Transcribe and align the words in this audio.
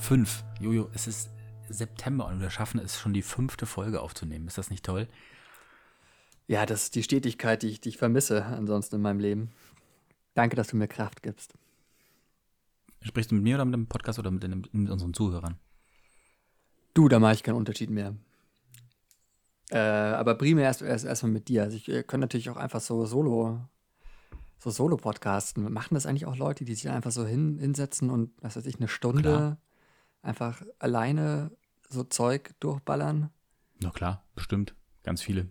Folge 0.00 0.24
5. 0.24 0.44
Jojo, 0.60 0.90
es 0.94 1.06
ist 1.06 1.30
September 1.68 2.26
und 2.26 2.40
wir 2.40 2.50
schaffen 2.50 2.80
es 2.80 2.98
schon 2.98 3.12
die 3.12 3.22
fünfte 3.22 3.66
Folge 3.66 4.00
aufzunehmen. 4.00 4.46
Ist 4.46 4.58
das 4.58 4.70
nicht 4.70 4.84
toll? 4.84 5.06
Ja, 6.48 6.66
das 6.66 6.84
ist 6.84 6.94
die 6.94 7.02
Stetigkeit, 7.02 7.62
die 7.62 7.68
ich, 7.68 7.80
die 7.80 7.90
ich 7.90 7.98
vermisse 7.98 8.44
ansonsten 8.44 8.96
in 8.96 9.02
meinem 9.02 9.20
Leben. 9.20 9.50
Danke, 10.34 10.56
dass 10.56 10.68
du 10.68 10.76
mir 10.76 10.88
Kraft 10.88 11.22
gibst. 11.22 11.54
Sprichst 13.02 13.30
du 13.30 13.34
mit 13.36 13.44
mir 13.44 13.56
oder 13.56 13.64
mit 13.64 13.74
dem 13.74 13.86
Podcast 13.86 14.18
oder 14.18 14.30
mit, 14.30 14.42
den, 14.42 14.66
mit 14.72 14.90
unseren 14.90 15.14
Zuhörern? 15.14 15.58
Du, 16.94 17.08
da 17.08 17.18
mache 17.18 17.34
ich 17.34 17.42
keinen 17.42 17.56
Unterschied 17.56 17.90
mehr. 17.90 18.16
Äh, 19.70 19.78
aber 19.78 20.34
primär 20.34 20.64
erst, 20.64 20.82
erst 20.82 21.04
erstmal 21.04 21.32
mit 21.32 21.48
dir. 21.48 21.62
Also 21.62 21.76
ich 21.76 21.88
äh, 21.88 22.02
könnte 22.02 22.24
natürlich 22.24 22.50
auch 22.50 22.56
einfach 22.56 22.80
so 22.80 23.06
Solo, 23.06 23.60
so 24.58 24.70
Solo-Podcasten. 24.70 25.72
Machen 25.72 25.94
das 25.94 26.06
eigentlich 26.06 26.26
auch 26.26 26.36
Leute, 26.36 26.64
die 26.64 26.74
sich 26.74 26.88
einfach 26.90 27.12
so 27.12 27.24
hin, 27.26 27.58
hinsetzen 27.58 28.10
und, 28.10 28.32
was 28.40 28.56
weiß 28.56 28.66
ich, 28.66 28.76
eine 28.76 28.88
Stunde 28.88 29.22
Klar. 29.22 29.58
Einfach 30.22 30.62
alleine 30.78 31.50
so 31.88 32.04
Zeug 32.04 32.54
durchballern? 32.60 33.30
Na 33.80 33.90
klar, 33.90 34.24
bestimmt. 34.34 34.74
Ganz 35.02 35.22
viele. 35.22 35.50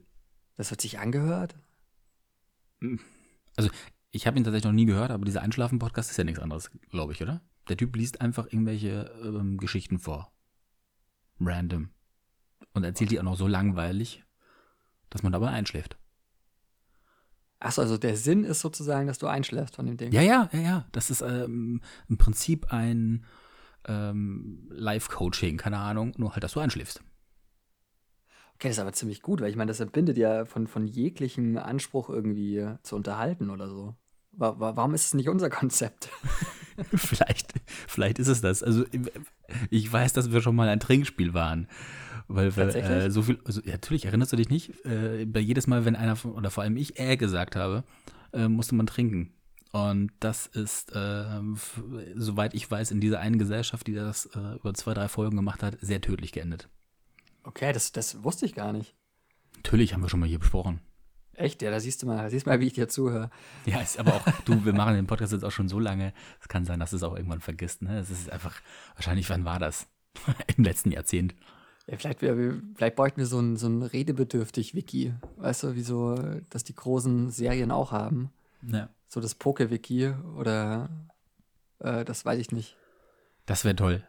Das 0.56 0.70
wird 0.72 0.82
sich 0.82 1.00
angehört? 1.00 1.56
Also, 3.56 3.70
ich 4.12 4.28
habe 4.28 4.38
ihn 4.38 4.44
tatsächlich 4.44 4.66
noch 4.66 4.74
nie 4.74 4.86
gehört, 4.86 5.12
aber 5.12 5.26
dieser 5.26 5.42
Einschlafen-Podcast 5.42 6.12
ist 6.12 6.18
ja 6.18 6.24
nichts 6.24 6.40
anderes, 6.40 6.72
glaube 6.90 7.14
ich, 7.14 7.22
oder? 7.22 7.42
Der 7.68 7.78
Typ 7.78 7.96
liest 7.96 8.22
einfach 8.22 8.48
irgendwelche 8.48 9.12
ähm, 9.24 9.58
Geschichten 9.58 10.00
vor. 10.00 10.32
Random. 11.40 11.90
Und 12.74 12.84
erzählt 12.84 13.12
die 13.12 13.20
auch 13.20 13.24
noch 13.24 13.38
so 13.38 13.48
langweilig, 13.48 14.24
dass 15.10 15.24
man 15.24 15.32
dabei 15.32 15.50
einschläft. 15.50 15.98
Achso, 17.60 17.82
also 17.82 17.98
der 17.98 18.16
Sinn 18.16 18.46
ist 18.46 18.62
sozusagen, 18.62 19.08
dass 19.08 19.18
du 19.18 19.28
einschläfst 19.28 19.76
von 19.76 19.86
dem 19.86 19.98
Ding. 19.98 20.12
Ja, 20.12 20.22
ja, 20.22 20.50
ja, 20.54 20.60
ja. 20.60 20.86
Das 20.92 21.10
ist 21.10 21.22
ähm, 21.22 21.82
im 22.08 22.18
Prinzip 22.18 22.72
ein 22.72 23.26
ähm, 23.88 24.68
Live-Coaching, 24.72 25.58
keine 25.58 25.78
Ahnung, 25.78 26.14
nur 26.18 26.34
halt, 26.34 26.44
dass 26.44 26.54
du 26.54 26.60
einschläfst. 26.60 27.02
Okay, 28.56 28.68
das 28.68 28.78
ist 28.78 28.82
aber 28.82 28.94
ziemlich 28.94 29.22
gut, 29.22 29.40
weil 29.40 29.50
ich 29.50 29.56
meine, 29.56 29.70
das 29.70 29.80
entbindet 29.80 30.18
ja 30.18 30.44
von, 30.46 30.68
von 30.68 30.86
jeglichen 30.86 31.58
Anspruch 31.58 32.10
irgendwie 32.10 32.68
zu 32.84 32.98
unterhalten 32.98 33.50
oder 33.50 33.70
so. 33.70 33.96
Wa 34.32 34.60
wa 34.60 34.76
warum 34.76 34.94
ist 34.94 35.06
es 35.06 35.14
nicht 35.14 35.30
unser 35.30 35.50
Konzept? 35.50 36.10
vielleicht, 36.94 37.54
vielleicht 37.88 38.20
ist 38.20 38.28
es 38.28 38.42
das. 38.42 38.62
Also 38.62 38.84
ich 39.70 39.92
weiß, 39.92 40.14
dass 40.14 40.32
wir 40.32 40.42
schon 40.42 40.56
mal 40.56 40.68
ein 40.68 40.80
Trinkspiel 40.80 41.34
waren. 41.34 41.68
Weil 42.28 42.52
Tatsächlich? 42.52 42.92
äh, 42.92 43.10
so 43.10 43.24
viel, 43.24 43.40
also 43.44 43.62
ja, 43.62 43.72
natürlich 43.72 44.06
erinnerst 44.06 44.32
du 44.32 44.36
dich 44.36 44.50
nicht, 44.50 44.86
äh, 44.86 45.26
bei 45.26 45.40
jedes 45.40 45.66
Mal, 45.66 45.86
wenn 45.86 45.96
einer 45.96 46.16
von, 46.16 46.34
oder 46.34 46.52
vor 46.52 46.64
allem 46.64 46.78
ich 46.78 47.00
äh 47.00 47.18
gesagt 47.18 47.56
habe, 47.56 47.84
äh, 48.34 48.48
musste 48.48 48.76
man 48.76 48.86
trinken. 48.86 49.32
Und 49.72 50.12
das 50.20 50.48
ist, 50.48 50.96
äh, 50.96 51.26
soweit 52.16 52.54
ich 52.56 52.70
weiß, 52.70 52.92
in 52.92 53.02
dieser 53.02 53.20
einen 53.20 53.38
Gesellschaft, 53.38 53.86
die 53.86 53.94
das 53.94 54.26
äh, 54.28 54.56
über 54.56 54.74
zwei, 54.74 54.94
drei 54.94 55.08
Folgen 55.08 55.36
gemacht 55.36 55.62
hat, 55.62 55.78
sehr 55.80 56.02
tödlich 56.02 56.32
geendet. 56.32 56.70
Okay, 57.44 57.72
das, 57.72 57.92
das 57.92 58.24
wusste 58.24 58.46
ich 58.46 58.56
gar 58.56 58.74
nicht. 58.74 58.96
Natürlich 59.58 59.94
haben 59.94 60.02
wir 60.02 60.10
schon 60.10 60.20
mal 60.20 60.30
hier 60.30 60.40
besprochen. 60.40 60.82
Echt, 61.34 61.62
ja, 61.62 61.72
da 61.72 61.80
siehst 61.80 62.04
du 62.04 62.08
mal, 62.08 62.18
da 62.18 62.30
siehst 62.30 62.46
du 62.46 62.50
mal, 62.50 62.60
wie 62.60 62.68
ich 62.68 62.74
dir 62.74 62.90
zuhöre. 62.90 63.30
Ja, 63.66 63.80
ist 63.80 63.98
aber 63.98 64.16
auch, 64.16 64.26
du, 64.46 64.66
wir 64.66 64.74
machen 64.74 64.96
den 64.96 65.08
Podcast 65.08 65.32
jetzt 65.32 65.46
auch 65.46 65.52
schon 65.52 65.70
so 65.70 65.80
lange, 65.80 66.14
es 66.42 66.50
kann 66.50 66.66
sein, 66.66 66.80
dass 66.80 66.90
du 66.90 66.98
es 66.98 67.04
auch 67.04 67.16
irgendwann 67.16 67.40
vergisst, 67.40 67.82
ne? 67.82 67.98
Es 67.98 68.10
ist 68.10 68.30
einfach, 68.30 68.60
wahrscheinlich, 68.96 69.30
wann 69.30 69.46
war 69.46 69.58
das? 69.58 69.88
Im 70.58 70.66
letzten 70.66 70.92
Jahrzehnt. 70.92 71.36
Ja, 71.88 71.98
vielleicht, 71.98 72.20
vielleicht 72.20 72.96
bräuchten 72.96 73.18
wir 73.18 73.26
so 73.26 73.40
ein, 73.40 73.56
so 73.56 73.68
ein 73.68 73.82
redebedürftig 73.84 74.76
Wiki. 74.76 75.14
Weißt 75.38 75.64
du, 75.64 75.76
wie 75.76 75.82
so, 75.82 76.16
dass 76.50 76.64
die 76.64 76.76
großen 76.76 77.32
Serien 77.32 77.72
auch 77.72 77.92
haben. 77.92 78.32
Ja. 78.62 78.90
So 79.10 79.20
das 79.20 79.34
Poke-Wiki 79.36 80.14
oder 80.38 80.90
äh, 81.80 82.06
das 82.06 82.24
weiß 82.24 82.40
ich 82.40 82.52
nicht. 82.52 82.78
Das 83.48 83.66
wäre 83.66 83.76
toll. 83.76 84.04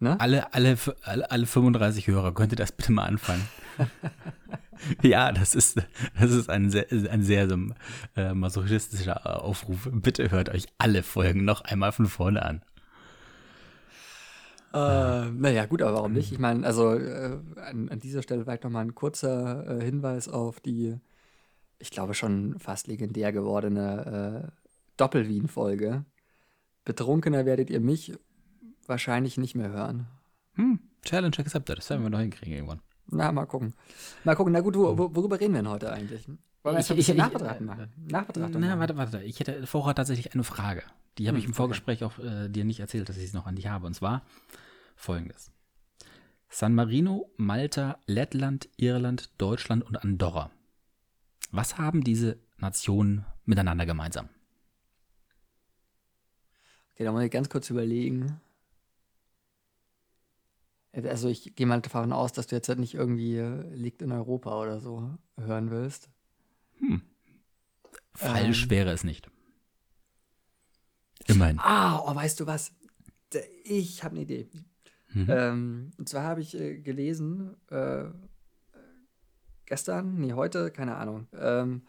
Ne? 0.00 0.20
Alle, 0.20 0.52
alle, 0.52 0.76
alle, 1.02 1.30
alle 1.30 1.46
35 1.46 2.06
Hörer, 2.08 2.34
könnt 2.34 2.52
ihr 2.52 2.56
das 2.56 2.72
bitte 2.72 2.92
mal 2.92 3.04
anfangen? 3.04 3.48
ja, 5.02 5.32
das 5.32 5.54
ist, 5.54 5.80
das 6.20 6.30
ist 6.30 6.50
ein 6.50 6.68
sehr, 6.70 6.86
ein 6.90 7.22
sehr 7.22 7.48
so, 7.48 7.56
äh, 8.16 8.34
masochistischer 8.34 9.42
Aufruf. 9.42 9.88
Bitte 9.90 10.30
hört 10.30 10.50
euch 10.50 10.66
alle 10.76 11.02
Folgen 11.02 11.44
noch 11.44 11.62
einmal 11.62 11.92
von 11.92 12.06
vorne 12.06 12.44
an. 12.44 12.62
Äh, 14.74 15.30
naja, 15.30 15.64
gut, 15.64 15.80
aber 15.80 15.94
warum 15.94 16.12
nicht? 16.12 16.32
Ich 16.32 16.38
meine, 16.38 16.66
also 16.66 16.92
äh, 16.94 17.38
an, 17.56 17.88
an 17.88 17.98
dieser 18.00 18.22
Stelle 18.22 18.42
vielleicht 18.42 18.64
nochmal 18.64 18.84
ein 18.84 18.94
kurzer 18.94 19.78
äh, 19.78 19.84
Hinweis 19.84 20.28
auf 20.28 20.60
die, 20.60 20.98
ich 21.78 21.90
glaube 21.90 22.14
schon 22.14 22.58
fast 22.58 22.86
legendär 22.86 23.32
gewordene 23.32 24.44
äh, 24.46 24.72
Doppel-Wien-Folge. 24.96 26.04
Betrunkener 26.84 27.44
werdet 27.46 27.70
ihr 27.70 27.80
mich 27.80 28.12
wahrscheinlich 28.86 29.36
nicht 29.38 29.54
mehr 29.54 29.70
hören. 29.70 30.06
Hm, 30.54 30.80
Challenge 31.02 31.36
accepted. 31.38 31.78
Das 31.78 31.90
werden 31.90 32.02
wir 32.02 32.10
noch 32.10 32.18
hinkriegen 32.20 32.54
irgendwann. 32.54 32.80
Na, 33.10 33.30
mal 33.32 33.46
gucken. 33.46 33.74
Mal 34.24 34.34
gucken. 34.34 34.52
Na 34.52 34.60
gut, 34.60 34.74
wo, 34.76 34.96
wo, 34.98 35.14
worüber 35.14 35.38
reden 35.40 35.54
wir 35.54 35.62
denn 35.62 35.70
heute 35.70 35.92
eigentlich? 35.92 36.26
Wollen 36.62 36.76
wir 36.76 36.80
Ich- 36.80 36.90
ich- 36.90 37.08
ich- 37.10 37.14
Nachbetrachtung 37.14 37.66
machen? 37.66 37.92
Nachbetrachtung 37.96 38.60
Na, 38.60 38.68
machen. 38.68 38.80
warte, 38.80 38.96
warte. 38.96 39.22
Ich 39.22 39.38
hätte 39.40 39.66
vorher 39.66 39.94
tatsächlich 39.94 40.32
eine 40.34 40.44
Frage. 40.44 40.82
Die 41.18 41.26
habe 41.28 41.36
Hm, 41.36 41.40
ich 41.40 41.44
im 41.44 41.50
okay. 41.50 41.56
Vorgespräch 41.56 42.04
auch 42.04 42.18
äh, 42.18 42.48
dir 42.48 42.64
nicht 42.64 42.80
erzählt, 42.80 43.08
dass 43.08 43.16
ich 43.16 43.24
es 43.24 43.32
noch 43.32 43.46
an 43.46 43.56
dich 43.56 43.68
habe. 43.68 43.86
Und 43.86 43.94
zwar 43.94 44.22
folgendes. 44.96 45.50
San 46.50 46.74
Marino, 46.74 47.30
Malta, 47.36 47.98
Lettland, 48.06 48.68
Irland, 48.78 49.30
Deutschland 49.38 49.84
und 49.84 50.02
Andorra. 50.02 50.50
Was 51.50 51.78
haben 51.78 52.04
diese 52.04 52.38
Nationen 52.58 53.24
miteinander 53.44 53.86
gemeinsam? 53.86 54.28
Okay, 56.94 57.04
da 57.04 57.12
muss 57.12 57.22
ich 57.22 57.30
ganz 57.30 57.48
kurz 57.48 57.70
überlegen. 57.70 58.40
Also 60.92 61.28
ich 61.28 61.54
gehe 61.54 61.66
mal 61.66 61.80
davon 61.80 62.12
aus, 62.12 62.32
dass 62.32 62.48
du 62.48 62.56
jetzt 62.56 62.68
halt 62.68 62.80
nicht 62.80 62.94
irgendwie 62.94 63.36
äh, 63.36 63.74
liegt 63.74 64.02
in 64.02 64.10
Europa 64.10 64.60
oder 64.60 64.80
so 64.80 65.16
hören 65.36 65.70
willst. 65.70 66.08
Falsch 68.14 68.64
Ähm. 68.64 68.70
wäre 68.70 68.90
es 68.90 69.04
nicht. 69.04 69.30
Immerhin. 71.26 71.58
Ah, 71.60 72.00
oh, 72.00 72.14
weißt 72.14 72.40
du 72.40 72.46
was? 72.46 72.72
Ich 73.64 74.02
habe 74.02 74.14
eine 74.14 74.22
Idee. 74.22 74.48
Mhm. 75.10 75.26
Ähm, 75.28 75.90
und 75.98 76.08
zwar 76.08 76.24
habe 76.24 76.40
ich 76.40 76.58
äh, 76.58 76.78
gelesen, 76.78 77.54
äh, 77.70 78.04
gestern, 79.68 80.16
nee, 80.18 80.32
heute, 80.32 80.70
keine 80.70 80.96
Ahnung, 80.96 81.26
ähm, 81.38 81.82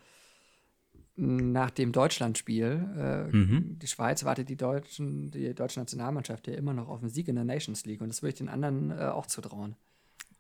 nach 1.16 1.70
dem 1.72 1.92
Deutschlandspiel, 1.92 3.28
äh, 3.32 3.36
Mhm. 3.36 3.78
die 3.80 3.88
Schweiz 3.88 4.24
wartet 4.24 4.48
die, 4.50 4.56
Deutschen, 4.56 5.32
die 5.32 5.54
deutsche 5.54 5.80
Nationalmannschaft 5.80 6.48
ja 6.48 6.54
immer 6.54 6.74
noch 6.74 6.88
auf 6.88 7.02
den 7.02 7.10
Sieg 7.10 7.28
in 7.28 7.36
der 7.36 7.44
Nations 7.44 7.86
League 7.86 8.00
und 8.02 8.08
das 8.08 8.22
würde 8.22 8.30
ich 8.30 8.38
den 8.38 8.48
anderen 8.50 8.92
äh, 8.92 9.06
auch 9.08 9.26
zutrauen. 9.26 9.76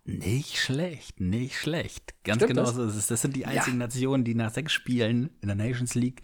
Nicht 0.06 0.58
schlecht, 0.58 1.20
nicht 1.20 1.58
schlecht. 1.58 2.16
Ganz 2.24 2.38
Stimmt 2.44 2.56
genau 2.56 2.64
das? 2.68 2.76
so 2.76 2.86
ist 2.86 2.96
es. 2.96 3.08
Das 3.08 3.22
sind 3.22 3.36
die 3.36 3.42
Ja. 3.42 3.48
einzigen 3.50 3.78
Nationen, 3.78 4.24
die 4.24 4.34
nach 4.36 4.52
sechs 4.54 4.72
Spielen 4.72 5.30
in 5.42 5.48
der 5.48 5.56
Nations 5.56 5.94
League, 5.96 6.22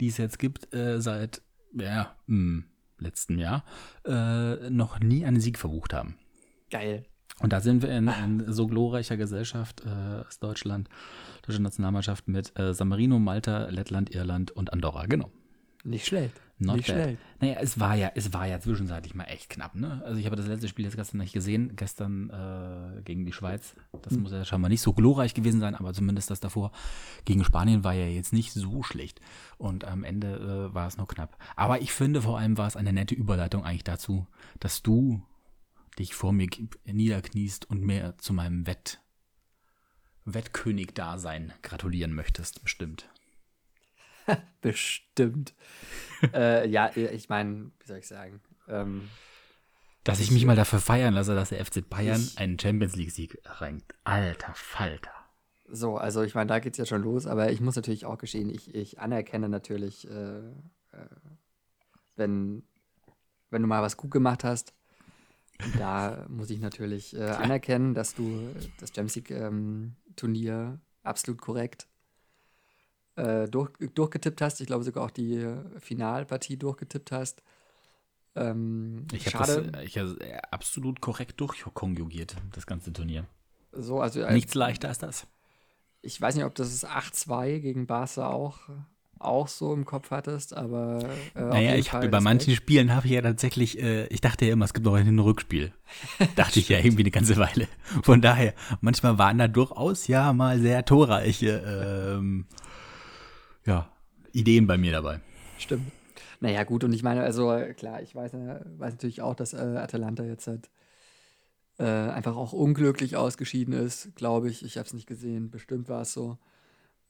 die 0.00 0.08
es 0.08 0.16
jetzt 0.16 0.38
gibt, 0.38 0.74
äh, 0.74 1.00
seit 1.00 1.42
ja, 1.74 2.16
im 2.26 2.64
letzten 2.98 3.38
Jahr, 3.38 3.64
äh, 4.06 4.70
noch 4.70 5.00
nie 5.00 5.24
einen 5.24 5.40
Sieg 5.40 5.58
verbucht 5.58 5.92
haben. 5.92 6.16
Geil. 6.70 7.04
Und 7.40 7.52
da 7.52 7.60
sind 7.60 7.82
wir 7.82 7.90
in, 7.90 8.08
in 8.08 8.52
so 8.52 8.66
glorreicher 8.66 9.16
Gesellschaft 9.16 9.82
äh, 9.84 9.88
als 9.88 10.38
Deutschland, 10.38 10.88
deutsche 11.46 11.62
Nationalmannschaft 11.62 12.28
mit 12.28 12.56
äh, 12.58 12.72
San 12.74 12.88
Marino, 12.88 13.18
Malta, 13.18 13.68
Lettland, 13.68 14.14
Irland 14.14 14.50
und 14.52 14.72
Andorra. 14.72 15.06
Genau. 15.06 15.30
Nicht 15.84 16.06
schlecht. 16.06 16.40
Not 16.58 16.76
Nicht 16.76 16.88
bad. 16.88 16.96
schlecht. 17.02 17.18
Naja, 17.40 17.56
es 17.60 17.80
war 17.80 17.96
ja, 17.96 18.12
es 18.14 18.32
war 18.32 18.46
ja 18.46 18.60
zwischenzeitlich 18.60 19.16
mal 19.16 19.24
echt 19.24 19.50
knapp, 19.50 19.74
ne? 19.74 20.00
Also 20.04 20.20
ich 20.20 20.26
habe 20.26 20.36
das 20.36 20.46
letzte 20.46 20.68
Spiel 20.68 20.84
jetzt 20.84 20.94
gestern 20.94 21.18
nicht 21.18 21.32
gesehen, 21.32 21.72
gestern 21.74 22.30
äh, 22.30 23.02
gegen 23.02 23.26
die 23.26 23.32
Schweiz. 23.32 23.74
Das 24.02 24.12
Hm. 24.12 24.22
muss 24.22 24.30
ja 24.30 24.44
scheinbar 24.44 24.68
nicht 24.68 24.80
so 24.82 24.92
glorreich 24.92 25.34
gewesen 25.34 25.58
sein, 25.58 25.74
aber 25.74 25.92
zumindest 25.92 26.30
das 26.30 26.38
davor 26.38 26.70
gegen 27.24 27.42
Spanien 27.42 27.82
war 27.82 27.94
ja 27.94 28.06
jetzt 28.06 28.32
nicht 28.32 28.52
so 28.52 28.84
schlecht. 28.84 29.20
Und 29.58 29.84
am 29.84 30.04
Ende 30.04 30.68
äh, 30.70 30.74
war 30.74 30.86
es 30.86 30.98
noch 30.98 31.08
knapp. 31.08 31.36
Aber 31.56 31.80
ich 31.80 31.90
finde 31.92 32.22
vor 32.22 32.38
allem 32.38 32.56
war 32.58 32.68
es 32.68 32.76
eine 32.76 32.92
nette 32.92 33.16
Überleitung 33.16 33.64
eigentlich 33.64 33.82
dazu, 33.82 34.28
dass 34.60 34.82
du 34.84 35.20
dich 35.98 36.14
vor 36.14 36.32
mir 36.32 36.48
niederkniest 36.84 37.68
und 37.68 37.82
mir 37.82 38.14
zu 38.18 38.32
meinem 38.32 38.66
Wett 38.66 39.00
Wettkönig-Dasein 40.24 41.52
gratulieren 41.62 42.14
möchtest, 42.14 42.62
bestimmt. 42.62 43.08
Bestimmt. 44.60 45.52
äh, 46.32 46.68
ja, 46.68 46.94
ich 46.96 47.28
meine, 47.28 47.72
wie 47.80 47.86
soll 47.88 47.98
ich 47.98 48.06
sagen? 48.06 48.40
Ähm, 48.68 49.08
Dass 50.04 50.20
ich 50.20 50.30
mich 50.30 50.44
mal 50.46 50.54
dafür 50.54 50.78
feiern 50.78 51.14
lasse, 51.14 51.34
dass 51.34 51.48
der 51.48 51.64
FC 51.64 51.88
Bayern 51.88 52.20
Ich- 52.20 52.38
einen 52.38 52.56
Champions 52.56 52.94
League-Sieg 52.94 53.44
erringt. 53.44 53.84
Alter 54.04 54.54
Falter. 54.54 55.10
So, 55.66 55.96
also 55.96 56.22
ich 56.22 56.36
meine, 56.36 56.46
da 56.48 56.60
geht 56.60 56.74
es 56.74 56.78
ja 56.78 56.86
schon 56.86 57.02
los, 57.02 57.26
aber 57.26 57.50
ich 57.50 57.60
muss 57.60 57.74
natürlich 57.74 58.04
auch 58.06 58.18
gestehen, 58.18 58.48
ich, 58.48 58.72
ich 58.74 59.00
anerkenne 59.00 59.48
natürlich, 59.48 60.08
äh, 60.08 60.38
äh, 60.38 60.52
wenn, 62.14 62.62
wenn 63.50 63.62
du 63.62 63.66
mal 63.68 63.82
was 63.82 63.96
gut 63.96 64.12
gemacht 64.12 64.44
hast, 64.44 64.72
da 65.78 66.26
muss 66.28 66.50
ich 66.50 66.60
natürlich 66.60 67.14
äh, 67.16 67.22
anerkennen, 67.24 67.94
dass 67.94 68.14
du 68.14 68.54
das 68.78 68.90
Champions 68.94 69.16
League-Turnier 69.16 70.80
absolut 71.02 71.40
korrekt 71.40 71.88
äh, 73.16 73.48
durch, 73.48 73.70
durchgetippt 73.94 74.40
hast. 74.40 74.60
Ich 74.60 74.66
glaube 74.66 74.84
sogar 74.84 75.04
auch 75.04 75.10
die 75.10 75.46
Finalpartie 75.78 76.56
durchgetippt 76.56 77.12
hast. 77.12 77.42
Ähm, 78.34 79.06
Ich 79.12 79.26
habe 79.34 79.44
schade. 79.46 79.70
das 79.72 79.82
ich 79.84 79.98
hab 79.98 80.08
absolut 80.52 81.00
korrekt 81.00 81.40
durchkonjugiert, 81.40 82.36
das 82.52 82.66
ganze 82.66 82.92
Turnier. 82.92 83.26
so, 83.72 84.00
also 84.00 84.20
äh, 84.22 84.32
Nichts 84.32 84.54
leichter 84.54 84.88
als 84.88 84.98
das. 84.98 85.26
ich 86.00 86.18
weiß 86.20 86.36
nicht, 86.36 86.44
ob 86.44 86.54
das 86.54 86.72
ist 86.72 86.86
8-2 86.88 87.58
gegen 87.60 87.86
Barca 87.86 88.28
auch, 88.30 88.60
auch 89.24 89.48
so 89.48 89.72
im 89.72 89.84
Kopf 89.84 90.10
hattest, 90.10 90.56
aber 90.56 90.98
äh, 91.34 91.40
Naja, 91.40 91.74
ich 91.76 91.92
habe 91.92 92.08
bei 92.08 92.20
manchen 92.20 92.50
Recht. 92.50 92.62
Spielen 92.62 92.94
habe 92.94 93.06
ich 93.06 93.12
ja 93.12 93.22
tatsächlich, 93.22 93.80
äh, 93.82 94.06
ich 94.06 94.20
dachte 94.20 94.44
ja 94.44 94.52
immer, 94.52 94.64
es 94.64 94.74
gibt 94.74 94.86
noch 94.86 94.94
ein 94.94 95.18
Rückspiel. 95.18 95.72
dachte 96.36 96.58
ich 96.58 96.68
ja 96.68 96.78
irgendwie 96.78 97.02
eine 97.02 97.10
ganze 97.10 97.36
Weile. 97.36 97.68
Von 98.02 98.20
daher, 98.20 98.54
manchmal 98.80 99.18
waren 99.18 99.38
da 99.38 99.48
durchaus 99.48 100.06
ja 100.06 100.32
mal 100.32 100.58
sehr 100.58 100.84
torreiche 100.84 102.16
ähm, 102.18 102.46
ja, 103.64 103.90
Ideen 104.32 104.66
bei 104.66 104.78
mir 104.78 104.92
dabei. 104.92 105.20
Stimmt. 105.58 105.90
Naja, 106.40 106.64
gut, 106.64 106.82
und 106.82 106.92
ich 106.92 107.04
meine, 107.04 107.22
also 107.22 107.56
klar, 107.76 108.02
ich 108.02 108.14
weiß, 108.14 108.34
äh, 108.34 108.60
weiß 108.78 108.94
natürlich 108.94 109.22
auch, 109.22 109.34
dass 109.34 109.54
äh, 109.54 109.58
Atalanta 109.58 110.24
jetzt 110.24 110.48
halt 110.48 110.70
äh, 111.78 111.84
einfach 111.84 112.36
auch 112.36 112.52
unglücklich 112.52 113.16
ausgeschieden 113.16 113.74
ist, 113.74 114.14
glaube 114.16 114.50
ich. 114.50 114.64
Ich 114.64 114.76
habe 114.76 114.86
es 114.86 114.92
nicht 114.92 115.06
gesehen, 115.06 115.50
bestimmt 115.50 115.88
war 115.88 116.02
es 116.02 116.12
so. 116.12 116.38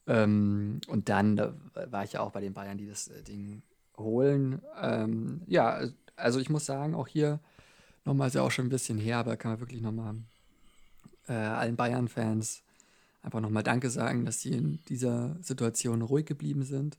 Ähm, 0.07 0.81
und 0.89 1.09
dann 1.09 1.37
da 1.37 1.55
war 1.91 2.05
ich 2.05 2.13
ja 2.15 2.21
auch 2.21 2.33
bei 2.33 2.41
den 2.41 2.55
Bayern, 2.55 2.79
die 2.79 2.89
das 2.89 3.09
äh, 3.09 3.23
Ding 3.23 3.63
holen. 3.97 4.61
Ähm, 4.81 5.43
ja, 5.47 5.81
also 6.17 6.41
ich 6.41 6.51
muss 6.51 6.67
sagen, 6.67 6.95
auch 6.95 7.07
hier 7.07 7.41
nochmal 8.05 8.29
ist 8.29 8.35
ja 8.35 8.43
auch 8.43 8.51
schon 8.51 8.67
ein 8.67 8.71
bisschen 8.71 8.99
her, 8.99 9.19
aber 9.19 9.37
kann 9.37 9.53
man 9.53 9.61
wirklich 9.61 9.81
nochmal 9.81 10.17
äh, 11.29 11.35
allen 11.35 11.77
Bayern-Fans 11.77 12.63
einfach 13.23 13.41
nochmal 13.41 13.63
Danke 13.63 13.91
sagen, 13.91 14.25
dass 14.25 14.41
sie 14.41 14.51
in 14.53 14.81
dieser 14.89 15.37
Situation 15.41 16.03
ruhig 16.03 16.27
geblieben 16.27 16.65
sind. 16.65 16.99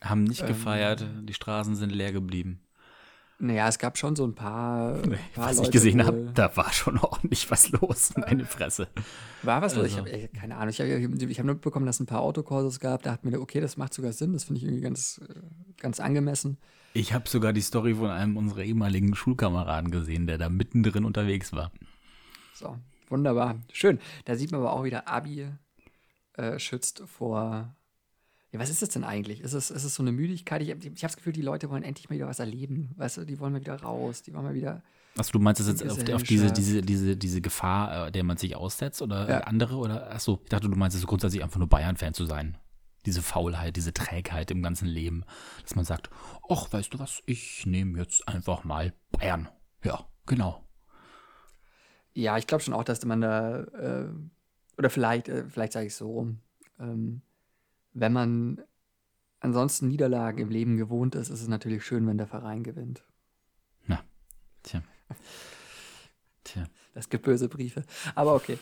Haben 0.00 0.24
nicht 0.24 0.42
Ähm, 0.42 0.48
gefeiert, 0.48 1.06
die 1.22 1.34
Straßen 1.34 1.76
sind 1.76 1.90
leer 1.90 2.12
geblieben. 2.12 2.60
Naja, 3.38 3.66
es 3.66 3.78
gab 3.80 3.98
schon 3.98 4.14
so 4.14 4.24
ein 4.24 4.34
paar, 4.36 4.92
paar 4.98 5.10
Was 5.48 5.56
Leute, 5.56 5.66
ich 5.68 5.72
gesehen 5.72 6.06
habe, 6.06 6.30
da 6.32 6.56
war 6.56 6.72
schon 6.72 6.96
ordentlich 7.00 7.50
was 7.50 7.70
los, 7.72 8.12
meine 8.16 8.44
Fresse. 8.44 8.86
War 9.42 9.60
was 9.62 9.74
los? 9.74 9.86
Ich 9.88 9.96
Also- 9.98 10.10
habe 10.12 10.28
keine 10.28 10.56
Ahnung. 10.56 10.68
Ich 10.70 10.80
habe 10.80 10.90
hab 11.02 11.44
nur 11.44 11.54
mitbekommen, 11.54 11.86
dass 11.86 11.96
es 11.96 12.00
ein 12.00 12.06
paar 12.06 12.20
Autokurses 12.20 12.78
gab. 12.78 13.02
Da 13.02 13.10
dachte 13.12 13.26
mir, 13.28 13.40
okay, 13.40 13.60
das 13.60 13.76
macht 13.76 13.94
sogar 13.94 14.12
Sinn. 14.12 14.32
Das 14.32 14.44
finde 14.44 14.58
ich 14.58 14.64
irgendwie 14.64 14.82
ganz, 14.82 15.20
ganz 15.78 15.98
angemessen. 15.98 16.58
Ich 16.94 17.12
habe 17.14 17.28
sogar 17.28 17.52
die 17.52 17.62
Story 17.62 17.94
von 17.94 18.10
einem 18.10 18.36
unserer 18.36 18.62
ehemaligen 18.62 19.14
Schulkameraden 19.14 19.90
gesehen, 19.90 20.26
der 20.26 20.38
da 20.38 20.48
mittendrin 20.48 21.04
unterwegs 21.04 21.52
war. 21.52 21.72
So, 22.54 22.76
wunderbar. 23.08 23.56
Schön. 23.72 23.98
Da 24.26 24.36
sieht 24.36 24.52
man 24.52 24.60
aber 24.60 24.72
auch 24.72 24.84
wieder, 24.84 25.08
Abi 25.08 25.48
äh, 26.34 26.58
schützt 26.58 27.02
vor. 27.06 27.74
Ja, 28.52 28.58
was 28.60 28.68
ist 28.68 28.82
das 28.82 28.90
denn 28.90 29.02
eigentlich? 29.02 29.40
Ist 29.40 29.54
es, 29.54 29.70
ist 29.70 29.82
es 29.84 29.94
so 29.94 30.02
eine 30.02 30.12
Müdigkeit? 30.12 30.60
Ich 30.62 30.70
habe 30.70 30.80
ich 30.80 30.86
hab 30.86 31.10
das 31.10 31.16
Gefühl, 31.16 31.32
die 31.32 31.40
Leute 31.40 31.70
wollen 31.70 31.82
endlich 31.82 32.10
mal 32.10 32.16
wieder 32.16 32.26
was 32.26 32.38
erleben. 32.38 32.90
Weißt 32.96 33.16
du, 33.16 33.24
die 33.24 33.40
wollen 33.40 33.54
mal 33.54 33.60
wieder 33.62 33.80
raus. 33.80 34.22
Die 34.22 34.34
wollen 34.34 34.44
mal 34.44 34.54
wieder. 34.54 34.82
Achso, 35.16 35.32
du 35.32 35.38
meinst 35.38 35.60
das 35.60 35.68
jetzt 35.68 35.82
auf, 35.82 35.98
auf 36.14 36.22
diese, 36.22 36.52
diese, 36.52 36.82
diese, 36.82 37.16
diese 37.16 37.40
Gefahr, 37.40 38.08
äh, 38.08 38.12
der 38.12 38.24
man 38.24 38.36
sich 38.36 38.54
aussetzt 38.54 39.00
oder 39.00 39.28
Ja. 39.28 39.38
äh, 39.40 39.42
andere? 39.44 39.76
Oder 39.76 40.10
achso, 40.12 40.38
ich 40.42 40.50
dachte, 40.50 40.68
du 40.68 40.76
meinst 40.76 40.96
es 40.96 41.06
grundsätzlich 41.06 41.42
einfach 41.42 41.58
nur 41.58 41.68
Bayern-Fan 41.68 42.12
zu 42.12 42.26
sein. 42.26 42.58
Diese 43.06 43.22
Faulheit, 43.22 43.76
diese 43.76 43.94
Trägheit 43.94 44.50
im 44.50 44.62
ganzen 44.62 44.86
Leben. 44.86 45.24
Dass 45.62 45.74
man 45.74 45.86
sagt, 45.86 46.10
ach, 46.48 46.70
weißt 46.70 46.92
du 46.92 46.98
was, 46.98 47.22
ich 47.24 47.64
nehme 47.64 47.98
jetzt 47.98 48.28
einfach 48.28 48.64
mal 48.64 48.92
Bayern. 49.12 49.48
Ja, 49.82 50.06
genau. 50.26 50.62
Ja, 52.14 52.36
ich 52.36 52.46
glaube 52.46 52.62
schon 52.62 52.74
auch, 52.74 52.84
dass 52.84 53.02
man 53.06 53.22
da, 53.22 53.60
äh, 53.62 54.08
oder 54.76 54.90
vielleicht, 54.90 55.28
äh, 55.30 55.44
vielleicht 55.48 55.72
sage 55.72 55.86
ich 55.86 55.92
es 55.94 55.98
so 55.98 56.10
rum, 56.10 56.40
ähm, 56.78 57.22
wenn 57.92 58.12
man 58.12 58.62
ansonsten 59.40 59.88
Niederlagen 59.88 60.38
im 60.38 60.50
Leben 60.50 60.76
gewohnt 60.76 61.14
ist, 61.14 61.28
ist 61.28 61.42
es 61.42 61.48
natürlich 61.48 61.84
schön, 61.84 62.06
wenn 62.06 62.18
der 62.18 62.26
Verein 62.26 62.62
gewinnt. 62.62 63.04
Tja. 64.64 64.80
Tja. 66.44 66.64
Das 66.94 67.08
gibt 67.08 67.24
böse 67.24 67.48
Briefe. 67.48 67.82
Aber 68.14 68.34
okay. 68.34 68.58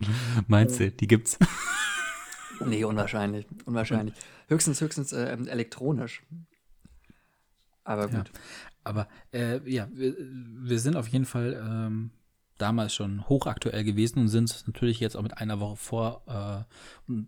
Meinst 0.46 0.78
du, 0.80 0.90
die 0.90 1.06
gibt's? 1.06 1.38
Nee, 2.64 2.84
unwahrscheinlich. 2.84 3.46
Unwahrscheinlich. 3.66 4.14
Höchstens, 4.48 4.80
höchstens 4.80 5.12
äh, 5.12 5.26
elektronisch. 5.26 6.22
Aber 7.84 8.08
Ja. 8.08 8.16
gut. 8.18 8.30
Aber 8.82 9.08
äh, 9.30 9.58
ja, 9.70 9.88
wir, 9.92 10.14
wir 10.18 10.78
sind 10.78 10.96
auf 10.96 11.06
jeden 11.08 11.26
Fall 11.26 11.52
ähm, 11.62 12.12
damals 12.58 12.94
schon 12.94 13.28
hochaktuell 13.28 13.84
gewesen 13.84 14.20
und 14.20 14.28
sind 14.28 14.64
natürlich 14.66 15.00
jetzt 15.00 15.16
auch 15.16 15.22
mit 15.22 15.36
einer 15.38 15.60
Woche 15.60 15.76
vor 15.76 16.22
äh, 16.26 16.64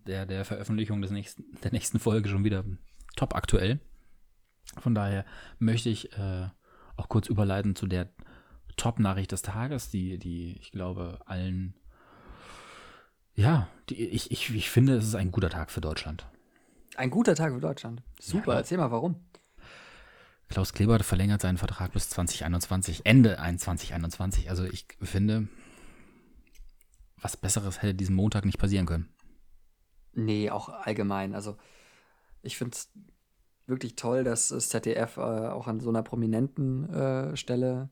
der, 0.06 0.26
der 0.26 0.44
Veröffentlichung 0.44 1.02
des 1.02 1.10
nächsten, 1.10 1.44
der 1.62 1.72
nächsten 1.72 1.98
Folge 1.98 2.28
schon 2.28 2.44
wieder 2.44 2.64
top 3.16 3.34
aktuell. 3.34 3.80
Von 4.78 4.94
daher 4.94 5.24
möchte 5.58 5.88
ich 5.90 6.12
äh, 6.18 6.48
auch 6.96 7.08
kurz 7.08 7.28
überleiten 7.28 7.74
zu 7.76 7.86
der 7.86 8.08
Top-Nachricht 8.76 9.32
des 9.32 9.42
Tages, 9.42 9.90
die, 9.90 10.18
die 10.18 10.56
ich 10.60 10.70
glaube 10.70 11.18
allen, 11.26 11.74
ja, 13.34 13.68
die, 13.88 13.96
ich, 14.08 14.30
ich, 14.30 14.54
ich 14.54 14.70
finde, 14.70 14.96
es 14.96 15.04
ist 15.04 15.14
ein 15.14 15.30
guter 15.32 15.50
Tag 15.50 15.70
für 15.70 15.80
Deutschland. 15.80 16.26
Ein 16.96 17.10
guter 17.10 17.34
Tag 17.34 17.52
für 17.52 17.60
Deutschland. 17.60 18.02
Super, 18.20 18.52
Ja. 18.52 18.58
erzähl 18.58 18.78
mal 18.78 18.90
warum. 18.90 19.16
Klaus 20.48 20.72
Kleber 20.72 20.98
verlängert 21.00 21.42
seinen 21.42 21.58
Vertrag 21.58 21.92
bis 21.92 22.08
2021, 22.10 23.04
Ende 23.04 23.36
2021. 23.36 24.48
Also 24.50 24.64
ich 24.64 24.86
finde, 25.02 25.48
was 27.20 27.36
Besseres 27.36 27.82
hätte 27.82 27.94
diesen 27.94 28.16
Montag 28.16 28.44
nicht 28.44 28.58
passieren 28.58 28.86
können. 28.86 29.08
Nee, 30.14 30.50
auch 30.50 30.68
allgemein. 30.68 31.34
Also, 31.34 31.56
ich 32.42 32.56
finde 32.56 32.76
es 32.76 32.90
wirklich 33.66 33.94
toll, 33.96 34.24
dass 34.24 34.48
das 34.48 34.68
ZDF 34.68 35.16
äh, 35.16 35.20
auch 35.20 35.66
an 35.66 35.80
so 35.80 35.90
einer 35.90 36.02
prominenten 36.02 36.88
äh, 36.92 37.36
Stelle 37.36 37.90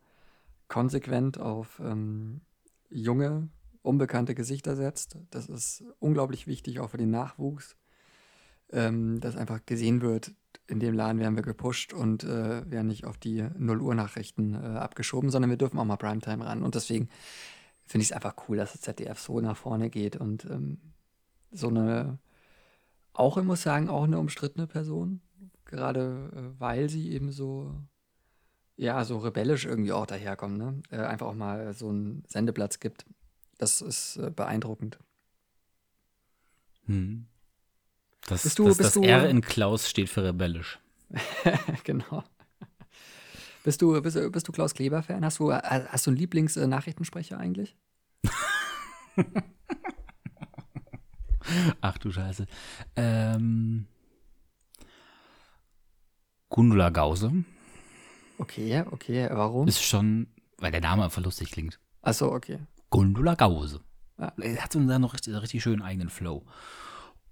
konsequent 0.68 1.38
auf 1.38 1.80
ähm, 1.80 2.40
junge, 2.88 3.48
unbekannte 3.82 4.34
Gesichter 4.34 4.74
setzt. 4.74 5.18
Das 5.30 5.48
ist 5.48 5.84
unglaublich 6.00 6.46
wichtig, 6.46 6.80
auch 6.80 6.90
für 6.90 6.96
den 6.96 7.10
Nachwuchs, 7.10 7.76
ähm, 8.70 9.20
dass 9.20 9.36
einfach 9.36 9.64
gesehen 9.64 10.00
wird, 10.00 10.32
in 10.68 10.80
dem 10.80 10.94
Laden 10.94 11.20
werden 11.20 11.36
wir 11.36 11.42
gepusht 11.42 11.92
und 11.92 12.24
äh, 12.24 12.68
werden 12.70 12.88
nicht 12.88 13.04
auf 13.04 13.18
die 13.18 13.46
0 13.56 13.80
Uhr 13.80 13.94
Nachrichten 13.94 14.54
äh, 14.54 14.78
abgeschoben, 14.78 15.30
sondern 15.30 15.50
wir 15.50 15.56
dürfen 15.56 15.78
auch 15.78 15.84
mal 15.84 15.96
Primetime 15.96 16.44
ran. 16.44 16.62
Und 16.62 16.74
deswegen 16.74 17.08
finde 17.84 18.02
ich 18.02 18.10
es 18.10 18.12
einfach 18.12 18.34
cool, 18.48 18.56
dass 18.56 18.72
das 18.72 18.80
ZDF 18.80 19.18
so 19.18 19.40
nach 19.40 19.56
vorne 19.56 19.90
geht 19.90 20.16
und 20.16 20.44
ähm, 20.46 20.78
so 21.52 21.68
eine, 21.68 22.18
auch 23.12 23.38
ich 23.38 23.44
muss 23.44 23.62
sagen, 23.62 23.88
auch 23.88 24.04
eine 24.04 24.18
umstrittene 24.18 24.66
Person, 24.66 25.20
gerade 25.64 26.30
äh, 26.34 26.60
weil 26.60 26.88
sie 26.88 27.12
eben 27.12 27.30
so, 27.30 27.74
ja, 28.76 29.04
so 29.04 29.18
rebellisch 29.18 29.64
irgendwie 29.66 29.92
auch 29.92 30.06
daherkommt, 30.06 30.58
ne? 30.58 30.82
Äh, 30.90 30.98
einfach 30.98 31.28
auch 31.28 31.34
mal 31.34 31.72
so 31.74 31.88
einen 31.88 32.24
Sendeplatz 32.26 32.80
gibt. 32.80 33.06
Das 33.58 33.80
ist 33.80 34.16
äh, 34.16 34.30
beeindruckend. 34.30 34.98
Hm. 36.86 37.26
Das, 38.26 38.42
Bist 38.42 38.58
du- 38.58 38.66
das, 38.66 38.78
bist 38.78 38.88
das 38.88 38.94
du- 38.94 39.02
R 39.04 39.28
in 39.28 39.40
Klaus 39.40 39.88
steht 39.88 40.08
für 40.08 40.24
rebellisch. 40.24 40.78
genau. 41.84 42.24
Bist 43.62 43.80
du, 43.82 44.00
bist, 44.02 44.18
bist 44.32 44.46
du 44.48 44.52
Klaus 44.52 44.74
Kleber-Fan? 44.74 45.24
Hast 45.24 45.38
du, 45.38 45.50
äh, 45.50 45.60
hast 45.62 46.06
du 46.06 46.10
einen 46.10 46.18
Lieblings-Nachrichtensprecher 46.18 47.38
eigentlich? 47.38 47.76
Ach 51.80 51.96
du 51.98 52.10
Scheiße. 52.10 52.46
Ähm, 52.96 53.86
Gundula 56.48 56.90
Gause 56.90 57.44
Okay, 58.38 58.84
okay, 58.90 59.28
warum? 59.32 59.66
ist 59.68 59.82
schon, 59.82 60.26
weil 60.58 60.70
der 60.72 60.80
Name 60.80 61.04
einfach 61.04 61.22
lustig 61.22 61.50
klingt. 61.50 61.78
Achso, 62.02 62.32
okay. 62.34 62.58
Gundula 62.90 63.34
Gause. 63.34 63.80
Ja. 64.18 64.32
Er 64.40 64.62
hat 64.62 64.72
so 64.72 64.78
einen 64.78 65.00
noch 65.00 65.14
richtig, 65.14 65.34
richtig 65.40 65.62
schönen 65.62 65.82
eigenen 65.82 66.10
Flow. 66.10 66.44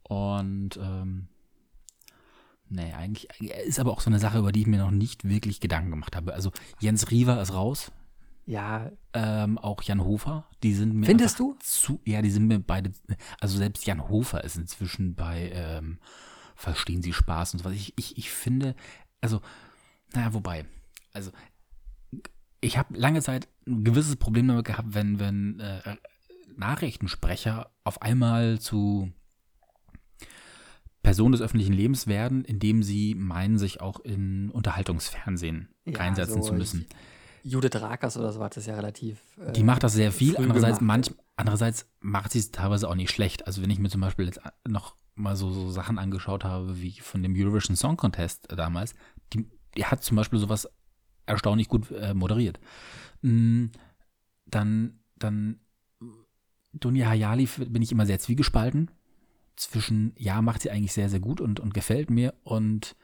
Und 0.09 0.77
ähm, 0.77 1.29
nee, 2.69 2.93
eigentlich 2.93 3.29
ist 3.67 3.81
aber 3.81 3.93
auch 3.93 4.01
so 4.01 4.11
eine 4.11 4.19
Sache, 4.19 4.39
über 4.39 4.53
die 4.53 4.61
ich 4.63 4.67
mir 4.67 4.79
noch 4.79 4.91
nicht 4.91 5.29
wirklich 5.29 5.61
Gedanken 5.61 5.91
gemacht 5.91 6.15
habe. 6.17 6.35
Also 6.35 6.53
Jens 6.81 7.11
Riewer 7.11 7.41
ist 7.41 7.53
raus, 7.55 7.91
Ja, 8.47 8.91
ähm, 9.15 9.59
auch 9.59 9.83
Jan 9.83 10.05
Hofer, 10.05 10.47
die 10.63 10.75
sind 10.75 10.95
mir 10.95 11.07
Findest 11.07 11.39
du? 11.39 11.57
zu, 11.61 12.01
ja, 12.05 12.21
die 12.21 12.31
sind 12.31 12.47
mir 12.47 12.59
beide, 12.61 12.93
also 13.41 13.57
selbst 13.57 13.87
Jan 13.87 14.09
Hofer 14.09 14.45
ist 14.45 14.57
inzwischen 14.57 15.15
bei 15.15 15.51
ähm, 15.55 15.99
Verstehen 16.57 17.03
Sie 17.03 17.13
Spaß 17.13 17.55
und 17.55 17.59
so 17.61 17.65
was. 17.65 17.73
Ich, 17.73 17.95
ich, 17.97 18.17
ich 18.17 18.31
finde, 18.31 18.77
also, 19.21 19.41
naja, 20.15 20.35
wobei, 20.35 20.67
also 21.13 21.33
ich 22.61 22.79
habe 22.79 22.97
lange 22.97 23.21
Zeit 23.23 23.49
ein 23.67 23.83
gewisses 23.85 24.17
Problem 24.17 24.47
damit 24.49 24.65
gehabt, 24.65 24.95
wenn, 24.95 25.19
wenn 25.19 25.59
äh, 25.61 25.97
Nachrichtensprecher 26.57 27.71
auf 27.83 28.03
einmal 28.03 28.61
zu 28.61 29.11
Personen 31.05 31.33
des 31.33 31.43
öffentlichen 31.43 31.75
Lebens 31.75 32.09
werden, 32.09 32.45
indem 32.45 32.83
sie 32.83 33.15
meinen, 33.15 33.59
sich 33.59 33.81
auch 33.81 34.01
in 34.01 34.51
Unterhaltungsfernsehen 34.51 35.69
Ja, 35.85 35.99
reinsetzen 35.99 36.43
so 36.43 36.49
zu 36.49 36.55
müssen. 36.55 36.87
Judith 37.45 37.77
Rakers 37.77 38.17
oder 38.17 38.33
so 38.33 38.43
hat 38.43 38.57
das 38.57 38.65
ja 38.67 38.75
relativ. 38.75 39.19
Äh, 39.39 39.53
Die 39.53 39.63
macht 39.63 39.83
das 39.85 39.93
sehr 39.93 40.11
viel, 40.11 40.37
andererseits, 40.37 40.79
gemacht. 40.79 41.07
manch, 41.07 41.15
andererseits 41.37 41.87
macht 42.01 42.33
sie 42.33 42.39
es 42.39 42.51
teilweise 42.51 42.89
auch 42.89 42.95
nicht 42.95 43.11
schlecht. 43.11 43.47
Also 43.47 43.63
wenn 43.63 43.69
ich 43.71 43.79
mir 43.79 43.91
zum 43.91 44.01
Beispiel 44.01 44.25
jetzt 44.25 44.41
noch 44.67 44.97
mal 45.15 45.37
so, 45.37 45.51
so 45.51 45.71
Sachen 45.71 45.99
angeschaut 45.99 46.43
habe, 46.43 46.81
wie 46.81 46.93
von 46.93 47.23
dem 47.23 47.35
Eurovision 47.37 47.77
Song 47.77 47.99
Contest 47.99 48.49
damals, 48.51 48.95
die 49.33 49.47
er 49.77 49.91
hat 49.91 50.03
zum 50.03 50.17
Beispiel 50.17 50.39
sowas 50.39 50.69
erstaunlich 51.27 51.69
gut 51.69 51.91
äh, 51.91 52.15
moderiert. 52.15 52.59
Mm, 53.21 53.67
dann, 54.47 55.01
dann 55.17 55.61
Dunja 56.73 57.09
Hayali 57.09 57.47
bin 57.69 57.83
ich 57.83 57.93
immer 57.93 58.07
sehr 58.07 58.19
zwiegespalten. 58.21 58.91
Zwischen, 59.57 60.15
ja, 60.19 60.43
macht 60.43 60.63
sie 60.63 60.71
eigentlich 60.71 60.93
sehr, 60.93 61.09
sehr 61.09 61.21
gut 61.21 61.41
und, 61.41 61.61
und 61.61 61.75
gefällt 61.75 62.11
mir 62.11 62.35
und 62.43 62.97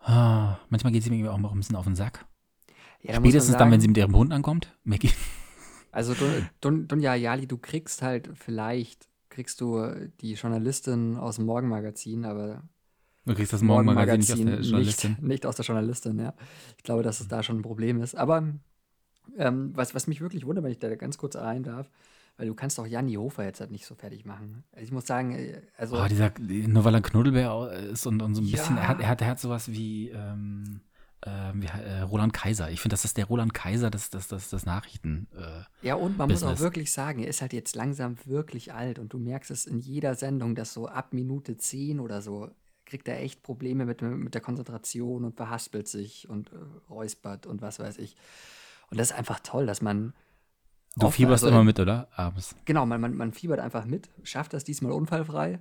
ah, 0.00 0.58
manchmal 0.68 0.92
geht 0.92 1.02
sie 1.02 1.10
mir 1.10 1.32
auch 1.32 1.38
ein 1.38 1.58
bisschen 1.58 1.76
auf 1.76 1.86
den 1.86 1.96
Sack. 1.96 2.26
Ja, 3.00 3.16
Spätestens 3.16 3.52
sagen, 3.52 3.58
dann, 3.58 3.70
wenn 3.72 3.80
sie 3.80 3.88
mit 3.88 3.96
ihrem 3.96 4.14
Hund 4.14 4.32
ankommt. 4.32 4.74
Maggie. 4.84 5.10
Also 5.92 6.14
Dun, 6.14 6.48
Dun, 6.60 6.88
Dunja 6.88 7.12
Hayali, 7.12 7.46
du 7.46 7.56
kriegst 7.56 8.02
halt 8.02 8.30
vielleicht, 8.34 9.08
kriegst 9.28 9.60
du 9.60 10.10
die 10.20 10.34
Journalistin 10.34 11.16
aus 11.16 11.36
dem 11.36 11.46
Morgenmagazin, 11.46 12.24
aber 12.24 12.62
Du 13.26 13.34
kriegst 13.34 13.52
das 13.52 13.62
Morgenmagazin 13.62 14.18
nicht 14.18 14.30
aus 14.30 14.38
der 14.44 14.60
Journalistin. 14.60 15.10
Nicht, 15.12 15.22
nicht, 15.28 15.46
aus 15.46 15.56
der 15.56 15.64
Journalistin, 15.64 16.18
ja. 16.18 16.34
Ich 16.76 16.82
glaube, 16.82 17.02
dass 17.02 17.20
es 17.20 17.28
da 17.28 17.42
schon 17.42 17.58
ein 17.58 17.62
Problem 17.62 18.02
ist. 18.02 18.14
Aber 18.14 18.42
ähm, 19.38 19.70
was, 19.74 19.94
was 19.94 20.06
mich 20.06 20.20
wirklich 20.20 20.44
wundert, 20.44 20.64
wenn 20.64 20.72
ich 20.72 20.78
da 20.78 20.94
ganz 20.96 21.16
kurz 21.16 21.36
rein 21.36 21.62
darf, 21.62 21.88
weil 22.36 22.46
du 22.46 22.54
kannst 22.54 22.78
auch 22.80 22.86
Janni 22.86 23.14
Hofer 23.14 23.44
jetzt 23.44 23.60
halt 23.60 23.70
nicht 23.70 23.86
so 23.86 23.94
fertig 23.94 24.24
machen. 24.24 24.64
Ich 24.76 24.90
muss 24.90 25.06
sagen, 25.06 25.32
äh, 25.32 25.62
also. 25.76 25.96
Oh, 25.96 26.06
dieser, 26.08 26.32
nur 26.38 26.84
weil 26.84 26.94
er 26.94 27.02
Knuddelbär 27.02 27.70
ist 27.90 28.06
und, 28.06 28.22
und 28.22 28.34
so 28.34 28.42
ein 28.42 28.46
ja. 28.46 28.56
bisschen, 28.56 28.76
er 28.76 28.88
hat, 28.88 29.00
er 29.00 29.08
hat, 29.08 29.20
er 29.20 29.28
hat 29.28 29.40
sowas 29.40 29.70
wie, 29.70 30.08
ähm, 30.10 30.80
äh, 31.20 31.30
wie 31.54 31.66
äh, 31.66 32.00
Roland 32.00 32.32
Kaiser. 32.32 32.70
Ich 32.70 32.80
finde, 32.80 32.94
das 32.94 33.04
ist 33.04 33.16
der 33.16 33.26
Roland 33.26 33.54
Kaiser 33.54 33.90
des, 33.90 34.10
des, 34.10 34.28
des, 34.28 34.50
des 34.50 34.66
Nachrichten. 34.66 35.28
Äh, 35.36 35.86
ja, 35.86 35.94
und 35.94 36.18
man 36.18 36.28
Business. 36.28 36.50
muss 36.50 36.58
auch 36.58 36.62
wirklich 36.62 36.92
sagen, 36.92 37.20
er 37.22 37.28
ist 37.28 37.40
halt 37.40 37.52
jetzt 37.52 37.76
langsam 37.76 38.16
wirklich 38.24 38.72
alt 38.72 38.98
und 38.98 39.12
du 39.12 39.18
merkst 39.18 39.50
es 39.50 39.66
in 39.66 39.78
jeder 39.78 40.14
Sendung, 40.14 40.54
dass 40.54 40.72
so 40.72 40.88
ab 40.88 41.12
Minute 41.12 41.56
10 41.56 42.00
oder 42.00 42.20
so 42.20 42.50
kriegt 42.84 43.08
er 43.08 43.20
echt 43.20 43.42
Probleme 43.42 43.86
mit, 43.86 44.02
mit 44.02 44.34
der 44.34 44.42
Konzentration 44.42 45.24
und 45.24 45.36
verhaspelt 45.36 45.88
sich 45.88 46.28
und 46.28 46.52
äh, 46.52 46.56
räuspert 46.90 47.46
und 47.46 47.62
was 47.62 47.78
weiß 47.78 47.98
ich. 47.98 48.16
Und 48.90 48.98
das 48.98 49.10
ist 49.10 49.16
einfach 49.16 49.40
toll, 49.40 49.66
dass 49.66 49.82
man. 49.82 50.12
Du 50.96 51.06
oft, 51.06 51.16
fieberst 51.16 51.44
also, 51.44 51.54
immer 51.54 51.64
mit, 51.64 51.80
oder? 51.80 52.08
Abends. 52.14 52.54
Genau, 52.64 52.86
man, 52.86 53.00
man, 53.00 53.16
man 53.16 53.32
fiebert 53.32 53.58
einfach 53.58 53.84
mit, 53.84 54.08
schafft 54.22 54.52
das 54.52 54.64
diesmal 54.64 54.92
unfallfrei 54.92 55.58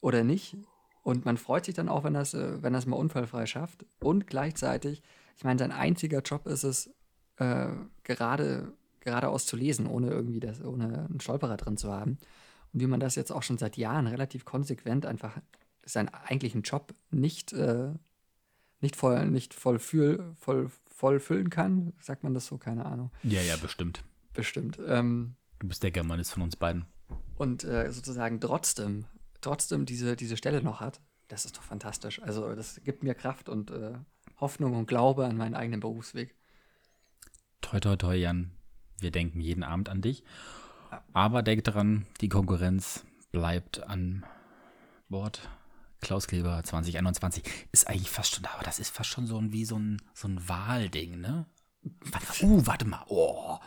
oder 0.00 0.22
nicht. 0.22 0.56
Und 1.02 1.24
man 1.24 1.36
freut 1.36 1.64
sich 1.64 1.74
dann 1.74 1.88
auch, 1.88 2.04
wenn 2.04 2.14
das, 2.14 2.34
äh, 2.34 2.62
wenn 2.62 2.72
das 2.72 2.86
mal 2.86 2.96
unfallfrei 2.96 3.46
schafft. 3.46 3.86
Und 4.00 4.26
gleichzeitig, 4.26 5.02
ich 5.36 5.44
meine, 5.44 5.58
sein 5.58 5.72
einziger 5.72 6.20
Job 6.20 6.46
ist 6.46 6.64
es, 6.64 6.90
äh, 7.36 7.68
gerade 8.02 8.72
geradeaus 9.00 9.46
zu 9.46 9.56
lesen, 9.56 9.86
ohne 9.86 10.10
irgendwie 10.10 10.40
das, 10.40 10.62
ohne 10.62 11.06
einen 11.08 11.20
Stolperer 11.20 11.56
drin 11.56 11.76
zu 11.76 11.92
haben. 11.92 12.18
Und 12.72 12.80
wie 12.80 12.86
man 12.86 13.00
das 13.00 13.14
jetzt 13.14 13.30
auch 13.30 13.42
schon 13.42 13.58
seit 13.58 13.76
Jahren 13.76 14.06
relativ 14.06 14.44
konsequent 14.44 15.06
einfach 15.06 15.38
seinen 15.84 16.08
eigentlichen 16.08 16.62
Job 16.62 16.94
nicht, 17.10 17.52
äh, 17.52 17.92
nicht 18.80 18.96
voll, 18.96 19.26
nicht 19.26 19.54
voll, 19.54 19.78
fühl, 19.78 20.34
voll, 20.36 20.70
voll 20.86 21.20
füllen 21.20 21.50
kann. 21.50 21.92
Sagt 22.00 22.24
man 22.24 22.34
das 22.34 22.46
so? 22.46 22.58
Keine 22.58 22.84
Ahnung. 22.84 23.10
Ja, 23.22 23.40
ja, 23.40 23.56
bestimmt. 23.56 24.02
Bestimmt. 24.36 24.78
Ähm, 24.86 25.34
du 25.58 25.68
bist 25.68 25.82
der 25.82 25.90
Germanist 25.90 26.32
von 26.32 26.42
uns 26.42 26.56
beiden. 26.56 26.84
Und 27.36 27.64
äh, 27.64 27.90
sozusagen 27.90 28.38
trotzdem, 28.40 29.06
trotzdem 29.40 29.86
diese, 29.86 30.14
diese 30.14 30.36
Stelle 30.36 30.62
noch 30.62 30.80
hat. 30.80 31.00
Das 31.28 31.46
ist 31.46 31.56
doch 31.56 31.62
fantastisch. 31.62 32.22
Also 32.22 32.54
das 32.54 32.80
gibt 32.84 33.02
mir 33.02 33.14
Kraft 33.14 33.48
und 33.48 33.70
äh, 33.70 33.94
Hoffnung 34.38 34.74
und 34.74 34.86
Glaube 34.86 35.26
an 35.26 35.36
meinen 35.36 35.54
eigenen 35.54 35.80
Berufsweg. 35.80 36.34
Toi, 37.62 37.80
toi, 37.80 37.96
toi, 37.96 38.14
Jan. 38.14 38.52
Wir 39.00 39.10
denken 39.10 39.40
jeden 39.40 39.64
Abend 39.64 39.88
an 39.88 40.02
dich. 40.02 40.22
Aber 41.12 41.42
denk 41.42 41.64
daran, 41.64 42.06
die 42.20 42.28
Konkurrenz 42.28 43.04
bleibt 43.32 43.82
an 43.82 44.24
Bord. 45.08 45.48
Klaus 46.00 46.26
Kleber 46.26 46.62
2021 46.62 47.42
ist 47.72 47.88
eigentlich 47.88 48.10
fast 48.10 48.34
schon, 48.34 48.44
aber 48.44 48.62
das 48.62 48.78
ist 48.78 48.90
fast 48.90 49.08
schon 49.10 49.26
so 49.26 49.38
ein, 49.38 49.52
wie 49.52 49.64
so 49.64 49.78
ein, 49.78 50.00
so 50.14 50.28
ein 50.28 50.46
Wahlding, 50.46 51.20
ne? 51.20 51.46
Uh, 52.42 52.66
warte 52.66 52.84
mal. 52.84 53.04
Oh, 53.08 53.58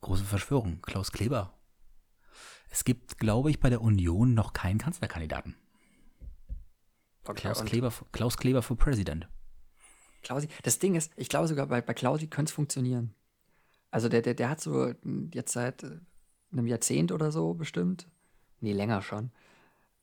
große 0.00 0.24
Verschwörung. 0.24 0.80
Klaus 0.82 1.12
Kleber. 1.12 1.54
Es 2.70 2.84
gibt, 2.84 3.18
glaube 3.18 3.50
ich, 3.50 3.60
bei 3.60 3.70
der 3.70 3.80
Union 3.80 4.34
noch 4.34 4.52
keinen 4.52 4.78
Kanzlerkandidaten. 4.78 5.56
Okay, 7.24 7.40
Klaus, 7.40 7.64
Kleber, 7.64 7.92
Klaus 8.12 8.36
Kleber 8.36 8.62
für 8.62 8.76
Präsident. 8.76 9.28
Klausi, 10.22 10.48
das 10.62 10.78
Ding 10.78 10.94
ist, 10.94 11.12
ich 11.16 11.28
glaube 11.28 11.48
sogar 11.48 11.66
bei, 11.66 11.80
bei 11.80 11.94
Klausi 11.94 12.26
könnte 12.26 12.50
es 12.50 12.54
funktionieren. 12.54 13.14
Also 13.90 14.08
der, 14.08 14.22
der, 14.22 14.34
der 14.34 14.50
hat 14.50 14.60
so 14.60 14.92
jetzt 15.32 15.52
seit 15.52 15.84
einem 16.52 16.66
Jahrzehnt 16.66 17.12
oder 17.12 17.30
so 17.30 17.54
bestimmt, 17.54 18.08
nee, 18.60 18.72
länger 18.72 19.02
schon, 19.02 19.30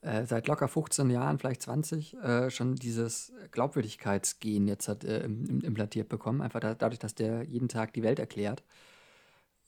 äh, 0.01 0.25
seit 0.25 0.47
locker 0.47 0.67
15 0.67 1.09
Jahren, 1.09 1.39
vielleicht 1.39 1.63
20, 1.63 2.15
äh, 2.17 2.49
schon 2.49 2.75
dieses 2.75 3.33
Glaubwürdigkeitsgen 3.51 4.67
jetzt 4.67 4.87
hat 4.87 5.03
äh, 5.03 5.23
implantiert 5.25 6.09
bekommen. 6.09 6.41
Einfach 6.41 6.59
da, 6.59 6.75
dadurch, 6.75 6.99
dass 6.99 7.15
der 7.15 7.43
jeden 7.43 7.69
Tag 7.69 7.93
die 7.93 8.03
Welt 8.03 8.19
erklärt. 8.19 8.63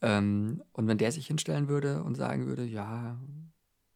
Ähm, 0.02 0.64
und 0.74 0.88
wenn 0.88 0.98
der 0.98 1.12
sich 1.12 1.28
hinstellen 1.28 1.68
würde 1.68 2.04
und 2.04 2.16
sagen 2.16 2.46
würde, 2.46 2.64
ja, 2.64 3.20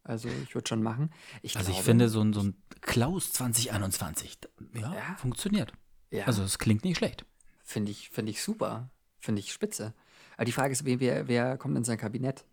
also 0.03 0.29
ich 0.43 0.55
würde 0.55 0.67
schon 0.67 0.81
machen. 0.81 1.11
Ich 1.41 1.55
also 1.55 1.67
glaube, 1.67 1.79
ich 1.79 1.85
finde 1.85 2.09
so 2.09 2.21
ein, 2.21 2.33
so 2.33 2.41
ein 2.41 2.55
Klaus 2.81 3.33
2021, 3.33 4.39
ja, 4.73 4.93
ja. 4.93 5.15
funktioniert. 5.17 5.73
Ja. 6.09 6.25
Also 6.25 6.43
es 6.43 6.57
klingt 6.57 6.83
nicht 6.83 6.97
schlecht. 6.97 7.25
Finde 7.63 7.91
ich, 7.91 8.09
find 8.09 8.27
ich 8.27 8.41
super. 8.41 8.89
Finde 9.19 9.39
ich 9.39 9.53
spitze. 9.53 9.93
Aber 10.35 10.45
die 10.45 10.51
Frage 10.51 10.71
ist, 10.71 10.83
wer, 10.85 11.27
wer 11.27 11.57
kommt 11.57 11.77
in 11.77 11.83
sein 11.83 11.97
Kabinett? 11.97 12.45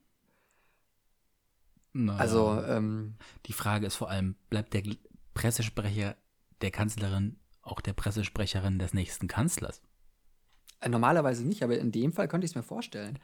Naja. 1.94 2.18
Also, 2.18 2.62
ähm, 2.62 3.14
die 3.46 3.54
Frage 3.54 3.86
ist 3.86 3.96
vor 3.96 4.10
allem, 4.10 4.36
bleibt 4.50 4.74
der 4.74 4.82
Pressesprecher 5.34 6.16
der 6.60 6.70
Kanzlerin 6.70 7.38
auch 7.62 7.80
der 7.80 7.94
Pressesprecherin 7.94 8.78
des 8.78 8.94
nächsten 8.94 9.26
Kanzlers? 9.26 9.80
Äh, 10.80 10.88
normalerweise 10.88 11.46
nicht, 11.46 11.62
aber 11.62 11.78
in 11.78 11.92
dem 11.92 12.12
Fall 12.12 12.28
könnte 12.28 12.44
ich 12.44 12.52
es 12.52 12.54
mir 12.54 12.62
vorstellen. 12.62 13.18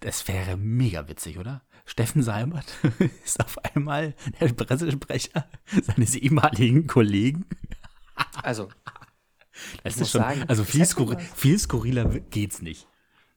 Das 0.00 0.26
wäre 0.28 0.56
mega 0.56 1.08
witzig, 1.08 1.38
oder? 1.38 1.62
Steffen 1.86 2.22
Seibert 2.22 2.66
ist 3.24 3.40
auf 3.40 3.58
einmal 3.64 4.14
der 4.40 4.48
Pressesprecher 4.48 5.46
seines 5.82 6.14
ehemaligen 6.14 6.86
Kollegen. 6.86 7.46
Also, 8.42 8.68
das 9.82 9.96
ist 9.96 10.10
schon, 10.10 10.20
sagen, 10.20 10.44
also 10.48 10.64
viel, 10.64 10.84
skurri 10.84 11.16
viel 11.18 11.58
skurriler 11.58 12.06
geht's 12.20 12.62
nicht. 12.62 12.86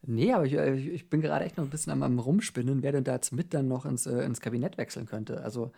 Nee, 0.02 0.34
aber 0.34 0.46
ich, 0.46 0.54
äh, 0.54 0.74
ich, 0.76 1.10
bin 1.10 1.22
gerade 1.22 1.46
echt 1.46 1.58
noch 1.58 1.66
ein 1.66 1.70
bisschen 1.70 1.92
am, 1.92 2.04
am 2.04 2.20
Rumspinnen, 2.20 2.82
wer 2.84 2.92
denn 2.92 3.04
da 3.04 3.14
jetzt 3.14 3.34
mit 3.34 3.54
dann 3.54 3.68
noch 3.68 3.86
ins, 3.86 4.06
äh, 4.06 4.24
ins 4.24 4.42
Kabinett 4.42 4.78
wechseln 4.78 5.06
könnte. 5.06 5.44
Also, 5.44 5.72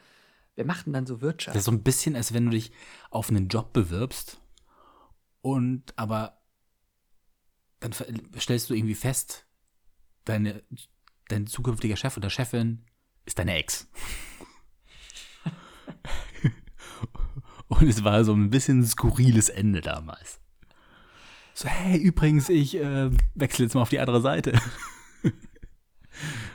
wer 0.55 0.65
macht 0.65 0.85
denn 0.85 0.93
dann 0.93 1.05
so 1.05 1.21
Wirtschaft? 1.21 1.55
Das 1.55 1.61
ist 1.61 1.65
so 1.65 1.71
ein 1.71 1.83
bisschen, 1.83 2.15
als 2.15 2.33
wenn 2.33 2.45
du 2.45 2.51
dich 2.51 2.71
auf 3.09 3.29
einen 3.29 3.47
Job 3.47 3.73
bewirbst 3.73 4.39
und 5.41 5.93
aber 5.95 6.38
dann 7.79 7.93
stellst 8.37 8.69
du 8.69 8.73
irgendwie 8.73 8.95
fest, 8.95 9.45
deine, 10.25 10.63
dein 11.27 11.47
zukünftiger 11.47 11.95
Chef 11.95 12.17
oder 12.17 12.29
Chefin 12.29 12.83
ist 13.25 13.39
deine 13.39 13.55
Ex. 13.55 13.87
und 17.67 17.87
es 17.87 18.03
war 18.03 18.23
so 18.23 18.33
ein 18.33 18.49
bisschen 18.49 18.85
skurriles 18.85 19.49
Ende 19.49 19.81
damals. 19.81 20.39
So, 21.53 21.67
hey, 21.67 21.97
übrigens, 21.97 22.49
ich 22.49 22.75
äh, 22.75 23.11
wechsle 23.35 23.65
jetzt 23.65 23.73
mal 23.73 23.81
auf 23.81 23.89
die 23.89 23.99
andere 23.99 24.21
Seite. 24.21 24.53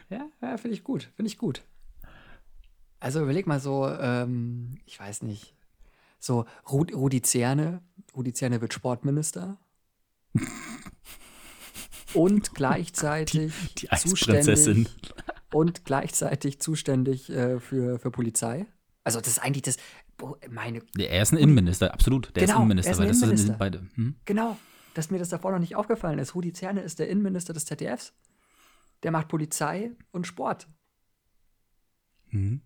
ja, 0.08 0.26
ja 0.40 0.56
finde 0.56 0.76
ich 0.76 0.84
gut. 0.84 1.10
Finde 1.14 1.28
ich 1.28 1.38
gut. 1.38 1.62
Also 3.00 3.20
überleg 3.20 3.46
mal 3.46 3.60
so, 3.60 3.86
ähm, 3.86 4.78
ich 4.86 4.98
weiß 4.98 5.22
nicht, 5.22 5.54
so 6.18 6.46
Rudi 6.70 7.20
Zerne, 7.20 7.82
Rudi 8.16 8.32
Zerne 8.32 8.62
wird 8.62 8.72
Sportminister. 8.72 9.58
Und 12.14 12.54
gleichzeitig 12.54 13.52
die, 13.78 13.86
die 13.86 13.96
zuständig 13.96 14.88
und 15.52 15.84
gleichzeitig 15.84 16.60
zuständig 16.60 17.30
äh, 17.30 17.60
für, 17.60 17.98
für 17.98 18.10
Polizei. 18.10 18.66
Also 19.04 19.20
das 19.20 19.28
ist 19.28 19.38
eigentlich 19.38 19.62
das 19.62 19.76
meine 20.48 20.80
Er 20.96 21.22
ist 21.22 21.32
ein 21.32 21.38
Innenminister, 21.38 21.92
absolut. 21.92 22.34
Der 22.36 22.44
genau, 22.44 22.54
ist 22.54 22.58
Innenminister, 22.58 22.92
ist 22.92 22.98
ein 22.98 23.02
weil 23.02 23.10
Innenminister. 23.10 23.30
das 23.30 23.46
sind 23.46 23.58
beide. 23.58 23.86
Hm? 23.96 24.16
Genau 24.24 24.56
dass 24.94 25.10
mir 25.10 25.18
das 25.18 25.28
davor 25.28 25.52
noch 25.52 25.58
nicht 25.58 25.76
aufgefallen 25.76 26.18
ist. 26.18 26.34
Rudi 26.34 26.52
Zerne 26.52 26.80
ist 26.80 26.98
der 26.98 27.08
Innenminister 27.08 27.52
des 27.52 27.66
ZDFs. 27.66 28.14
Der 29.02 29.10
macht 29.10 29.28
Polizei 29.28 29.92
und 30.12 30.26
Sport. 30.26 30.68
Mhm. 32.30 32.62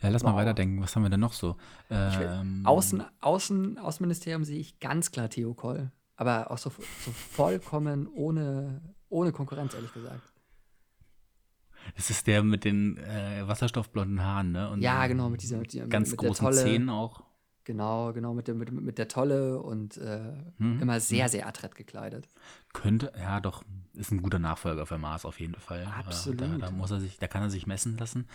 Ja, 0.00 0.10
lass 0.10 0.22
wow. 0.22 0.30
mal 0.30 0.36
weiterdenken. 0.36 0.80
Was 0.80 0.94
haben 0.94 1.02
wir 1.02 1.10
denn 1.10 1.20
noch 1.20 1.32
so? 1.32 1.56
Ähm, 1.90 2.64
Außen, 2.64 3.04
Außen, 3.20 3.78
Außenministerium 3.78 4.44
sehe 4.44 4.60
ich 4.60 4.78
ganz 4.78 5.10
klar 5.10 5.28
Theo 5.28 5.54
Koll. 5.54 5.90
Aber 6.16 6.50
auch 6.50 6.58
so, 6.58 6.70
so 6.70 7.10
vollkommen 7.10 8.06
ohne, 8.06 8.80
ohne 9.08 9.32
Konkurrenz, 9.32 9.74
ehrlich 9.74 9.92
gesagt. 9.92 10.32
Das 11.96 12.10
ist 12.10 12.26
der 12.26 12.42
mit 12.42 12.64
den 12.64 12.96
äh, 12.98 13.46
wasserstoffblonden 13.46 14.22
Haaren, 14.22 14.52
ne? 14.52 14.70
Und 14.70 14.82
ja, 14.82 15.06
genau, 15.06 15.28
mit 15.28 15.42
dieser, 15.42 15.58
mit 15.58 15.72
dieser 15.72 15.86
ganz 15.86 16.10
mit 16.10 16.18
großen 16.18 16.44
tolle, 16.44 16.56
Zähnen 16.56 16.88
auch. 16.88 17.24
Genau, 17.64 18.12
genau, 18.12 18.34
mit 18.34 18.48
der, 18.48 18.54
mit, 18.54 18.72
mit 18.72 18.98
der 18.98 19.06
Tolle 19.08 19.60
und 19.60 19.96
äh, 19.96 20.32
mhm. 20.58 20.80
immer 20.80 20.98
sehr, 20.98 21.26
mhm. 21.26 21.30
sehr 21.30 21.46
adrett 21.46 21.76
gekleidet. 21.76 22.28
Könnte, 22.72 23.12
ja, 23.16 23.40
doch, 23.40 23.62
ist 23.94 24.10
ein 24.10 24.22
guter 24.22 24.40
Nachfolger 24.40 24.84
für 24.84 24.98
Mars 24.98 25.24
auf 25.24 25.38
jeden 25.38 25.54
Fall. 25.54 25.86
Absolut. 25.86 26.40
Äh, 26.40 26.48
Da, 26.48 26.58
da 26.58 26.70
muss 26.72 26.90
er 26.90 27.00
sich, 27.00 27.18
da 27.18 27.28
kann 27.28 27.42
er 27.42 27.50
sich 27.50 27.66
messen 27.66 27.96
lassen. 27.98 28.26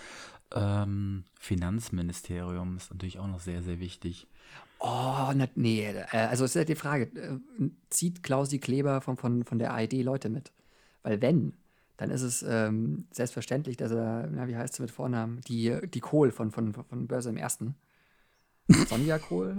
Ähm, 0.53 1.25
Finanzministerium 1.39 2.77
ist 2.77 2.91
natürlich 2.91 3.19
auch 3.19 3.27
noch 3.27 3.41
sehr, 3.41 3.63
sehr 3.63 3.79
wichtig. 3.79 4.27
Oh, 4.79 5.31
na, 5.35 5.47
nee, 5.55 5.85
äh, 5.85 6.17
also 6.17 6.45
es 6.45 6.51
ist 6.51 6.55
ja 6.55 6.63
die 6.63 6.75
Frage, 6.75 7.05
äh, 7.19 7.69
zieht 7.89 8.21
Klausi 8.23 8.59
Kleber 8.59 9.01
von, 9.01 9.17
von, 9.17 9.43
von 9.43 9.59
der 9.59 9.73
ARD 9.73 9.93
Leute 10.03 10.29
mit? 10.29 10.51
Weil 11.03 11.21
wenn, 11.21 11.53
dann 11.97 12.11
ist 12.11 12.21
es 12.21 12.43
ähm, 12.47 13.07
selbstverständlich, 13.11 13.77
dass 13.77 13.91
er, 13.91 14.29
na, 14.31 14.47
wie 14.47 14.55
heißt 14.55 14.75
sie 14.75 14.83
mit 14.83 14.91
Vornamen, 14.91 15.41
die, 15.47 15.75
die 15.93 15.99
Kohl 15.99 16.31
von, 16.31 16.51
von, 16.51 16.73
von 16.73 17.07
Börse 17.07 17.29
im 17.29 17.37
Ersten. 17.37 17.75
Sonja 18.67 19.17
Kohl? 19.17 19.55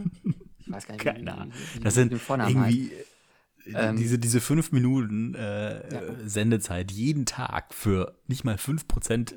Ich 0.58 0.70
weiß 0.70 0.86
gar 0.86 0.94
nicht, 0.94 1.04
Keine 1.04 1.32
Ahnung. 1.32 1.52
Das 1.82 1.94
sind 1.94 2.12
den 2.12 2.18
Vornamen 2.18 2.60
heißt. 2.62 2.76
irgendwie 2.76 2.94
äh, 2.94 3.88
Ähm, 3.88 3.96
diese, 3.96 4.18
diese 4.18 4.40
fünf 4.40 4.70
Minuten 4.72 5.34
äh, 5.34 5.94
Ja. 5.94 6.02
Sendezeit 6.24 6.92
jeden 6.92 7.26
Tag 7.26 7.74
für 7.74 8.14
nicht 8.26 8.44
mal 8.44 8.58
fünf 8.58 8.86
Prozent 8.86 9.34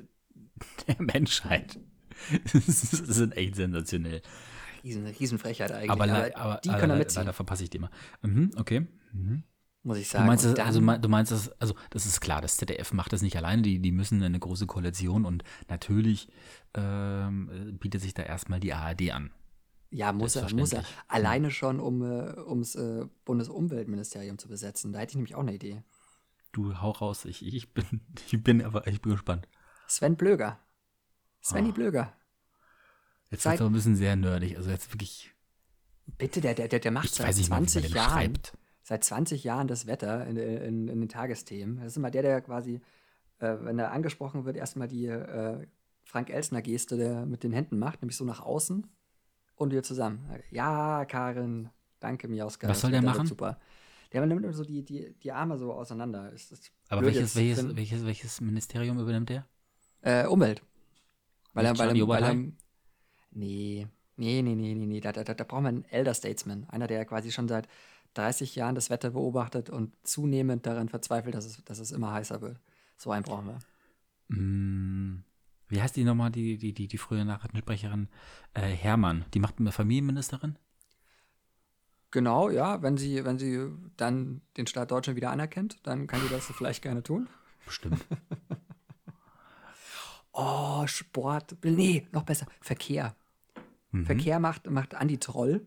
der 0.87 1.01
Menschheit. 1.01 1.79
Das 2.53 2.81
sind 2.91 3.35
echt 3.35 3.55
sensationell. 3.55 4.21
Riesen, 4.83 5.05
Riesenfrechheit 5.05 5.71
eigentlich. 5.71 5.89
Aber, 5.91 6.03
aber 6.05 6.35
aber 6.37 6.61
die 6.63 6.69
äh, 6.69 6.73
können 6.73 6.89
da 6.89 6.93
le- 6.95 6.99
mitziehen, 6.99 7.21
leider 7.21 7.33
verpasse 7.33 7.63
ich 7.63 7.69
die 7.69 7.77
immer. 7.77 7.89
Mhm, 8.21 8.51
okay. 8.57 8.87
Mhm. 9.13 9.43
muss 9.83 9.97
ich 9.97 10.07
Du 10.07 10.13
sagen. 10.13 10.27
meinst, 10.27 10.45
Und 10.45 10.51
das, 10.51 10.57
dann- 10.57 10.67
also, 10.89 11.01
du 11.01 11.09
meinst 11.09 11.31
das, 11.31 11.49
also 11.61 11.75
das 11.89 12.05
ist 12.05 12.21
klar, 12.21 12.41
das 12.41 12.57
ZDF 12.57 12.93
macht 12.93 13.13
das 13.13 13.21
nicht 13.21 13.35
alleine, 13.37 13.61
die, 13.61 13.79
die 13.79 13.91
müssen 13.91 14.21
eine 14.23 14.39
große 14.39 14.65
Koalition 14.67 15.25
und 15.25 15.43
natürlich 15.69 16.29
ähm, 16.73 17.49
äh, 17.69 17.71
bietet 17.73 18.01
sich 18.01 18.13
da 18.13 18.23
erstmal 18.23 18.59
die 18.59 18.73
ARD 18.73 19.11
an. 19.11 19.31
Ja, 19.93 20.13
muss 20.13 20.35
er, 20.37 20.53
muss 20.55 20.71
er. 20.71 20.85
Alleine 21.09 21.51
schon, 21.51 21.79
um 21.81 22.01
äh, 22.01 22.33
ums 22.39 22.75
äh, 22.75 23.05
Bundesumweltministerium 23.25 24.37
zu 24.37 24.47
besetzen. 24.47 24.93
Da 24.93 24.99
hätte 24.99 25.11
ich 25.11 25.15
nämlich 25.17 25.35
auch 25.35 25.41
eine 25.41 25.53
Idee. 25.53 25.83
Du 26.53 26.79
hau 26.79 26.91
raus, 26.91 27.25
ich, 27.25 27.45
ich 27.45 27.73
bin, 27.73 27.83
ich 28.31 28.41
bin 28.43 28.63
aber, 28.63 28.87
ich 28.87 29.01
bin 29.01 29.11
gespannt. 29.11 29.47
Sven 29.87 30.15
Blöger. 30.15 30.59
Svenny 31.43 31.69
Ah. 31.69 31.73
Blöger. 31.73 32.13
Jetzt 33.31 33.45
wird 33.45 33.55
es 33.55 33.61
ein 33.61 33.71
bisschen 33.71 33.95
sehr 33.95 34.15
nerdig, 34.15 34.57
also 34.57 34.69
jetzt 34.69 34.93
wirklich, 34.93 35.33
Bitte, 36.17 36.41
der, 36.41 36.53
der, 36.53 36.67
der, 36.67 36.91
macht 36.91 37.13
seit 37.13 37.27
weiß 37.27 37.37
nicht 37.37 37.49
mal, 37.49 37.57
wie 37.57 37.61
man 37.61 37.67
20 37.69 37.83
den 37.91 37.95
Jahren, 37.95 38.11
schreibt. 38.11 38.57
seit 38.83 39.03
20 39.03 39.43
Jahren 39.43 39.67
das 39.67 39.87
Wetter 39.87 40.27
in, 40.27 40.35
in, 40.35 40.87
in 40.89 40.99
den 40.99 41.09
Tagesthemen. 41.09 41.77
Das 41.77 41.87
ist 41.87 41.97
immer 41.97 42.11
der, 42.11 42.21
der 42.21 42.41
quasi, 42.41 42.81
äh, 43.39 43.55
wenn 43.61 43.79
er 43.79 43.91
angesprochen 43.91 44.43
wird, 44.43 44.57
erstmal 44.57 44.89
die 44.89 45.05
äh, 45.05 45.65
Frank-Elstner-Geste 46.03 46.97
der 46.97 47.25
mit 47.25 47.43
den 47.43 47.53
Händen 47.53 47.79
macht, 47.79 48.01
nämlich 48.01 48.17
so 48.17 48.25
nach 48.25 48.41
außen 48.41 48.85
und 49.55 49.71
wieder 49.71 49.83
zusammen. 49.83 50.29
Ja, 50.49 51.05
Karin, 51.05 51.69
danke, 51.99 52.27
Miauska. 52.27 52.67
Was 52.67 52.81
soll 52.81 52.91
der 52.91 53.01
machen? 53.01 53.27
Super. 53.27 53.59
Der 54.11 54.25
nimmt 54.25 54.43
immer 54.43 54.53
so 54.53 54.65
die, 54.65 54.83
die, 54.83 55.13
die 55.23 55.31
Arme 55.31 55.57
so 55.57 55.71
auseinander. 55.71 56.31
Ist, 56.33 56.51
ist 56.51 56.71
Aber 56.89 57.01
welches, 57.03 57.35
welches, 57.35 57.75
welches, 57.75 58.05
welches 58.05 58.41
Ministerium 58.41 58.99
übernimmt 58.99 59.29
der? 59.29 59.47
Äh, 60.01 60.27
Umwelt. 60.27 60.61
Weil 61.53 61.65
er, 61.65 61.71
Nicht 61.71 61.79
weil 61.79 61.97
er, 61.97 62.07
weil 62.07 62.23
er? 62.23 62.51
Nee, 63.31 63.87
nee, 64.17 64.41
nee, 64.41 64.55
nee, 64.55 64.73
nee, 64.75 64.85
nee. 64.85 64.99
Da, 64.99 65.11
da, 65.11 65.23
da 65.23 65.43
braucht 65.43 65.63
man 65.63 65.75
einen 65.75 65.85
Elder 65.85 66.13
Statesman. 66.13 66.65
Einer, 66.69 66.87
der 66.87 67.05
quasi 67.05 67.31
schon 67.31 67.47
seit 67.47 67.67
30 68.13 68.55
Jahren 68.55 68.75
das 68.75 68.89
Wetter 68.89 69.11
beobachtet 69.11 69.69
und 69.69 69.93
zunehmend 70.03 70.65
daran 70.65 70.89
verzweifelt, 70.89 71.35
dass 71.35 71.45
es, 71.45 71.63
dass 71.63 71.79
es 71.79 71.91
immer 71.91 72.11
heißer 72.11 72.41
wird. 72.41 72.59
So 72.97 73.11
einen 73.11 73.23
brauchen 73.23 73.47
wir. 73.47 73.59
Hm, 74.29 75.23
wie 75.67 75.81
heißt 75.81 75.95
die 75.95 76.03
nochmal, 76.03 76.31
die, 76.31 76.57
die, 76.57 76.73
die, 76.73 76.87
die 76.87 76.97
frühe 76.97 77.25
Nachrichtensprecherin? 77.25 78.09
Äh, 78.53 78.61
Hermann, 78.61 79.25
die 79.33 79.39
macht 79.39 79.59
eine 79.59 79.71
Familienministerin? 79.71 80.57
Genau, 82.11 82.49
ja, 82.49 82.81
wenn 82.81 82.97
sie, 82.97 83.23
wenn 83.23 83.39
sie 83.39 83.69
dann 83.95 84.41
den 84.57 84.67
Staat 84.67 84.91
Deutschland 84.91 85.15
wieder 85.15 85.31
anerkennt, 85.31 85.79
dann 85.83 86.07
kann 86.07 86.21
sie 86.21 86.29
das 86.29 86.45
vielleicht 86.47 86.81
gerne 86.81 87.03
tun. 87.03 87.29
Bestimmt. 87.65 88.05
Oh, 90.33 90.87
Sport. 90.87 91.57
Nee, 91.63 92.07
noch 92.11 92.23
besser. 92.23 92.47
Verkehr. 92.61 93.15
Mhm. 93.91 94.05
Verkehr 94.05 94.39
macht, 94.39 94.69
macht 94.69 94.95
Andi 94.95 95.17
Troll. 95.17 95.65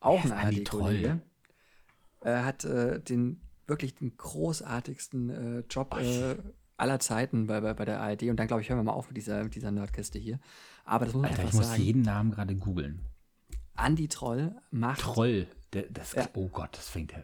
Auch 0.00 0.24
ein 0.24 0.32
Andi 0.32 0.58
ARD-Kollege. 0.58 1.20
Er 2.20 2.44
hat 2.44 2.64
äh, 2.64 3.00
den 3.00 3.40
wirklich 3.66 3.94
den 3.94 4.16
großartigsten 4.16 5.30
äh, 5.30 5.64
Job 5.70 5.96
äh, 5.98 6.36
aller 6.76 7.00
Zeiten 7.00 7.46
bei, 7.46 7.60
bei, 7.60 7.74
bei 7.74 7.84
der 7.84 8.00
ARD. 8.00 8.24
Und 8.24 8.36
dann, 8.36 8.46
glaube 8.46 8.62
ich, 8.62 8.68
hören 8.68 8.78
wir 8.78 8.84
mal 8.84 8.92
auf 8.92 9.08
mit 9.08 9.16
dieser, 9.16 9.42
mit 9.44 9.54
dieser 9.54 9.70
Nerdkiste 9.70 10.18
hier. 10.18 10.38
Aber 10.84 11.06
das 11.06 11.14
muss 11.14 11.22
man 11.22 11.30
Alter, 11.30 11.42
einfach 11.42 11.54
ich 11.54 11.58
muss 11.58 11.68
sagen. 11.68 11.82
jeden 11.82 12.02
Namen 12.02 12.30
gerade 12.30 12.54
googeln. 12.56 13.00
Andi 13.74 14.08
Troll 14.08 14.54
macht. 14.70 15.00
Troll. 15.00 15.46
Der, 15.72 15.84
das, 15.90 16.12
Ja. 16.12 16.28
Oh 16.34 16.48
Gott, 16.48 16.76
das 16.76 16.88
fängt 16.88 17.12
ja. 17.12 17.18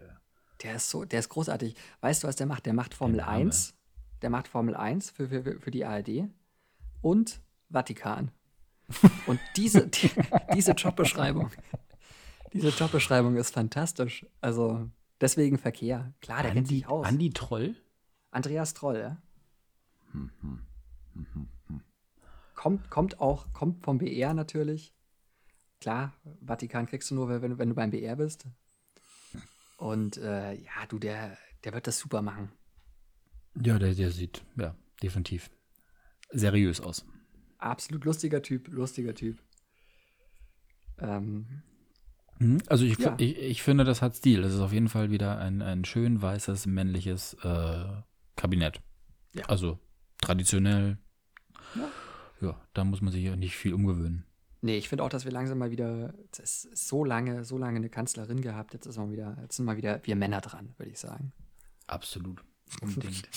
Der 0.63 0.77
ist 0.77 0.91
so, 0.91 1.05
der 1.05 1.21
ist 1.21 1.29
großartig. 1.29 1.75
Weißt 2.01 2.23
du, 2.23 2.29
was 2.29 2.37
der 2.37 2.47
macht? 2.47 2.67
Der 2.67 2.75
macht 2.75 2.95
Formel 2.95 3.17
Der 3.17 3.27
Name. 3.27 3.45
1. 3.45 3.75
Der 4.23 4.31
macht 4.31 4.49
Formel 4.49 4.75
1 4.75 5.11
für, 5.11 5.29
für, 5.29 5.61
für 5.61 5.71
die 5.71 5.85
ARD 5.85 6.29
und 7.01 7.41
Vatikan. 7.71 8.31
Und 9.27 9.41
diese, 9.57 9.87
die, 9.89 10.11
diese 10.55 10.73
Jobbeschreibung, 10.73 11.51
diese 12.53 12.69
Jobbeschreibung 12.69 13.37
ist 13.37 13.55
fantastisch. 13.55 14.27
Also 14.41 14.91
deswegen 15.21 15.59
Verkehr. 15.59 16.13
Klar, 16.21 16.43
der 16.43 16.53
kennt 16.53 16.67
Andi, 16.67 16.75
sich 16.75 16.89
aus. 16.89 17.07
Andi 17.07 17.31
Troll? 17.31 17.77
Andreas 18.31 18.75
Troll, 18.75 18.99
ja. 18.99 19.23
Kommt, 22.55 22.91
kommt 22.91 23.21
auch, 23.21 23.53
kommt 23.53 23.85
vom 23.85 23.99
BR 23.99 24.35
natürlich. 24.35 24.95
Klar, 25.81 26.13
Vatikan 26.45 26.87
kriegst 26.87 27.11
du 27.11 27.15
nur, 27.15 27.29
wenn, 27.29 27.59
wenn 27.59 27.69
du 27.71 27.75
beim 27.75 27.91
BR 27.91 28.17
bist. 28.17 28.47
Und 29.79 30.19
äh, 30.19 30.55
ja, 30.55 30.87
du, 30.89 30.99
der, 30.99 31.39
der 31.65 31.73
wird 31.73 31.87
das 31.87 31.99
super 31.99 32.21
machen. 32.21 32.53
Ja, 33.63 33.79
der, 33.79 33.95
der 33.95 34.11
sieht, 34.11 34.43
ja, 34.57 34.75
definitiv 35.03 35.51
seriös 36.31 36.81
aus. 36.81 37.07
Absolut 37.61 38.05
lustiger 38.05 38.43
Typ, 38.43 38.69
lustiger 38.69 39.15
Typ. 39.15 39.39
Ähm, 40.99 41.63
Mhm. 42.41 42.59
Also 42.69 42.87
ich, 42.87 42.99
Ja. 42.99 43.15
ich, 43.19 43.37
ich 43.37 43.63
finde, 43.63 43.85
das 43.85 44.01
hat 44.01 44.17
Stil. 44.17 44.41
Das 44.43 44.55
ist 44.55 44.61
auf 44.61 44.73
jeden 44.73 44.89
Fall 44.89 45.11
wieder 45.11 45.39
ein, 45.39 45.61
ein 45.61 45.85
schön 45.85 46.23
weißes, 46.23 46.65
männliches 46.67 47.35
äh, 47.43 47.85
Kabinett. 48.35 48.81
Ja. 49.35 49.45
Also 49.45 49.79
traditionell. 50.23 50.97
Ja. 51.75 51.89
Ja, 52.41 52.61
da 52.73 52.85
muss 52.85 53.03
man 53.03 53.13
sich 53.13 53.23
ja 53.23 53.37
nicht 53.37 53.55
viel 53.57 53.75
umgewöhnen. 53.75 54.25
nee, 54.63 54.79
ich 54.79 54.89
finde 54.89 55.05
auch, 55.05 55.11
dass 55.11 55.27
wir 55.27 55.33
langsam 55.33 55.59
mal 55.59 55.71
wieder, 55.71 56.15
es 56.33 56.65
ist 56.65 56.89
so 56.89 57.05
lange, 57.05 57.45
so 57.45 57.59
lange 57.59 57.77
eine 57.77 57.91
Kanzlerin 57.91 58.41
gehabt, 58.41 58.73
jetzt 58.73 58.87
ist 58.87 58.97
mal 58.97 59.13
wieder, 59.13 59.37
jetzt 59.43 59.57
sind 59.57 59.67
mal 59.67 59.77
wieder 59.77 60.01
wir 60.05 60.17
Männer 60.17 60.41
dran, 60.41 60.73
würde 60.79 60.91
ich 60.91 60.99
sagen. 60.99 61.35
Absolut. 61.87 62.43
Unbedingt. 62.81 63.29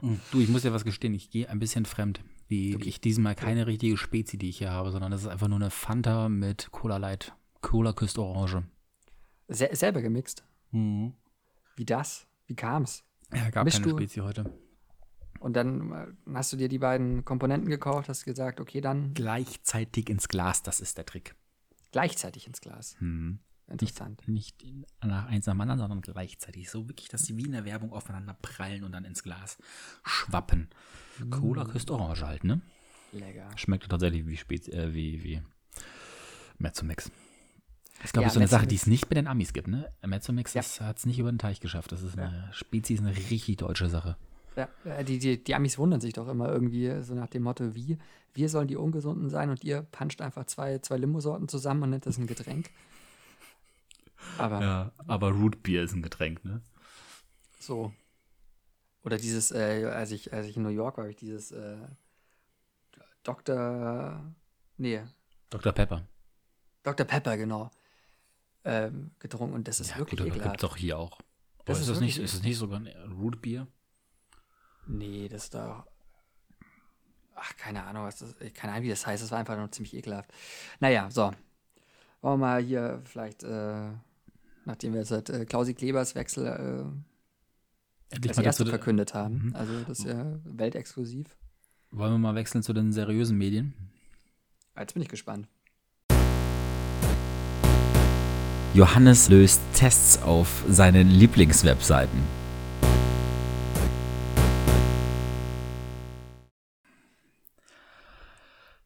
Hm, 0.00 0.20
du, 0.30 0.40
ich 0.40 0.48
muss 0.48 0.62
dir 0.62 0.72
was 0.72 0.84
gestehen, 0.84 1.14
ich 1.14 1.30
gehe 1.30 1.48
ein 1.48 1.58
bisschen 1.58 1.84
fremd. 1.84 2.20
Die, 2.48 2.74
Okay. 2.74 2.88
Ich 2.88 3.00
diesmal 3.00 3.34
keine 3.34 3.66
richtige 3.66 3.96
Spezi, 3.96 4.36
die 4.38 4.48
ich 4.48 4.58
hier 4.58 4.70
habe, 4.72 4.90
sondern 4.90 5.10
das 5.12 5.22
ist 5.22 5.28
einfach 5.28 5.48
nur 5.48 5.58
eine 5.58 5.70
Fanta 5.70 6.28
mit 6.28 6.68
Cola 6.72 6.96
Light. 6.96 7.32
Cola 7.60 7.92
küsst 7.92 8.18
Orange. 8.18 8.62
Se 9.48 9.68
selber 9.72 10.00
gemixt. 10.02 10.44
Mhm. 10.72 11.12
Wie 11.76 11.84
das? 11.84 12.26
Wie 12.46 12.54
kam's? 12.56 13.04
Ja, 13.34 13.50
gab 13.50 13.64
Mischst 13.64 13.80
keine 13.82 13.92
du- 13.92 13.98
Spezi 13.98 14.20
heute. 14.20 14.52
Und 15.38 15.54
dann 15.54 15.92
äh, 15.92 16.06
hast 16.34 16.52
du 16.52 16.56
dir 16.56 16.68
die 16.68 16.78
beiden 16.78 17.24
Komponenten 17.24 17.68
gekauft, 17.70 18.08
hast 18.08 18.24
gesagt, 18.24 18.60
okay, 18.60 18.80
dann 18.80 19.14
Gleichzeitig 19.14 20.10
ins 20.10 20.28
Glas, 20.28 20.62
das 20.62 20.80
ist 20.80 20.98
der 20.98 21.06
Trick. 21.06 21.34
gleichzeitig 21.92 22.46
ins 22.46 22.60
Glas. 22.60 22.96
Mhm. 23.00 23.38
Interessant. 23.70 24.26
Nicht 24.26 24.62
in, 24.62 24.84
nach 25.02 25.26
eins 25.26 25.46
nach 25.46 25.54
dem 25.54 25.60
anderen, 25.60 25.78
sondern 25.78 26.00
gleichzeitig. 26.00 26.68
So 26.70 26.88
wirklich, 26.88 27.08
dass 27.08 27.24
sie 27.24 27.36
wie 27.36 27.44
in 27.44 27.52
der 27.52 27.64
Werbung 27.64 27.92
aufeinander 27.92 28.36
prallen 28.40 28.84
und 28.84 28.92
dann 28.92 29.04
ins 29.04 29.22
Glas 29.22 29.58
schwappen. 30.04 30.68
Cola 31.30 31.64
küsst 31.64 31.90
Orange 31.90 32.26
halt, 32.26 32.44
ne? 32.44 32.60
Lecker. 33.12 33.48
Schmeckt 33.56 33.88
tatsächlich 33.88 34.26
wie, 34.26 34.36
Spez 34.36 34.68
äh, 34.68 34.94
wie, 34.94 35.22
wie 35.22 35.42
Mezzomix. 36.58 37.10
Das 37.96 38.06
ist, 38.06 38.12
glaube 38.12 38.24
Ja, 38.24 38.28
ich, 38.28 38.34
so 38.34 38.40
eine 38.40 38.48
Sache, 38.48 38.66
die 38.66 38.76
es 38.76 38.86
nicht 38.86 39.08
bei 39.08 39.14
den 39.14 39.26
Amis 39.26 39.52
gibt, 39.52 39.68
ne? 39.68 39.90
Mezzomix 40.04 40.54
Ja. 40.54 40.62
hat 40.80 40.98
es 40.98 41.06
nicht 41.06 41.18
über 41.18 41.30
den 41.30 41.38
Teich 41.38 41.60
geschafft. 41.60 41.92
Das 41.92 42.02
ist 42.02 42.18
eine 42.18 42.48
Spezi, 42.52 42.94
ist 42.94 43.00
eine 43.00 43.14
richtig 43.14 43.56
deutsche 43.58 43.88
Sache. 43.88 44.16
Ja, 44.56 44.68
äh, 44.84 45.04
die, 45.04 45.18
die, 45.18 45.42
die 45.42 45.54
Amis 45.54 45.78
wundern 45.78 46.00
sich 46.00 46.12
doch 46.14 46.28
immer 46.28 46.48
irgendwie 46.48 47.02
so 47.02 47.14
nach 47.14 47.28
dem 47.28 47.42
Motto, 47.42 47.74
wie, 47.74 47.98
wir 48.34 48.48
sollen 48.48 48.68
die 48.68 48.76
Ungesunden 48.76 49.28
sein 49.28 49.50
und 49.50 49.64
ihr 49.64 49.82
puncht 49.82 50.22
einfach 50.22 50.44
zwei, 50.46 50.78
zwei 50.78 50.96
Limo-Sorten 50.96 51.48
zusammen 51.48 51.84
und 51.84 51.90
nennt 51.90 52.06
das 52.06 52.18
ein 52.18 52.26
Getränk. 52.26 52.70
Aber 54.38 54.60
Ja, 54.60 54.92
aber 55.06 55.30
Root 55.30 55.62
Beer 55.62 55.82
ist 55.82 55.92
ein 55.94 56.02
Getränk, 56.02 56.44
ne? 56.44 56.62
so. 57.58 57.92
Oder 59.02 59.16
dieses, 59.16 59.50
äh, 59.50 59.86
als, 59.86 60.10
ich, 60.10 60.32
als 60.32 60.46
ich 60.46 60.56
in 60.56 60.62
New 60.62 60.68
York 60.68 60.98
war, 60.98 61.04
habe 61.04 61.10
ich 61.10 61.16
dieses 61.16 61.52
äh, 61.52 61.78
Dr. 63.22 64.22
Nee, 64.76 65.02
Dr. 65.50 65.72
Pepper. 65.72 66.06
Dr. 66.82 67.06
Pepper, 67.06 67.36
genau. 67.36 67.70
Ähm, 68.64 69.10
getrunken 69.18 69.54
und 69.54 69.68
das 69.68 69.80
ist 69.80 69.96
wirklich 69.96 70.18
gut, 70.18 70.20
aber 70.20 70.28
ekelhaft. 70.36 70.60
gibt's 70.60 70.64
auch 70.64 70.76
hier 70.76 70.98
auch. 70.98 71.18
Das 71.64 71.78
ist 71.78 71.84
ist, 71.84 71.90
das 71.90 72.00
nicht, 72.00 72.18
ist 72.18 72.34
das 72.34 72.42
nicht 72.42 72.56
sogar 72.58 72.80
ein 72.80 72.88
Root 73.12 73.40
Beer? 73.40 73.66
Nee, 74.86 75.28
das 75.28 75.44
ist 75.44 75.54
doch. 75.54 75.86
Ach, 77.34 77.56
keine 77.56 77.84
Ahnung, 77.84 78.04
was 78.04 78.18
das. 78.18 78.34
Keine 78.54 78.72
Ahnung, 78.72 78.84
wie 78.84 78.90
das 78.90 79.06
heißt. 79.06 79.22
Das 79.22 79.30
war 79.30 79.38
einfach 79.38 79.56
nur 79.56 79.70
ziemlich 79.70 79.94
ekelhaft. 79.94 80.30
Naja, 80.78 81.10
so. 81.10 81.32
Wollen 82.20 82.38
wir 82.40 82.46
mal 82.46 82.62
hier 82.62 83.00
vielleicht 83.04 83.42
äh, 83.44 83.90
Nachdem 84.64 84.94
wir 84.94 85.04
seit 85.04 85.30
äh, 85.30 85.44
Klausi 85.46 85.74
Klebers 85.74 86.14
Wechsel 86.14 86.46
äh, 86.46 88.14
Endlich 88.14 88.30
als 88.30 88.36
mal 88.38 88.44
erste 88.44 88.66
verkündet 88.66 89.14
haben. 89.14 89.46
Mhm. 89.46 89.56
Also 89.56 89.72
das 89.86 90.00
ist 90.00 90.06
ja 90.06 90.38
weltexklusiv. 90.44 91.36
wollen 91.90 92.12
wir 92.12 92.18
mal 92.18 92.34
wechseln 92.34 92.62
zu 92.62 92.72
den 92.72 92.92
seriösen 92.92 93.38
Medien? 93.38 93.74
Jetzt 94.76 94.94
bin 94.94 95.02
ich 95.02 95.08
gespannt. 95.08 95.48
Johannes 98.72 99.28
löst 99.28 99.60
Tests 99.74 100.22
auf 100.22 100.64
seinen 100.68 101.08
Lieblingswebseiten. 101.08 102.20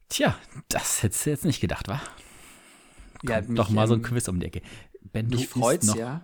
Tja, 0.09 0.35
das 0.69 1.03
hättest 1.03 1.25
du 1.25 1.29
jetzt 1.29 1.45
nicht 1.45 1.61
gedacht, 1.61 1.87
wa? 1.87 2.01
Ja, 3.23 3.41
Kommt 3.41 3.59
doch 3.59 3.69
mal 3.69 3.87
so 3.87 3.95
ein 3.95 4.01
Quiz 4.01 4.27
um 4.27 4.39
die 4.39 4.47
Ecke. 4.47 4.61
Bento 5.11 5.35
Mich 5.35 5.45
ist 5.45 5.51
freut's 5.53 5.87
noch, 5.87 5.95
ja. 5.95 6.21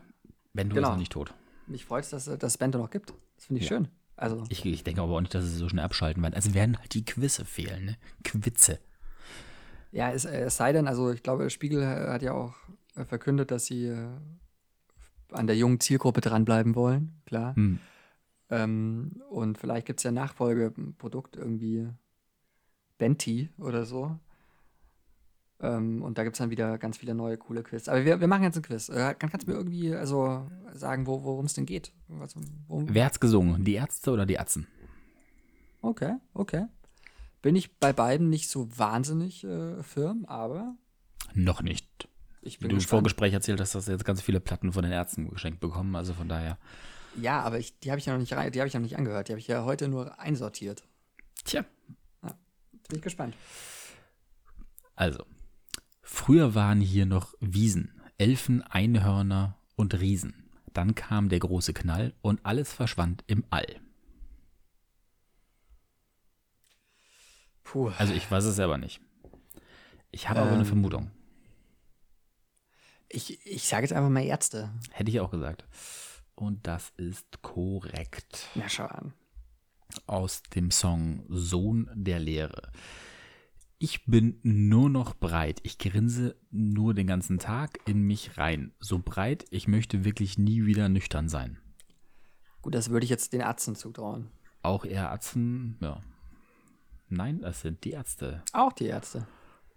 Bento 0.54 0.76
Genau. 0.76 0.88
ist 0.90 0.92
noch 0.94 1.00
nicht 1.00 1.12
tot. 1.12 1.34
Mich 1.68 1.86
freut 1.86 2.04
es, 2.04 2.10
dass 2.10 2.28
es 2.28 2.38
das 2.40 2.58
Bento 2.58 2.78
noch 2.78 2.90
gibt. 2.90 3.14
Das 3.36 3.46
finde 3.46 3.62
ich 3.62 3.70
Ja. 3.70 3.78
schön. 3.78 3.88
Also, 4.18 4.44
Ich, 4.50 4.64
ich 4.66 4.84
denke 4.84 5.02
aber 5.02 5.14
auch 5.16 5.22
nicht, 5.22 5.34
dass 5.34 5.46
sie 5.46 5.56
so 5.56 5.68
schnell 5.70 5.84
abschalten 5.86 6.22
werden. 6.22 6.36
Also 6.36 6.54
werden 6.54 6.78
halt 6.78 6.94
die 6.94 7.04
Quizze 7.06 7.44
fehlen, 7.46 7.86
ne? 7.86 7.98
Quizze. 8.24 8.80
ja, 9.92 10.12
es, 10.12 10.26
äh, 10.26 10.42
es 10.42 10.58
sei 10.58 10.74
denn, 10.74 10.88
also 10.88 11.12
ich 11.12 11.24
glaube, 11.24 11.50
Spiegel 11.50 11.82
äh, 11.82 12.10
hat 12.10 12.22
ja 12.22 12.34
auch 12.34 12.54
äh, 12.96 13.04
verkündet, 13.06 13.50
dass 13.52 13.66
sie 13.66 13.88
äh, 13.88 14.08
an 15.32 15.48
der 15.48 15.56
jungen 15.58 15.80
Zielgruppe 15.80 16.22
dranbleiben 16.22 16.76
wollen, 16.76 17.22
klar. 17.26 17.56
Hm. 17.56 17.80
Ähm, 18.50 19.22
und 19.30 19.58
vielleicht 19.58 19.88
gibt 19.88 20.00
es 20.02 20.04
ja 20.04 20.12
Nachfolgeprodukt, 20.12 21.36
irgendwie 21.38 21.88
Benti 22.98 23.50
oder 23.58 23.86
so. 23.86 24.20
Ähm, 25.62 26.02
und 26.02 26.18
da 26.18 26.24
gibt 26.24 26.36
es 26.36 26.40
dann 26.40 26.50
wieder 26.50 26.78
ganz 26.78 26.98
viele 26.98 27.14
neue, 27.14 27.38
coole 27.38 27.62
Quiz. 27.64 27.88
Aber 27.88 28.04
wir, 28.04 28.20
wir 28.20 28.28
machen 28.28 28.44
jetzt 28.44 28.56
ein 28.58 28.64
Quiz. 28.64 28.90
Äh, 28.90 29.14
kann, 29.18 29.30
kannst 29.30 29.48
du 29.48 29.52
mir 29.52 29.58
irgendwie 29.58 29.94
also 29.94 30.50
sagen, 30.74 31.06
wo, 31.06 31.24
worum 31.24 31.46
es 31.46 31.54
denn 31.54 31.66
geht? 31.66 31.94
Was? 32.08 32.36
Wer 32.68 33.06
hat's 33.06 33.20
gesungen? 33.20 33.64
Die 33.64 33.76
Ärzte 33.76 34.12
oder 34.12 34.26
die 34.26 34.40
Atzen? 34.40 34.68
Okay, 35.82 36.16
okay. 36.34 36.66
Bin 37.42 37.56
ich 37.56 37.78
bei 37.80 37.94
beiden 37.94 38.30
nicht 38.30 38.50
so 38.50 38.68
wahnsinnig 38.78 39.44
äh, 39.44 39.82
firm, 39.84 40.26
aber 40.26 40.76
Noch 41.34 41.62
nicht. 41.62 42.08
ich 42.42 42.60
Wie 42.60 42.68
bin 42.68 42.70
du 42.70 42.76
im. 42.76 42.82
Vorgespräch 42.82 43.34
erzählt 43.34 43.60
hast, 43.60 43.74
dass 43.74 43.86
du 43.86 43.92
jetzt 43.92 44.06
ganz 44.06 44.22
viele 44.22 44.40
Platten 44.40 44.74
von 44.74 44.84
den 44.84 44.92
Ärzten 44.92 45.30
geschenkt 45.30 45.60
bekommen. 45.60 45.96
Also 45.96 46.14
von 46.14 46.28
daher. 46.28 46.58
Ja, 47.20 47.42
aber 47.42 47.60
ich, 47.60 47.78
die 47.80 47.92
habe 47.92 48.00
ich 48.00 48.06
ja 48.06 48.14
noch 48.14 48.20
nicht 48.20 48.34
rein, 48.34 48.52
die 48.52 48.60
habe 48.60 48.68
ich 48.68 48.74
ja 48.74 48.80
noch 48.80 48.86
nicht 48.86 48.98
angehört. 48.98 49.28
Die 49.28 49.34
habe 49.34 49.40
ich 49.40 49.48
ja 49.48 49.66
heute 49.66 49.88
nur 49.88 50.20
einsortiert. 50.20 50.84
Tja. 51.44 51.66
Jetzt 52.24 52.88
bin 52.88 52.98
ich 52.98 53.02
gespannt. 53.04 53.36
Also, 54.96 55.26
früher 56.12 56.54
waren 56.56 56.82
hier 56.82 57.06
noch 57.06 57.34
Wiesen, 57.40 58.02
Elfen, 58.18 58.62
Einhörner 58.62 59.58
und 59.76 60.00
Riesen. 60.00 60.50
Dann 60.74 60.94
kam 60.94 61.30
der 61.30 61.40
große 61.40 61.74
Knall 61.74 62.14
und 62.22 62.46
alles 62.46 62.72
verschwand 62.72 63.24
im 63.28 63.44
All. 63.50 63.80
Puh. 67.64 67.90
Also 67.98 68.14
ich 68.14 68.30
weiß 68.30 68.44
es 68.46 68.56
selber 68.56 68.78
nicht. 68.78 69.02
Ich 70.12 70.30
habe 70.30 70.42
aber 70.42 70.52
eine 70.52 70.60
Ähm. 70.60 70.66
Vermutung. 70.66 71.12
Ich, 73.10 73.46
ich 73.46 73.68
sage 73.68 73.84
jetzt 73.84 73.94
einfach 73.94 74.10
mal 74.10 74.24
Ärzte. 74.24 74.72
Hätte 74.92 75.12
ich 75.12 75.20
auch 75.20 75.32
gesagt. 75.32 75.66
Und 76.36 76.66
das 76.68 76.92
ist 76.98 77.42
korrekt. 77.42 78.48
Na, 78.56 78.70
schau 78.70 78.86
an. 78.86 79.14
Aus 80.08 80.44
dem 80.44 80.72
Song 80.72 81.26
Sohn 81.28 81.90
der 81.94 82.20
Lehre. 82.20 82.72
Ich 83.84 84.06
bin 84.06 84.40
nur 84.44 84.92
noch 84.92 85.16
breit. 85.16 85.60
Ich 85.64 85.80
grinse 85.80 86.36
nur 86.52 86.94
den 86.94 87.08
ganzen 87.08 87.40
Tag 87.40 87.80
in 87.88 88.04
mich 88.04 88.38
rein. 88.38 88.76
So 88.80 89.00
breit, 89.00 89.46
ich 89.50 89.68
möchte 89.68 90.06
wirklich 90.06 90.38
nie 90.38 90.68
wieder 90.68 90.88
nüchtern 90.88 91.28
sein. 91.28 91.58
Gut, 92.62 92.76
das 92.76 92.92
würde 92.92 93.06
ich 93.06 93.10
jetzt 93.10 93.34
den 93.34 93.42
Ärzten 93.42 93.74
zutrauen. 93.74 94.30
Auch 94.62 94.86
eher 94.86 95.12
Atzen, 95.12 95.80
ja. 95.82 96.00
Nein, 97.10 97.42
das 97.42 97.62
sind 97.62 97.84
die 97.84 97.90
Ärzte. 97.90 98.44
Auch 98.54 98.72
die 98.72 98.86
Ärzte. 98.86 99.26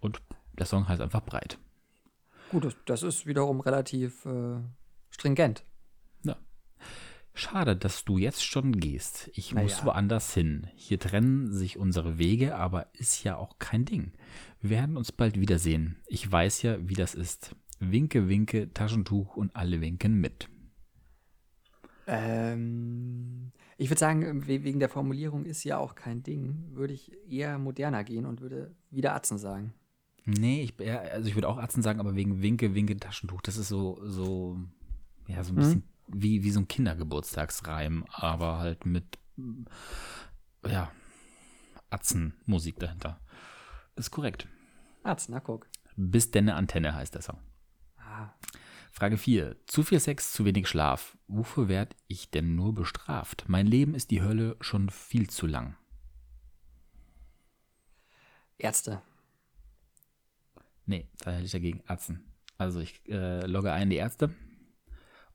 Und 0.01 0.21
der 0.53 0.67
Song 0.67 0.87
heißt 0.87 1.01
einfach 1.01 1.25
breit. 1.25 1.57
Gut, 2.51 2.65
das, 2.65 2.75
das 2.85 3.01
ist 3.01 3.25
wiederum 3.25 3.59
relativ 3.59 4.23
äh, 4.27 4.59
stringent. 5.09 5.65
Schade, 7.37 7.75
dass 7.75 8.05
du 8.05 8.17
jetzt 8.17 8.45
schon 8.45 8.71
gehst. 8.79 9.29
Ich 9.33 9.53
Na 9.53 9.61
muss 9.61 9.83
woanders 9.83 10.33
hin. 10.33 10.67
Hier 10.73 10.99
trennen 10.99 11.51
sich 11.51 11.77
unsere 11.77 12.17
Wege, 12.17 12.55
aber 12.55 12.87
ist 12.93 13.23
ja 13.23 13.35
auch 13.35 13.59
kein 13.59 13.83
Ding. 13.83 14.13
Wir 14.61 14.69
werden 14.71 14.95
uns 14.95 15.11
bald 15.11 15.39
wiedersehen. 15.39 15.97
Ich 16.07 16.31
weiß 16.31 16.61
ja, 16.61 16.77
wie 16.87 16.93
das 16.93 17.13
ist. 17.13 17.55
Winke, 17.79 18.29
winke, 18.29 18.73
Taschentuch 18.73 19.35
und 19.35 19.53
alle 19.55 19.81
winken 19.81 20.15
mit. 20.15 20.47
Ähm, 22.07 23.51
ich 23.77 23.89
würde 23.89 23.99
sagen, 23.99 24.47
we- 24.47 24.63
wegen 24.63 24.79
der 24.79 24.89
Formulierung 24.89 25.43
ist 25.45 25.63
ja 25.63 25.77
auch 25.77 25.95
kein 25.95 26.23
Ding, 26.23 26.69
würde 26.71 26.93
ich 26.93 27.11
eher 27.29 27.57
moderner 27.57 28.03
gehen 28.03 28.25
und 28.25 28.41
würde 28.41 28.73
wieder 28.91 29.13
Atzen 29.13 29.37
sagen. 29.37 29.73
Nee, 30.25 30.63
ich, 30.63 30.89
also 30.89 31.27
ich 31.27 31.35
würde 31.35 31.49
auch 31.49 31.57
Atzen 31.57 31.83
sagen, 31.83 31.99
aber 31.99 32.15
wegen 32.15 32.41
Winke, 32.41 32.73
Winke, 32.73 32.97
Taschentuch. 32.97 33.41
Das 33.41 33.57
ist 33.57 33.67
so, 33.67 33.99
so, 34.03 34.57
ja, 35.27 35.43
so 35.43 35.51
ein 35.53 35.55
bisschen 35.57 35.83
wie, 36.07 36.43
wie 36.43 36.51
so 36.51 36.59
ein 36.59 36.67
Kindergeburtstagsreim, 36.67 38.05
aber 38.11 38.59
halt 38.59 38.85
mit, 38.85 39.17
ja, 40.65 40.91
Atzenmusik 41.89 42.79
dahinter. 42.79 43.19
Ist 43.95 44.11
korrekt. 44.11 44.47
Atzen, 45.03 45.33
na 45.33 45.39
guck. 45.39 45.67
Bis 45.95 46.31
denn 46.31 46.49
eine 46.49 46.57
Antenne 46.57 46.93
heißt 46.93 47.15
der 47.15 47.21
Song. 47.21 47.39
Ah, 47.97 48.33
Frage 48.91 49.17
4. 49.17 49.55
Zu 49.67 49.83
viel 49.83 49.99
Sex, 49.99 50.33
zu 50.33 50.45
wenig 50.45 50.67
Schlaf. 50.67 51.17
Wofür 51.27 51.69
werd 51.69 51.95
ich 52.07 52.29
denn 52.29 52.55
nur 52.55 52.73
bestraft? 52.73 53.45
Mein 53.47 53.67
Leben 53.67 53.95
ist 53.95 54.11
die 54.11 54.21
Hölle 54.21 54.57
schon 54.59 54.89
viel 54.89 55.29
zu 55.29 55.47
lang. 55.47 55.75
Ärzte. 58.57 59.01
Nee, 60.85 61.07
da 61.19 61.31
hätte 61.31 61.45
ich 61.45 61.51
dagegen 61.51 61.81
Atzen. 61.87 62.23
Also 62.57 62.79
ich 62.79 63.01
äh, 63.09 63.45
logge 63.45 63.71
ein 63.71 63.89
die 63.89 63.97
Ärzte 63.97 64.33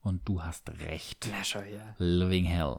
und 0.00 0.28
du 0.28 0.42
hast 0.42 0.70
recht. 0.80 1.28
Na 1.30 1.60
her. 1.60 1.94
Living 1.98 2.44
Hell 2.44 2.78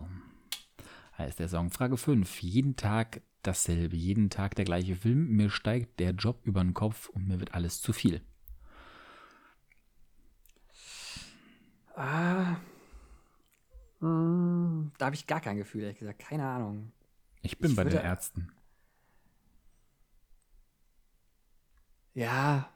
heißt 1.17 1.39
der 1.39 1.49
Song. 1.49 1.69
Frage 1.71 1.97
5. 1.97 2.41
Jeden 2.41 2.75
Tag 2.75 3.21
dasselbe, 3.43 3.95
jeden 3.95 4.29
Tag 4.29 4.55
der 4.55 4.65
gleiche 4.65 4.95
Film. 4.95 5.27
Mir 5.35 5.49
steigt 5.49 5.99
der 5.99 6.11
Job 6.11 6.41
über 6.45 6.61
den 6.63 6.73
Kopf 6.73 7.09
und 7.09 7.27
mir 7.27 7.39
wird 7.39 7.53
alles 7.53 7.81
zu 7.81 7.93
viel. 7.93 8.21
Ah, 11.95 12.55
mm, 13.99 14.91
da 14.97 15.05
habe 15.05 15.15
ich 15.15 15.27
gar 15.27 15.41
kein 15.41 15.57
Gefühl, 15.57 15.83
ehrlich 15.83 15.99
gesagt. 15.99 16.19
Keine 16.19 16.47
Ahnung. 16.47 16.91
Ich 17.41 17.57
bin 17.59 17.71
Ich 17.71 17.75
bei 17.75 17.83
den 17.83 17.93
würde- 17.93 18.03
Ärzten. 18.05 18.51
Ja, 22.13 22.69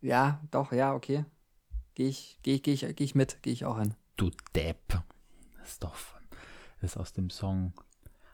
ja, 0.00 0.40
doch, 0.50 0.72
ja, 0.72 0.94
okay. 0.94 1.24
Gehe 1.94 2.08
ich, 2.08 2.38
geh, 2.42 2.54
ich- 2.54 2.62
geh 2.62 2.72
ich, 2.72 2.80
geh 2.96 3.04
ich 3.04 3.14
mit, 3.14 3.42
gehe 3.42 3.52
ich 3.52 3.64
auch 3.64 3.76
an. 3.76 3.94
Du 4.16 4.30
Depp. 4.54 5.02
Das 5.58 5.70
ist 5.72 5.82
doch 5.84 5.94
von, 5.94 6.20
das 6.80 6.92
ist 6.92 6.96
aus 6.96 7.12
dem 7.12 7.30
Song 7.30 7.72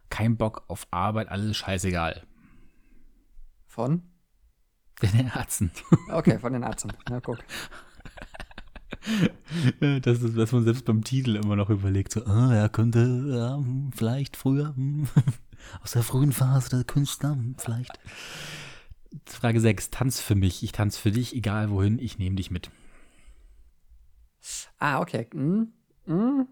Kein 0.09 0.37
Bock 0.37 0.65
auf 0.69 0.87
Arbeit, 0.91 1.29
alles 1.29 1.57
scheißegal. 1.57 2.23
Von? 3.67 4.03
Den 5.03 5.29
Ärzten. 5.35 5.71
Okay, 6.11 6.39
von 6.39 6.53
den 6.53 6.63
Ärzten. 6.63 6.93
Na 7.09 7.21
guck. 7.21 7.39
Das 10.03 10.21
ist, 10.23 10.37
was 10.37 10.53
man 10.53 10.65
selbst 10.65 10.85
beim 10.85 11.03
Titel 11.05 11.37
immer 11.37 11.57
noch 11.57 11.71
überlegt. 11.71 12.13
So, 12.13 12.25
ah, 12.27 12.53
er 12.55 12.69
könnte 12.69 13.01
ähm, 13.01 13.91
vielleicht 13.95 14.37
früher 14.37 14.75
hm, 14.77 15.09
aus 15.83 15.93
der 15.93 16.03
frühen 16.03 16.33
Phase 16.33 16.69
der 16.71 16.85
Künstler, 16.85 17.31
hm, 17.31 17.55
vielleicht. 17.59 17.99
Frage 19.27 19.61
6. 19.61 19.91
Tanz 19.91 20.21
für 20.21 20.35
mich. 20.35 20.63
Ich 20.63 20.73
tanz 20.73 20.97
für 20.99 21.11
dich, 21.13 21.35
egal 21.35 21.71
wohin, 21.71 21.99
ich 21.99 22.19
nehme 22.19 22.37
dich 22.37 22.51
mit. 22.51 22.71
Ah, 24.79 25.01
okay. 25.01 25.27
Mm, 25.35 25.69
mm. 26.07 26.47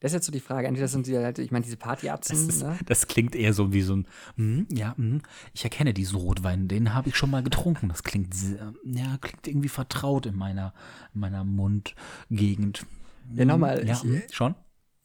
Das 0.00 0.10
ist 0.12 0.16
jetzt 0.16 0.26
so 0.26 0.32
die 0.32 0.40
Frage. 0.40 0.66
Entweder 0.68 0.88
sind 0.88 1.06
sie 1.06 1.16
halt, 1.16 1.38
ich 1.38 1.50
meine, 1.50 1.64
diese 1.64 1.76
Das, 1.78 1.84
Partyatzen, 1.86 2.48
ist, 2.48 2.62
ne? 2.62 2.78
das 2.84 3.06
klingt 3.06 3.34
eher 3.34 3.54
so 3.54 3.72
wie 3.72 3.80
so 3.80 3.96
ein, 3.96 4.06
hm, 4.36 4.66
ja, 4.70 4.94
hm, 4.96 5.22
ich 5.54 5.64
erkenne 5.64 5.94
diesen 5.94 6.16
Rotwein, 6.18 6.68
den 6.68 6.92
habe 6.92 7.08
ich 7.08 7.16
schon 7.16 7.30
mal 7.30 7.42
getrunken. 7.42 7.88
Das 7.88 8.02
klingt, 8.02 8.34
sehr, 8.34 8.74
ja, 8.84 9.16
klingt 9.22 9.46
irgendwie 9.46 9.70
vertraut 9.70 10.26
in 10.26 10.36
meiner, 10.36 10.74
in 11.14 11.20
meiner 11.20 11.42
Mundgegend. 11.44 12.84
Ja, 13.34 13.44
nochmal, 13.46 13.86
Ja, 13.86 13.94
ich- 13.94 14.02
hm, 14.02 14.22
schon? 14.30 14.54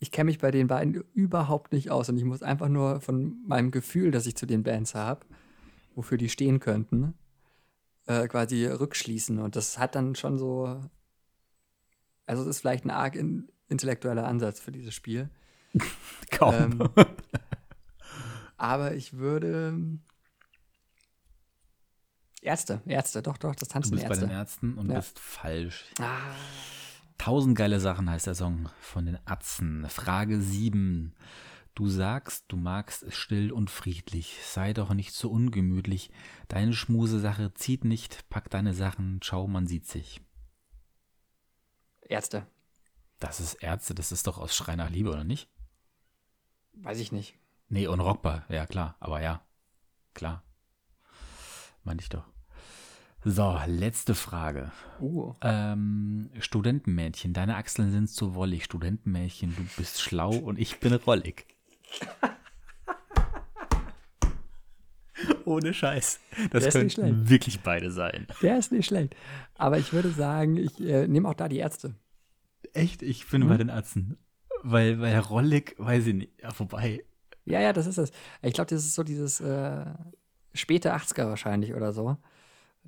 Ich 0.01 0.11
kenne 0.11 0.25
mich 0.29 0.39
bei 0.39 0.51
den 0.51 0.67
beiden 0.67 0.93
überhaupt 1.13 1.71
nicht 1.73 1.91
aus 1.91 2.09
und 2.09 2.17
ich 2.17 2.23
muss 2.23 2.41
einfach 2.41 2.69
nur 2.69 2.99
von 3.01 3.37
meinem 3.45 3.71
Gefühl, 3.71 4.11
das 4.11 4.25
ich 4.25 4.35
zu 4.35 4.45
den 4.45 4.63
Bands 4.63 4.95
habe, 4.95 5.25
wofür 5.95 6.17
die 6.17 6.29
stehen 6.29 6.59
könnten, 6.59 7.13
äh, 8.05 8.27
quasi 8.27 8.65
rückschließen. 8.65 9.39
Und 9.39 9.55
das 9.55 9.77
hat 9.77 9.95
dann 9.95 10.15
schon 10.15 10.37
so. 10.37 10.81
Also, 12.29 12.43
es 12.43 12.47
ist 12.49 12.59
vielleicht 12.59 12.85
ein 12.85 12.91
arg 12.91 13.15
in, 13.15 13.49
intellektueller 13.69 14.27
Ansatz 14.27 14.59
für 14.59 14.71
dieses 14.71 14.93
Spiel. 14.93 15.29
Kaum. 16.31 16.53
Ähm, 16.53 16.89
aber 18.57 18.93
ich 18.93 19.13
würde. 19.13 19.79
Ärzte, 22.41 22.81
Ärzte, 22.85 23.21
doch, 23.21 23.37
doch, 23.37 23.55
das 23.55 23.67
du 23.67 23.73
tanzen 23.73 23.91
bist 23.91 24.03
bei 24.03 24.09
Ärzte. 24.09 24.27
den 24.27 24.31
Ärzten 24.31 24.77
und 24.77 24.89
Ja. 24.89 24.97
bist 24.97 25.17
falsch. 25.19 25.85
Ah, 25.99 26.33
Tausend 27.17 27.57
geile 27.57 27.79
Sachen 27.81 28.09
heißt 28.09 28.27
der 28.27 28.35
Song 28.35 28.69
von 28.79 29.05
den 29.07 29.17
Atzen. 29.25 29.85
Frage 29.89 30.39
7. 30.39 31.13
Du 31.75 31.87
sagst, 31.89 32.45
du 32.47 32.55
magst 32.57 33.03
es 33.03 33.15
still 33.15 33.51
und 33.51 33.69
friedlich. 33.69 34.37
Sei 34.45 34.71
doch 34.73 34.93
nicht 34.93 35.13
so 35.13 35.29
ungemütlich. 35.29 36.11
Deine 36.47 36.73
Schmusesache 36.73 37.53
zieht 37.55 37.83
nicht. 37.85 38.29
Pack 38.29 38.49
deine 38.49 38.73
Sachen. 38.73 39.19
Ciao, 39.21 39.47
man 39.47 39.67
sieht 39.67 39.85
sich. 39.87 40.21
Ärzte. 42.09 42.45
Das 43.19 43.39
ist 43.39 43.55
Ärzte, 43.55 43.93
das 43.95 44.11
ist 44.11 44.27
doch 44.27 44.37
aus 44.37 44.55
Schrei 44.55 44.75
nach 44.75 44.89
Liebe, 44.89 45.11
oder 45.11 45.23
nicht? 45.23 45.47
Weiß 46.73 46.99
ich 46.99 47.11
nicht. 47.11 47.35
Nee, 47.67 47.87
unrockbar. 47.87 48.45
Ja, 48.49 48.65
klar. 48.65 48.95
Aber 48.99 49.21
ja. 49.21 49.41
Klar. 50.13 50.43
Meinte 51.83 52.01
ich 52.01 52.09
doch. 52.09 52.25
So, 53.23 53.59
letzte 53.65 54.15
Frage. 54.15 54.71
Uh. 54.99 55.35
Ähm, 55.41 56.31
Studentenmädchen, 56.39 57.33
deine 57.33 57.57
Achseln 57.57 57.91
sind 57.91 58.09
so 58.09 58.33
wollig. 58.33 58.63
Studentenmädchen, 58.63 59.55
du 59.55 59.63
bist 59.77 60.01
schlau 60.01 60.31
und 60.31 60.57
ich 60.57 60.79
bin 60.79 60.93
rollig. 60.93 61.45
Ohne 65.49 65.73
Scheiß. 65.73 66.19
Das 66.51 66.63
schlecht. 66.73 66.97
wirklich 67.29 67.59
beide 67.61 67.91
sein. 67.91 68.27
Der 68.41 68.57
ist 68.57 68.71
nicht 68.71 68.85
schlecht. 68.85 69.15
Aber 69.55 69.77
ich 69.77 69.91
würde 69.93 70.09
sagen, 70.11 70.57
ich 70.57 70.79
äh, 70.79 71.07
nehme 71.07 71.27
auch 71.27 71.33
da 71.33 71.47
die 71.49 71.57
Ärzte. 71.57 71.95
Echt? 72.73 73.01
Ich 73.01 73.27
bin 73.29 73.47
bei 73.47 73.57
den 73.57 73.69
Ärzten. 73.69 74.17
Weil, 74.63 74.99
weil 74.99 75.17
rollig, 75.19 75.75
weiß 75.77 76.07
ich 76.07 76.13
nicht. 76.15 76.41
Ja, 76.41 76.49
wobei. 76.57 77.03
Ja, 77.45 77.61
ja, 77.61 77.73
das 77.73 77.87
ist 77.87 77.97
es. 77.97 78.11
Ich 78.41 78.53
glaube, 78.53 78.69
das 78.69 78.83
ist 78.85 78.93
so 78.95 79.03
dieses 79.03 79.39
äh, 79.39 79.85
späte 80.53 80.93
80er 80.93 81.27
wahrscheinlich 81.27 81.73
oder 81.73 81.93
so. 81.93 82.17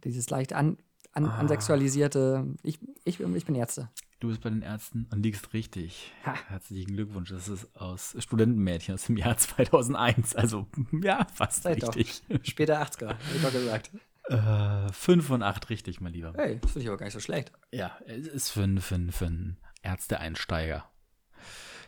Dieses 0.04 0.30
leicht 0.30 0.54
an, 0.54 0.78
an, 1.13 1.26
Ah. 1.26 1.38
ansexualisierte. 1.39 2.45
Ich, 2.63 2.80
ich, 3.06 3.19
ich 3.19 3.45
bin 3.45 3.56
Ärzte. 3.56 3.89
Du 4.21 4.27
bist 4.27 4.41
bei 4.41 4.49
den 4.51 4.62
Ärzten 4.62 5.07
und 5.12 5.23
liegst 5.23 5.51
richtig. 5.53 6.13
Ha. 6.25 6.36
Herzlichen 6.47 6.93
Glückwunsch. 6.93 7.29
Das 7.31 7.47
ist 7.49 7.75
aus 7.75 8.15
Studentenmädchen 8.19 8.93
aus 8.93 9.05
dem 9.05 9.17
Jahr 9.17 9.36
2001. 9.38 10.36
Also, 10.36 10.67
ja, 11.01 11.25
fast 11.34 11.65
doch. 11.65 11.95
richtig. 11.95 12.21
Später 12.43 12.81
80er, 12.81 13.07
habe 13.10 13.17
ich 13.36 13.41
doch 13.41 13.51
gesagt. 13.51 13.91
Äh, 14.25 14.93
fünf 14.93 15.25
von 15.25 15.41
acht 15.41 15.69
richtig, 15.71 15.99
mein 16.01 16.13
Lieber. 16.13 16.34
Hey, 16.36 16.60
das 16.62 16.71
finde 16.73 16.84
ich 16.84 16.88
aber 16.89 16.97
gar 16.97 17.05
nicht 17.07 17.13
so 17.15 17.19
schlecht. 17.19 17.51
Ja, 17.71 17.97
es 18.05 18.27
ist 18.27 18.49
für, 18.51 18.62
einen- 18.63 18.79
für, 18.79 18.93
einen- 18.95 19.12
für 19.12 19.25
einen 19.25 19.57
Ärzteeinsteiger. 19.81 20.86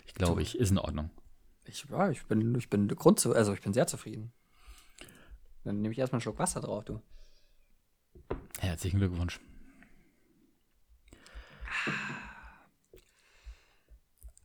Ich 0.07 0.15
glaube, 0.15 0.41
ich, 0.41 0.57
ist 0.57 0.71
in 0.71 0.79
Ordnung. 0.79 1.11
Ich, 1.65 1.85
ja, 1.89 2.09
ich 2.09 2.25
bin, 2.25 2.55
ich 2.55 2.69
bin 2.69 2.87
grundzu, 2.87 3.33
also 3.35 3.53
ich 3.53 3.61
bin 3.61 3.73
sehr 3.73 3.85
zufrieden. 3.87 4.33
Dann 5.63 5.81
nehme 5.81 5.91
ich 5.93 5.99
erstmal 5.99 6.17
einen 6.17 6.21
Schluck 6.23 6.39
Wasser 6.39 6.59
drauf, 6.61 6.83
du. 6.83 6.99
Herzlichen 8.59 8.97
Glückwunsch. 8.97 9.39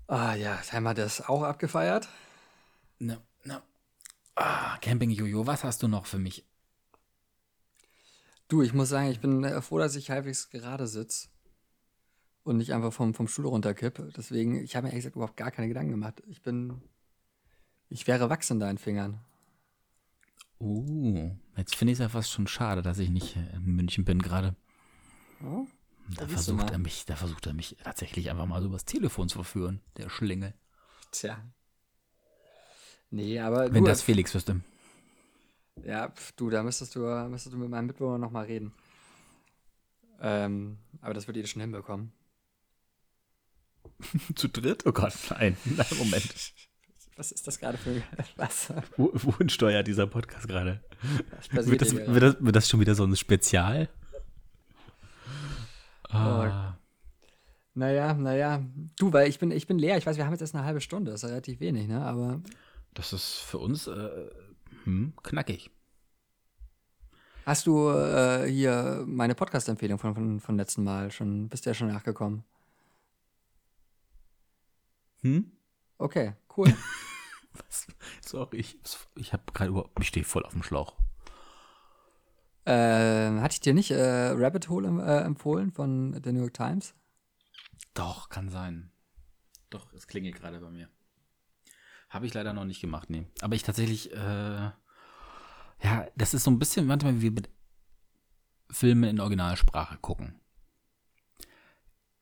Ah 0.08 0.34
ja, 0.34 0.58
haben 0.72 0.84
wir 0.84 0.94
das 0.94 1.28
auch 1.28 1.42
abgefeiert? 1.42 2.08
Na, 2.98 3.18
na. 3.44 3.62
Ah, 4.36 4.78
Camping-Jojo, 4.78 5.46
was 5.46 5.64
hast 5.64 5.82
du 5.82 5.88
noch 5.88 6.06
für 6.06 6.18
mich? 6.18 6.46
Du, 8.48 8.62
ich 8.62 8.72
muss 8.72 8.88
sagen, 8.88 9.10
ich 9.10 9.20
bin 9.20 9.44
äh, 9.44 9.60
froh, 9.60 9.78
dass 9.78 9.96
ich 9.96 10.10
halbwegs 10.10 10.48
gerade 10.48 10.86
sitze 10.86 11.28
und 12.42 12.56
nicht 12.56 12.72
einfach 12.72 12.90
vom, 12.90 13.12
vom 13.12 13.28
Stuhl 13.28 13.46
runterkipp. 13.48 14.02
Deswegen, 14.16 14.56
ich 14.64 14.74
habe 14.74 14.86
mir 14.86 14.92
ehrlich 14.92 15.04
gesagt 15.04 15.16
überhaupt 15.16 15.36
gar 15.36 15.50
keine 15.50 15.68
Gedanken 15.68 15.90
gemacht. 15.90 16.22
Ich 16.26 16.40
bin, 16.40 16.80
ich 17.90 18.06
wäre 18.06 18.30
wachs 18.30 18.48
in 18.48 18.60
deinen 18.60 18.78
Fingern. 18.78 19.20
Uh, 20.58 21.32
jetzt 21.58 21.76
finde 21.76 21.92
ich 21.92 21.98
es 21.98 22.02
ja 22.02 22.08
fast 22.08 22.30
schon 22.30 22.46
schade, 22.46 22.80
dass 22.80 22.98
ich 22.98 23.10
nicht 23.10 23.36
äh, 23.36 23.56
in 23.56 23.76
München 23.76 24.06
bin 24.06 24.22
gerade. 24.22 24.56
Ja, 25.42 25.66
Da 26.14 26.24
du 26.24 26.32
versucht 26.32 26.70
er 26.70 26.78
mich, 26.78 27.04
da 27.04 27.16
versucht 27.16 27.46
er 27.46 27.54
mich 27.54 27.76
tatsächlich 27.84 28.30
einfach 28.30 28.46
mal 28.46 28.60
so 28.62 28.68
übers 28.68 28.84
Telefon 28.84 29.28
zu 29.28 29.36
verführen, 29.36 29.80
der 29.96 30.08
Schlingel. 30.08 30.54
Tja. 31.10 31.42
Nee, 33.10 33.38
aber 33.40 33.72
Wenn 33.72 33.84
du, 33.84 33.90
das 33.90 34.02
Felix 34.02 34.34
wüsste. 34.34 34.60
ja, 35.84 36.08
pf, 36.08 36.32
du, 36.32 36.50
da 36.50 36.62
müsstest 36.62 36.94
du, 36.94 37.00
müsstest 37.28 37.54
du 37.54 37.58
mit 37.58 37.70
meinem 37.70 37.86
Mitbewohner 37.86 38.18
nochmal 38.18 38.46
reden. 38.46 38.72
Ähm, 40.20 40.78
aber 41.00 41.14
das 41.14 41.26
würdet 41.26 41.44
ihr 41.44 41.46
schon 41.46 41.62
hinbekommen. 41.62 42.12
Zu 44.34 44.48
dritt? 44.48 44.84
Oh 44.86 44.92
Gott, 44.92 45.14
nein. 45.30 45.56
nein 45.64 45.86
Moment. 45.98 46.52
Was 47.16 47.32
ist 47.32 47.48
das 47.48 47.58
gerade 47.58 47.76
für 47.76 48.00
was? 48.36 48.72
Wo, 48.96 49.10
wohin 49.12 49.48
steuert 49.48 49.88
dieser 49.88 50.06
Podcast 50.06 50.46
gerade? 50.46 50.80
Wird 51.50 51.56
das, 51.56 51.66
wird, 51.66 51.82
das, 51.82 52.40
wird 52.40 52.54
das 52.54 52.68
schon 52.68 52.78
wieder 52.78 52.94
so 52.94 53.02
ein 53.02 53.16
Spezial? 53.16 53.88
Ah, 56.08 56.78
Naja, 57.74 58.14
naja. 58.14 58.62
Du, 58.96 59.12
weil 59.12 59.28
ich 59.28 59.38
bin, 59.38 59.50
ich 59.50 59.66
bin 59.66 59.78
leer. 59.78 59.98
Ich 59.98 60.06
weiß, 60.06 60.16
wir 60.16 60.24
haben 60.24 60.32
jetzt 60.32 60.40
erst 60.40 60.54
eine 60.54 60.64
halbe 60.64 60.80
Stunde. 60.80 61.10
Das 61.12 61.22
ist 61.22 61.28
relativ 61.30 61.60
wenig, 61.60 61.86
ne? 61.88 62.02
Aber 62.04 62.40
das 62.94 63.12
ist 63.12 63.34
für 63.38 63.58
uns 63.58 63.86
äh, 63.86 64.30
hm, 64.84 65.12
knackig. 65.22 65.70
hast 67.44 67.66
du 67.66 67.88
äh, 67.90 68.46
hier 68.50 69.04
meine 69.06 69.34
Podcast-Empfehlung 69.34 69.98
von, 69.98 70.14
von, 70.14 70.40
von 70.40 70.56
letzten 70.56 70.84
Mal 70.84 71.10
schon, 71.10 71.48
bist 71.48 71.66
du 71.66 71.70
ja 71.70 71.74
schon 71.74 71.88
nachgekommen? 71.88 72.44
Hm? 75.22 75.50
Okay, 75.98 76.34
cool. 76.56 76.74
Sorry, 78.20 78.58
ich, 78.58 78.78
ich 79.16 79.32
habe 79.32 79.42
gerade 79.52 79.70
überhaupt, 79.70 79.98
ich 80.00 80.08
stehe 80.08 80.24
voll 80.24 80.44
auf 80.44 80.52
dem 80.52 80.62
Schlauch. 80.62 80.94
Ähm, 82.70 83.40
hatte 83.40 83.54
ich 83.54 83.60
dir 83.60 83.72
nicht 83.72 83.90
äh, 83.90 84.28
Rabbit 84.32 84.68
Hole 84.68 84.88
äh, 85.02 85.24
empfohlen 85.24 85.72
von 85.72 86.20
der 86.20 86.34
New 86.34 86.40
York 86.40 86.52
Times? 86.52 86.94
Doch, 87.94 88.28
kann 88.28 88.50
sein. 88.50 88.92
Doch, 89.70 89.90
es 89.94 90.06
klingelt 90.06 90.36
gerade 90.36 90.60
bei 90.60 90.68
mir. 90.68 90.90
Habe 92.10 92.26
ich 92.26 92.34
leider 92.34 92.52
noch 92.52 92.66
nicht 92.66 92.82
gemacht, 92.82 93.08
nee. 93.08 93.26
Aber 93.40 93.54
ich 93.54 93.62
tatsächlich, 93.62 94.12
äh, 94.12 94.70
ja, 95.82 96.06
das 96.14 96.34
ist 96.34 96.44
so 96.44 96.50
ein 96.50 96.58
bisschen 96.58 96.86
manchmal 96.86 97.22
wie 97.22 97.30
mit 97.30 97.48
Filmen 98.70 99.04
in 99.04 99.20
Originalsprache 99.20 99.96
gucken. 99.96 100.38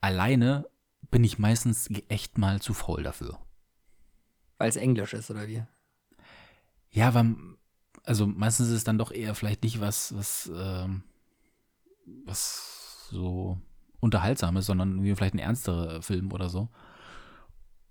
Alleine 0.01 0.71
bin 1.11 1.25
ich 1.25 1.41
meistens 1.41 1.91
echt 2.09 2.39
mal 2.39 2.61
zu 2.61 2.73
faul 2.73 3.03
dafür. 3.03 3.41
Weil 4.59 4.69
es 4.69 4.77
Englisch 4.77 5.13
ist, 5.13 5.29
oder 5.29 5.49
wie? 5.49 5.65
Ja, 6.91 7.15
weil, 7.15 7.35
also 8.07 8.27
meistens 8.27 8.69
ist 8.69 8.75
es 8.75 8.85
dann 8.85 8.99
doch 8.99 9.11
eher 9.11 9.35
vielleicht 9.35 9.65
nicht 9.65 9.81
was, 9.81 10.17
was, 10.17 10.51
ähm, 10.55 11.03
was 12.25 13.09
so 13.11 13.61
unterhaltsames, 14.01 14.67
sondern 14.67 15.03
wie 15.03 15.15
vielleicht 15.15 15.35
ein 15.35 15.41
ernsterer 15.41 16.01
Film 16.03 16.33
oder 16.33 16.49
so. 16.49 16.69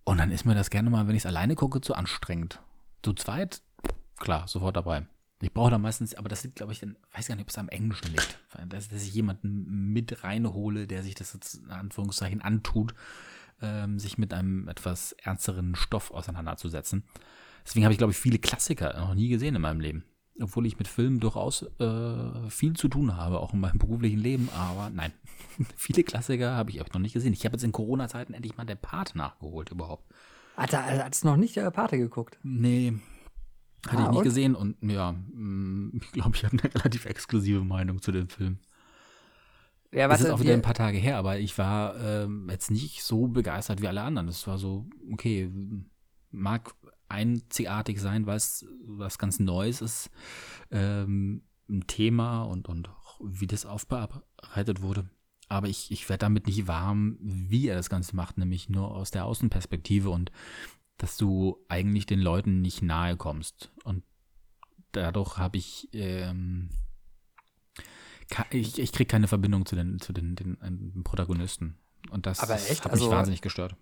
Und 0.05 0.17
dann 0.17 0.31
ist 0.31 0.45
mir 0.45 0.55
das 0.55 0.69
gerne 0.69 0.89
mal, 0.89 1.07
wenn 1.07 1.15
ich 1.15 1.23
es 1.23 1.25
alleine 1.25 1.55
gucke, 1.55 1.81
zu 1.81 1.95
anstrengend. 1.95 2.61
Zu 3.03 3.13
zweit, 3.13 3.61
klar, 4.17 4.47
sofort 4.47 4.77
dabei. 4.77 5.05
Ich 5.41 5.53
brauche 5.53 5.71
da 5.71 5.77
meistens, 5.77 6.15
aber 6.15 6.29
das 6.29 6.43
liegt, 6.43 6.55
glaube 6.55 6.71
ich, 6.71 6.79
dann, 6.79 6.95
weiß 7.13 7.27
gar 7.27 7.35
nicht, 7.35 7.43
ob 7.43 7.49
es 7.49 7.57
am 7.57 7.67
Englischen 7.67 8.07
liegt. 8.07 8.39
Dass, 8.67 8.87
dass 8.87 9.03
ich 9.03 9.13
jemanden 9.13 9.91
mit 9.91 10.23
reinhole, 10.23 10.87
der 10.87 11.03
sich 11.03 11.15
das 11.15 11.33
jetzt 11.33 11.55
in 11.55 11.71
Anführungszeichen 11.71 12.41
antut, 12.41 12.93
ähm, 13.61 13.99
sich 13.99 14.17
mit 14.17 14.33
einem 14.33 14.69
etwas 14.69 15.11
ernsteren 15.13 15.75
Stoff 15.75 16.11
auseinanderzusetzen. 16.11 17.03
Deswegen 17.65 17.85
habe 17.85 17.93
ich, 17.93 17.97
glaube 17.97 18.11
ich, 18.11 18.17
viele 18.17 18.39
Klassiker 18.39 18.97
noch 18.99 19.15
nie 19.15 19.27
gesehen 19.29 19.55
in 19.55 19.61
meinem 19.61 19.79
Leben. 19.79 20.05
Obwohl 20.39 20.65
ich 20.65 20.77
mit 20.77 20.87
Filmen 20.89 21.19
durchaus 21.21 21.63
äh, 21.79 22.49
viel 22.49 22.73
zu 22.75 22.89
tun 22.89 23.15
habe, 23.15 23.39
auch 23.39 23.53
in 23.53 23.59
meinem 23.61 23.77
beruflichen 23.79 24.19
Leben. 24.19 24.49
Aber 24.55 24.89
nein, 24.89 25.13
viele 25.77 26.03
Klassiker 26.03 26.51
habe 26.55 26.71
ich 26.71 26.81
auch 26.81 26.89
noch 26.93 26.99
nicht 26.99 27.13
gesehen. 27.13 27.33
Ich 27.33 27.45
habe 27.45 27.55
jetzt 27.55 27.63
in 27.63 27.71
Corona-Zeiten 27.71 28.33
endlich 28.33 28.57
mal 28.57 28.65
der 28.65 28.75
Part 28.75 29.15
nachgeholt 29.15 29.71
überhaupt. 29.71 30.03
Hat 30.57 30.73
er 30.73 31.03
hat's 31.05 31.23
noch 31.23 31.37
nicht 31.37 31.55
der 31.55 31.69
Pate 31.71 31.97
geguckt? 31.97 32.37
Nee, 32.43 32.93
hatte 33.87 33.97
Ah, 33.97 34.03
ich 34.03 34.09
nicht 34.09 34.17
und? 34.19 34.23
gesehen. 34.23 34.55
Und 34.55 34.75
ja, 34.81 35.13
mh, 35.13 35.99
ich 36.01 36.11
glaube, 36.11 36.35
ich 36.35 36.43
habe 36.45 36.57
eine 36.61 36.75
relativ 36.75 37.05
exklusive 37.05 37.63
Meinung 37.63 38.01
zu 38.01 38.11
dem 38.11 38.29
Film. 38.29 38.59
Ja, 39.91 40.07
Es 40.09 40.19
ist 40.19 40.27
warte, 40.27 40.33
auch 40.35 40.39
wieder 40.41 40.53
ein 40.53 40.61
paar 40.61 40.73
Tage 40.73 40.97
her, 40.97 41.17
aber 41.17 41.39
ich 41.39 41.57
war 41.57 41.97
ähm, 41.99 42.49
jetzt 42.49 42.69
nicht 42.71 43.03
so 43.03 43.27
begeistert 43.27 43.81
wie 43.81 43.87
alle 43.87 44.01
anderen. 44.01 44.27
Es 44.27 44.45
war 44.47 44.57
so, 44.57 44.85
okay, 45.11 45.49
mag 46.31 46.73
einzigartig 47.09 47.99
sein, 48.01 48.25
weil 48.25 48.37
es 48.37 48.65
was 48.85 49.17
ganz 49.17 49.39
Neues 49.39 49.81
ist, 49.81 50.09
ähm, 50.71 51.43
ein 51.69 51.87
Thema 51.87 52.43
und, 52.43 52.67
und 52.67 52.89
auch 52.89 53.19
wie 53.23 53.47
das 53.47 53.65
aufbereitet 53.65 54.81
wurde. 54.81 55.09
Aber 55.47 55.67
ich, 55.67 55.91
ich 55.91 56.09
werde 56.09 56.21
damit 56.21 56.47
nicht 56.47 56.67
warm, 56.67 57.17
wie 57.21 57.67
er 57.67 57.75
das 57.75 57.89
Ganze 57.89 58.15
macht, 58.15 58.37
nämlich 58.37 58.69
nur 58.69 58.91
aus 58.95 59.11
der 59.11 59.25
Außenperspektive 59.25 60.09
und 60.09 60.31
dass 60.97 61.17
du 61.17 61.57
eigentlich 61.69 62.05
den 62.05 62.19
Leuten 62.21 62.61
nicht 62.61 62.81
nahe 62.81 63.17
kommst. 63.17 63.71
Und 63.83 64.03
dadurch 64.91 65.37
habe 65.37 65.57
ich 65.57 65.89
ähm, 65.93 66.69
Ich, 68.51 68.79
ich 68.79 68.91
kriege 68.91 69.07
keine 69.07 69.27
Verbindung 69.27 69.65
zu 69.65 69.75
den, 69.75 69.99
zu 69.99 70.13
den, 70.13 70.35
den, 70.35 70.57
den 70.61 71.03
Protagonisten. 71.03 71.77
Und 72.09 72.25
das 72.25 72.41
hat 72.41 72.49
mich 72.49 72.85
Also- 72.85 73.11
wahnsinnig 73.11 73.41
gestört. 73.41 73.75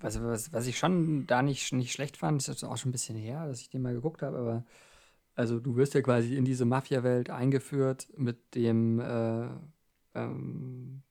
Was, 0.00 0.22
was, 0.22 0.52
was 0.52 0.66
ich 0.66 0.78
schon 0.78 1.26
da 1.26 1.42
nicht, 1.42 1.72
nicht 1.72 1.92
schlecht 1.92 2.16
fand, 2.16 2.40
ist 2.40 2.48
jetzt 2.48 2.64
auch 2.64 2.76
schon 2.76 2.90
ein 2.90 2.92
bisschen 2.92 3.16
her, 3.16 3.46
dass 3.46 3.60
ich 3.60 3.70
den 3.70 3.82
mal 3.82 3.94
geguckt 3.94 4.22
habe, 4.22 4.38
aber 4.38 4.64
also 5.34 5.60
du 5.60 5.76
wirst 5.76 5.94
ja 5.94 6.00
quasi 6.02 6.36
in 6.36 6.44
diese 6.44 6.64
Mafia-Welt 6.64 7.30
eingeführt 7.30 8.08
mit 8.16 8.54
dem, 8.54 9.00
äh, 9.00 9.48
ähm, 10.14 11.02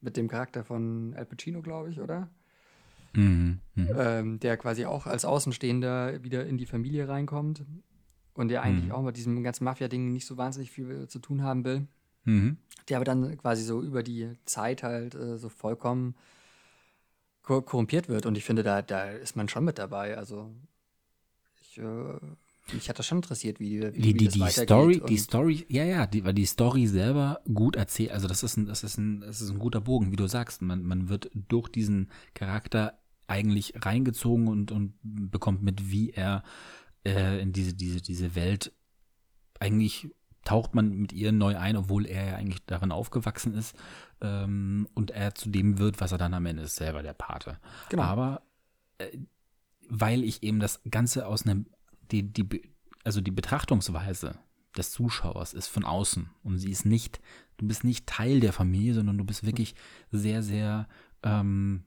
mit 0.00 0.16
dem 0.16 0.28
Charakter 0.28 0.64
von 0.64 1.14
Al 1.14 1.26
Pacino, 1.26 1.62
glaube 1.62 1.90
ich, 1.90 2.00
oder? 2.00 2.28
Mhm. 3.14 3.60
Mhm. 3.74 3.88
Ähm, 3.96 4.40
der 4.40 4.56
quasi 4.56 4.84
auch 4.84 5.06
als 5.06 5.24
Außenstehender 5.24 6.22
wieder 6.24 6.46
in 6.46 6.58
die 6.58 6.66
Familie 6.66 7.08
reinkommt 7.08 7.64
und 8.34 8.48
der 8.48 8.62
eigentlich 8.62 8.86
Mhm. 8.86 8.92
auch 8.92 9.02
mit 9.02 9.16
diesem 9.16 9.42
ganzen 9.42 9.64
Mafia-Ding 9.64 10.12
nicht 10.12 10.26
so 10.26 10.36
wahnsinnig 10.36 10.70
viel 10.70 11.08
zu 11.08 11.18
tun 11.18 11.42
haben 11.42 11.64
will. 11.64 11.86
Mhm. 12.24 12.56
Der 12.88 12.96
aber 12.96 13.04
dann 13.04 13.36
quasi 13.38 13.62
so 13.62 13.82
über 13.82 14.02
die 14.02 14.30
Zeit 14.44 14.82
halt 14.82 15.14
äh, 15.14 15.38
so 15.38 15.48
vollkommen 15.48 16.14
korrumpiert 17.42 18.08
wird. 18.08 18.26
Und 18.26 18.36
ich 18.36 18.44
finde, 18.44 18.62
da, 18.62 18.82
da 18.82 19.10
ist 19.10 19.36
man 19.36 19.48
schon 19.48 19.64
mit 19.64 19.78
dabei. 19.78 20.16
Also 20.16 20.50
ich, 21.60 21.78
äh, 21.78 22.18
mich 22.72 22.88
hat 22.88 22.98
das 22.98 23.06
schon 23.06 23.18
interessiert, 23.18 23.60
wie, 23.60 23.80
wie, 23.80 24.00
Die, 24.00 24.14
wie 24.14 24.14
die, 24.14 24.38
das 24.38 24.54
die. 24.54 24.62
Story, 24.62 25.02
die 25.06 25.18
Story, 25.18 25.66
ja, 25.68 25.84
ja, 25.84 26.06
die, 26.06 26.24
weil 26.24 26.34
die 26.34 26.46
Story 26.46 26.86
selber 26.86 27.40
gut 27.52 27.76
erzählt, 27.76 28.12
also 28.12 28.28
das 28.28 28.42
ist 28.42 28.56
ein, 28.56 28.66
das 28.66 28.84
ist 28.84 28.98
ein, 28.98 29.20
das 29.20 29.40
ist 29.40 29.50
ein 29.50 29.58
guter 29.58 29.80
Bogen, 29.80 30.12
wie 30.12 30.16
du 30.16 30.26
sagst. 30.28 30.62
Man, 30.62 30.82
man 30.84 31.08
wird 31.08 31.30
durch 31.34 31.68
diesen 31.68 32.10
Charakter 32.34 32.98
eigentlich 33.26 33.74
reingezogen 33.76 34.48
und, 34.48 34.70
und 34.70 34.94
bekommt 35.02 35.62
mit, 35.62 35.90
wie 35.90 36.10
er 36.10 36.42
äh, 37.04 37.40
in 37.40 37.52
diese, 37.52 37.74
diese, 37.74 38.00
diese 38.00 38.34
Welt 38.34 38.72
eigentlich 39.58 40.10
taucht 40.44 40.74
man 40.74 40.90
mit 40.90 41.12
ihr 41.12 41.30
neu 41.32 41.56
ein, 41.56 41.76
obwohl 41.76 42.06
er 42.06 42.26
ja 42.26 42.34
eigentlich 42.34 42.64
darin 42.66 42.90
aufgewachsen 42.90 43.54
ist 43.54 43.76
ähm, 44.22 44.88
und 44.94 45.10
er 45.10 45.34
zu 45.34 45.50
dem 45.50 45.78
wird, 45.78 46.00
was 46.00 46.12
er 46.12 46.18
dann 46.18 46.32
am 46.32 46.46
Ende 46.46 46.62
ist, 46.62 46.76
selber 46.76 47.02
der 47.02 47.12
Pate. 47.12 47.58
Genau. 47.90 48.04
Aber 48.04 48.42
äh, 48.98 49.18
weil 49.88 50.24
ich 50.24 50.42
eben 50.42 50.60
das 50.60 50.80
Ganze 50.90 51.26
aus 51.26 51.44
einem, 51.44 51.66
die, 52.10 52.22
die, 52.32 52.62
also 53.04 53.20
die 53.20 53.30
Betrachtungsweise 53.30 54.38
des 54.76 54.90
Zuschauers 54.90 55.52
ist 55.52 55.68
von 55.68 55.84
außen 55.84 56.30
und 56.42 56.58
sie 56.58 56.70
ist 56.70 56.86
nicht, 56.86 57.20
du 57.58 57.66
bist 57.66 57.84
nicht 57.84 58.06
Teil 58.06 58.40
der 58.40 58.54
Familie, 58.54 58.94
sondern 58.94 59.18
du 59.18 59.24
bist 59.24 59.44
wirklich 59.44 59.74
sehr, 60.10 60.42
sehr 60.42 60.88
ähm, 61.22 61.84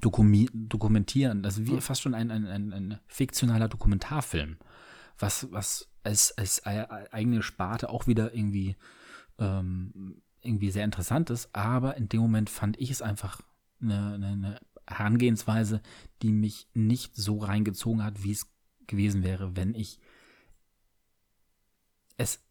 dokumentieren, 0.00 1.44
also 1.44 1.66
wie 1.66 1.80
fast 1.80 2.02
schon 2.02 2.14
ein, 2.14 2.30
ein, 2.30 2.46
ein, 2.46 2.72
ein 2.72 3.00
fiktionaler 3.06 3.68
Dokumentarfilm, 3.68 4.58
was, 5.18 5.50
was 5.52 5.88
als, 6.02 6.36
als 6.36 6.66
eigene 6.66 7.42
Sparte 7.42 7.88
auch 7.88 8.06
wieder 8.06 8.34
irgendwie, 8.34 8.76
ähm, 9.38 10.20
irgendwie 10.42 10.70
sehr 10.70 10.84
interessant 10.84 11.30
ist, 11.30 11.54
aber 11.54 11.96
in 11.96 12.08
dem 12.08 12.20
Moment 12.20 12.50
fand 12.50 12.78
ich 12.80 12.90
es 12.90 13.02
einfach 13.02 13.40
eine, 13.80 14.14
eine, 14.14 14.26
eine 14.26 14.60
Herangehensweise, 14.86 15.82
die 16.22 16.32
mich 16.32 16.68
nicht 16.74 17.16
so 17.16 17.38
reingezogen 17.38 18.04
hat, 18.04 18.22
wie 18.22 18.32
es 18.32 18.46
gewesen 18.86 19.22
wäre, 19.22 19.56
wenn 19.56 19.74
ich 19.74 19.98
es, 22.18 22.42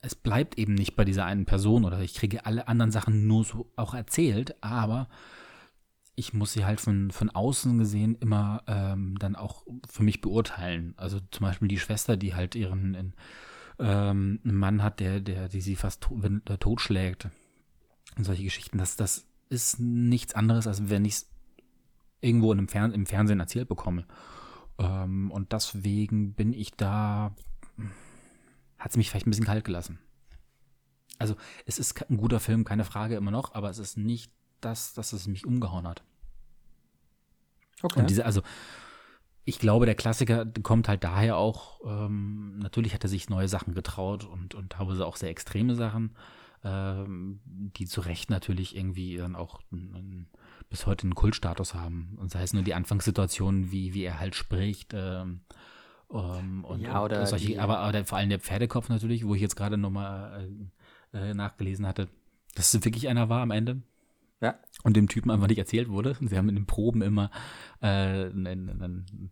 es 0.00 0.14
bleibt 0.14 0.58
eben 0.58 0.74
nicht 0.74 0.94
bei 0.94 1.04
dieser 1.04 1.24
einen 1.24 1.44
Person 1.44 1.84
oder 1.84 2.00
ich 2.00 2.14
kriege 2.14 2.46
alle 2.46 2.68
anderen 2.68 2.92
Sachen 2.92 3.26
nur 3.26 3.44
so 3.44 3.72
auch 3.74 3.94
erzählt, 3.94 4.54
aber 4.62 5.08
ich 6.14 6.32
muss 6.32 6.52
sie 6.52 6.64
halt 6.64 6.80
von, 6.80 7.10
von 7.10 7.30
außen 7.30 7.78
gesehen 7.78 8.16
immer 8.20 8.62
ähm, 8.68 9.16
dann 9.18 9.34
auch 9.34 9.66
für 9.88 10.04
mich 10.04 10.20
beurteilen. 10.20 10.94
Also 10.96 11.18
zum 11.30 11.46
Beispiel 11.46 11.68
die 11.68 11.80
Schwester, 11.80 12.16
die 12.16 12.34
halt 12.34 12.54
ihren 12.54 12.94
in, 12.94 13.14
ähm, 13.78 14.40
einen 14.44 14.56
Mann 14.56 14.82
hat, 14.82 15.00
der, 15.00 15.20
der, 15.20 15.48
die 15.48 15.60
sie 15.60 15.76
fast 15.76 16.02
to 16.02 16.20
totschlägt 16.58 17.28
und 18.16 18.24
solche 18.24 18.44
Geschichten. 18.44 18.78
Das, 18.78 18.96
das 18.96 19.26
ist 19.48 19.80
nichts 19.80 20.34
anderes, 20.34 20.66
als 20.66 20.88
wenn 20.88 21.04
ich 21.04 21.14
es 21.14 21.30
irgendwo 22.20 22.52
in 22.52 22.58
einem 22.58 22.68
Fern 22.68 22.92
im 22.92 23.06
Fernsehen 23.06 23.40
erzählt 23.40 23.68
bekomme. 23.68 24.06
Ähm, 24.78 25.30
und 25.30 25.52
deswegen 25.52 26.34
bin 26.34 26.52
ich 26.52 26.72
da, 26.72 27.34
hat 28.78 28.90
es 28.90 28.96
mich 28.96 29.10
vielleicht 29.10 29.26
ein 29.26 29.30
bisschen 29.30 29.46
kalt 29.46 29.64
gelassen. 29.64 29.98
Also 31.18 31.36
es 31.66 31.78
ist 31.78 32.10
ein 32.10 32.16
guter 32.16 32.40
Film, 32.40 32.64
keine 32.64 32.84
Frage 32.84 33.16
immer 33.16 33.30
noch, 33.30 33.54
aber 33.54 33.70
es 33.70 33.78
ist 33.78 33.96
nicht 33.96 34.32
das, 34.60 34.94
dass 34.94 35.12
es 35.12 35.26
mich 35.26 35.46
umgehauen 35.46 35.86
hat. 35.86 36.02
Okay. 37.82 38.00
Und 38.00 38.10
diese, 38.10 38.24
also 38.24 38.42
ich 39.44 39.58
glaube, 39.58 39.86
der 39.86 39.94
Klassiker 39.94 40.46
kommt 40.62 40.88
halt 40.88 41.04
daher 41.04 41.36
auch, 41.36 41.80
ähm, 41.84 42.58
natürlich 42.58 42.94
hat 42.94 43.02
er 43.04 43.08
sich 43.08 43.28
neue 43.28 43.48
Sachen 43.48 43.74
getraut 43.74 44.24
und, 44.24 44.54
und 44.54 44.70
teilweise 44.70 45.06
auch 45.06 45.16
sehr 45.16 45.30
extreme 45.30 45.74
Sachen, 45.74 46.14
ähm, 46.64 47.40
die 47.44 47.86
zu 47.86 48.00
Recht 48.02 48.30
natürlich 48.30 48.76
irgendwie 48.76 49.16
dann 49.16 49.34
auch 49.34 49.60
n- 49.72 49.94
n- 49.94 50.26
bis 50.70 50.86
heute 50.86 51.04
einen 51.04 51.14
Kultstatus 51.16 51.74
haben. 51.74 52.16
Und 52.20 52.30
sei 52.30 52.42
es 52.42 52.52
nur 52.52 52.62
die 52.62 52.74
Anfangssituation, 52.74 53.72
wie, 53.72 53.94
wie 53.94 54.04
er 54.04 54.20
halt 54.20 54.34
spricht, 54.36 54.92
ähm, 54.94 55.40
ähm, 56.12 56.64
und, 56.64 56.80
Ja, 56.82 56.98
und 57.00 57.06
oder 57.06 57.26
solche, 57.26 57.46
die- 57.46 57.58
aber, 57.58 57.78
aber 57.78 58.04
vor 58.04 58.18
allem 58.18 58.28
der 58.30 58.38
Pferdekopf 58.40 58.88
natürlich, 58.88 59.26
wo 59.26 59.34
ich 59.34 59.42
jetzt 59.42 59.56
gerade 59.56 59.76
nochmal 59.76 60.48
äh, 61.12 61.30
äh, 61.30 61.34
nachgelesen 61.34 61.86
hatte, 61.86 62.08
dass 62.54 62.74
es 62.74 62.84
wirklich 62.84 63.08
einer 63.08 63.28
war 63.28 63.40
am 63.42 63.50
Ende 63.50 63.82
ja. 64.42 64.58
und 64.82 64.96
dem 64.96 65.08
Typen 65.08 65.30
einfach 65.30 65.46
nicht 65.46 65.58
erzählt 65.58 65.88
wurde. 65.88 66.16
Sie 66.20 66.36
haben 66.36 66.50
in 66.50 66.56
den 66.56 66.66
Proben 66.66 67.00
immer 67.00 67.30
äh, 67.80 67.86
einen, 67.86 68.46
einen, 68.46 69.30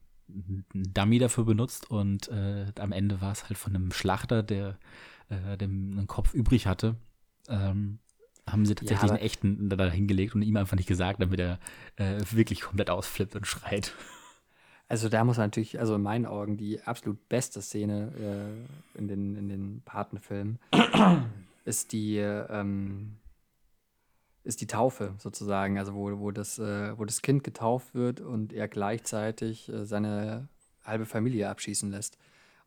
Dummy 0.73 1.18
dafür 1.18 1.44
benutzt 1.44 1.90
und 1.90 2.29
äh, 2.29 2.66
am 2.79 2.92
Ende 2.92 3.20
war 3.20 3.33
es 3.33 3.49
halt 3.49 3.59
von 3.59 3.75
einem 3.75 3.90
Schlachter, 3.90 4.44
der 4.44 4.79
äh, 5.29 5.59
dem 5.59 5.99
einen 5.99 6.07
Kopf 6.07 6.33
übrig 6.35 6.68
hatte. 6.68 6.94
Ähm, 7.49 7.99
haben 8.46 8.64
sie 8.64 8.75
tatsächlich 8.77 9.11
aber- 9.11 9.18
einen 9.18 9.27
echten 9.27 9.68
da 9.68 9.90
hingelegt 9.90 10.35
und 10.35 10.42
ihm 10.42 10.57
einfach 10.57 10.77
nicht 10.77 10.88
gesagt, 10.88 11.20
damit 11.20 11.40
er 11.40 11.59
äh, 11.96 12.20
wirklich 12.31 12.61
komplett 12.61 12.90
ausflippt 12.90 13.35
und 13.35 13.46
schreit. 13.46 13.92
Also 14.88 15.09
da 15.09 15.25
muss 15.25 15.37
man 15.37 15.46
natürlich, 15.46 15.79
also 15.79 15.94
in 15.94 16.03
meinen 16.03 16.27
Augen, 16.27 16.57
die 16.57 16.83
absolut 16.83 17.29
beste 17.29 17.62
Szene 17.62 18.12
äh, 18.96 18.99
in 18.99 19.07
den, 19.07 19.37
in 19.37 19.49
den 19.49 19.83
Patenfilmen 19.85 20.59
ist 21.64 21.92
die, 21.92 22.16
ähm, 22.18 23.16
ist 24.42 24.61
die 24.61 24.66
Taufe 24.66 25.14
sozusagen, 25.18 25.79
also 25.79 25.94
wo, 25.94 26.18
wo, 26.18 26.31
das, 26.31 26.59
äh, 26.59 26.96
wo 26.98 27.05
das 27.05 27.22
Kind 27.22 27.44
getauft 27.44 27.94
wird 27.94 28.20
und 28.20 28.53
er 28.53 28.68
gleichzeitig 28.68 29.68
äh, 29.68 29.85
seine 29.85 30.48
halbe 30.85 31.05
Familie 31.07 31.48
abschießen 31.50 31.90
lässt. 31.90 32.16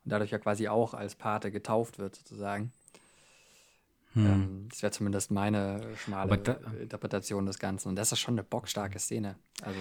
Und 0.04 0.10
dadurch 0.12 0.30
ja 0.30 0.38
quasi 0.38 0.68
auch 0.68 0.94
als 0.94 1.14
Pate 1.14 1.50
getauft 1.50 1.98
wird 1.98 2.14
sozusagen. 2.14 2.72
Ähm, 4.16 4.66
das 4.70 4.82
wäre 4.82 4.92
zumindest 4.92 5.30
meine 5.30 5.80
schmale 5.96 6.38
da- 6.38 6.58
Interpretation 6.80 7.46
des 7.46 7.58
Ganzen. 7.58 7.88
Und 7.88 7.96
das 7.96 8.12
ist 8.12 8.20
schon 8.20 8.34
eine 8.34 8.44
bockstarke 8.44 8.98
Szene. 8.98 9.36
Also 9.62 9.80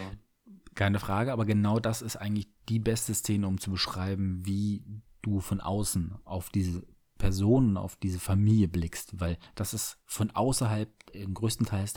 Keine 0.75 0.99
Frage, 0.99 1.31
aber 1.31 1.45
genau 1.45 1.79
das 1.79 2.01
ist 2.01 2.15
eigentlich 2.15 2.47
die 2.69 2.79
beste 2.79 3.13
Szene, 3.13 3.47
um 3.47 3.59
zu 3.59 3.69
beschreiben, 3.69 4.41
wie 4.45 4.81
du 5.21 5.39
von 5.39 5.61
außen 5.61 6.15
auf 6.25 6.49
diese 6.49 6.81
Personen, 7.23 7.77
auf 7.77 7.95
diese 7.95 8.19
Familie 8.19 8.67
blickst, 8.67 9.21
weil 9.21 9.37
das 9.55 9.73
ist 9.73 9.97
von 10.05 10.31
außerhalb, 10.31 10.89
im 11.13 11.33
größten 11.33 11.65
Teil 11.65 11.87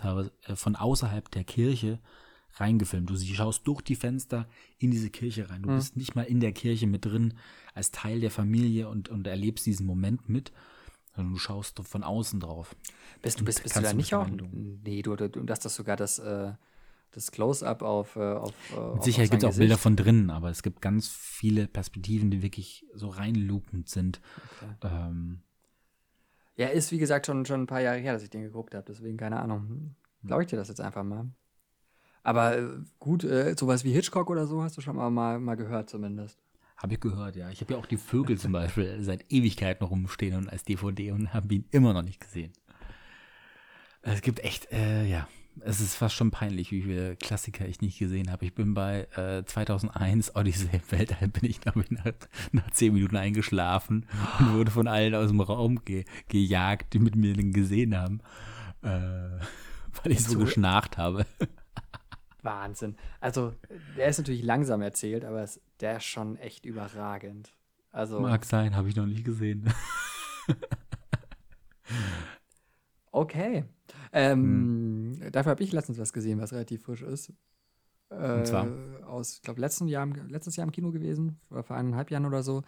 äh, 0.46 0.54
von 0.54 0.76
außerhalb 0.76 1.28
der 1.32 1.42
Kirche 1.42 1.98
reingefilmt. 2.52 3.10
Du 3.10 3.16
schaust 3.16 3.66
durch 3.66 3.82
die 3.82 3.96
Fenster 3.96 4.46
in 4.78 4.92
diese 4.92 5.10
Kirche 5.10 5.50
rein. 5.50 5.62
Du 5.62 5.70
bist 5.70 5.96
nicht 5.96 6.14
mal 6.14 6.22
in 6.22 6.38
der 6.38 6.52
Kirche 6.52 6.86
mit 6.86 7.04
drin 7.04 7.34
als 7.74 7.90
Teil 7.90 8.20
der 8.20 8.30
Familie 8.30 8.88
und, 8.88 9.08
und 9.08 9.26
erlebst 9.26 9.66
diesen 9.66 9.84
Moment 9.84 10.28
mit, 10.28 10.52
sondern 11.16 11.32
du 11.32 11.40
schaust 11.40 11.80
von 11.80 12.04
außen 12.04 12.38
drauf. 12.38 12.76
Bist 13.20 13.40
du, 13.40 13.44
bist, 13.44 13.64
bist 13.64 13.74
du 13.74 13.80
da 13.80 13.92
nicht 13.92 14.14
auch? 14.14 14.28
Nee, 14.28 15.02
du, 15.02 15.16
du, 15.16 15.28
du 15.28 15.46
hast 15.48 15.64
das 15.64 15.74
sogar 15.74 15.96
das, 15.96 16.20
äh, 16.20 16.52
das 17.12 17.30
Close-Up 17.30 17.82
auf, 17.82 18.16
äh, 18.16 18.20
auf, 18.20 18.52
äh, 18.76 18.94
Mit 18.94 19.04
Sicherheit 19.04 19.30
gibt 19.30 19.42
es 19.42 19.48
auch 19.54 19.58
Bilder 19.58 19.78
von 19.78 19.96
drinnen, 19.96 20.30
aber 20.30 20.50
es 20.50 20.62
gibt 20.62 20.82
ganz 20.82 21.08
viele 21.08 21.66
Perspektiven, 21.66 22.30
die 22.30 22.42
wirklich 22.42 22.86
so 22.94 23.08
reinlupend 23.08 23.88
sind. 23.88 24.20
Ähm, 24.82 25.40
Ja, 26.56 26.68
ist 26.68 26.92
wie 26.92 26.98
gesagt 26.98 27.26
schon, 27.26 27.46
schon 27.46 27.62
ein 27.62 27.66
paar 27.66 27.80
Jahre 27.80 27.98
her, 27.98 28.12
dass 28.12 28.22
ich 28.22 28.30
den 28.30 28.42
geguckt 28.42 28.74
habe, 28.74 28.84
deswegen 28.86 29.16
keine 29.16 29.40
Ahnung. 29.40 29.68
Hm. 29.68 29.94
Glaube 30.26 30.42
ich 30.42 30.48
dir 30.48 30.56
das 30.56 30.68
jetzt 30.68 30.80
einfach 30.80 31.04
mal. 31.04 31.30
Aber 32.22 32.58
äh, 32.58 32.68
gut, 32.98 33.24
äh, 33.24 33.54
sowas 33.56 33.84
wie 33.84 33.92
Hitchcock 33.92 34.28
oder 34.30 34.46
so 34.46 34.62
hast 34.62 34.76
du 34.76 34.80
schon 34.80 34.96
mal, 34.96 35.10
mal, 35.10 35.38
mal 35.38 35.54
gehört 35.54 35.88
zumindest. 35.88 36.38
habe 36.76 36.94
ich 36.94 37.00
gehört, 37.00 37.36
ja. 37.36 37.48
Ich 37.50 37.60
habe 37.60 37.74
ja 37.74 37.78
auch 37.78 37.86
die 37.86 37.96
Vögel 37.96 38.36
zum 38.36 38.52
Beispiel 38.52 38.96
seit 39.00 39.24
Ewigkeiten 39.32 39.86
rumstehen 39.86 40.36
und 40.36 40.48
als 40.50 40.64
DVD 40.64 41.12
und 41.12 41.32
habe 41.32 41.54
ihn 41.54 41.64
immer 41.70 41.92
noch 41.94 42.02
nicht 42.02 42.20
gesehen. 42.20 42.52
Es 44.02 44.22
gibt 44.22 44.40
echt, 44.40 44.70
äh, 44.72 45.04
ja, 45.06 45.28
es 45.60 45.80
ist 45.80 45.94
fast 45.96 46.14
schon 46.14 46.30
peinlich, 46.30 46.70
wie 46.70 46.82
viele 46.82 47.16
Klassiker 47.16 47.66
ich 47.66 47.80
nicht 47.80 47.98
gesehen 47.98 48.30
habe. 48.30 48.44
Ich 48.44 48.54
bin 48.54 48.74
bei 48.74 49.08
äh, 49.16 49.44
2001 49.44 50.36
Odyssey 50.36 50.68
im 50.72 50.80
Weltall, 50.98 51.28
bin 51.28 51.48
ich 51.48 51.60
glaube 51.60 51.82
ich 51.82 51.90
nach, 51.90 52.12
nach 52.52 52.70
zehn 52.70 52.92
Minuten 52.92 53.16
eingeschlafen 53.16 54.06
und 54.38 54.54
wurde 54.54 54.70
von 54.70 54.86
allen 54.88 55.14
aus 55.14 55.28
dem 55.30 55.40
Raum 55.40 55.84
ge 55.84 56.04
gejagt, 56.28 56.92
die 56.94 56.98
mit 56.98 57.16
mir 57.16 57.34
den 57.34 57.52
gesehen 57.52 57.96
haben, 57.96 58.20
äh, 58.82 58.88
weil 60.02 60.12
ich 60.12 60.22
so 60.24 60.32
So- 60.32 60.38
geschnarcht 60.40 60.98
habe. 60.98 61.26
Wahnsinn. 62.42 62.96
Also, 63.20 63.54
der 63.96 64.06
ist 64.06 64.18
natürlich 64.18 64.42
langsam 64.44 64.80
erzählt, 64.80 65.24
aber 65.24 65.42
es, 65.42 65.60
der 65.80 65.96
ist 65.96 66.04
schon 66.04 66.36
echt 66.36 66.64
überragend. 66.64 67.50
Also, 67.90 68.20
Mag 68.20 68.44
sein, 68.44 68.76
habe 68.76 68.88
ich 68.88 68.94
noch 68.94 69.06
nicht 69.06 69.24
gesehen. 69.24 69.72
okay. 73.10 73.64
Ähm, 74.12 75.18
Hm. 75.20 75.32
Dafür 75.32 75.50
habe 75.50 75.62
ich 75.62 75.72
letztens 75.72 75.98
was 75.98 76.12
gesehen, 76.12 76.40
was 76.40 76.52
relativ 76.52 76.84
frisch 76.84 77.02
ist. 77.02 77.32
Äh, 78.10 78.44
zwar? 78.44 78.68
Aus, 79.06 79.34
ich 79.34 79.42
glaube, 79.42 79.60
letzten 79.60 79.88
Jahr, 79.88 80.06
letztes 80.28 80.56
Jahr 80.56 80.66
im 80.66 80.72
Kino 80.72 80.92
gewesen, 80.92 81.40
oder 81.50 81.62
vor 81.62 81.76
eineinhalb 81.76 82.10
Jahren 82.10 82.26
oder 82.26 82.42
so. 82.42 82.62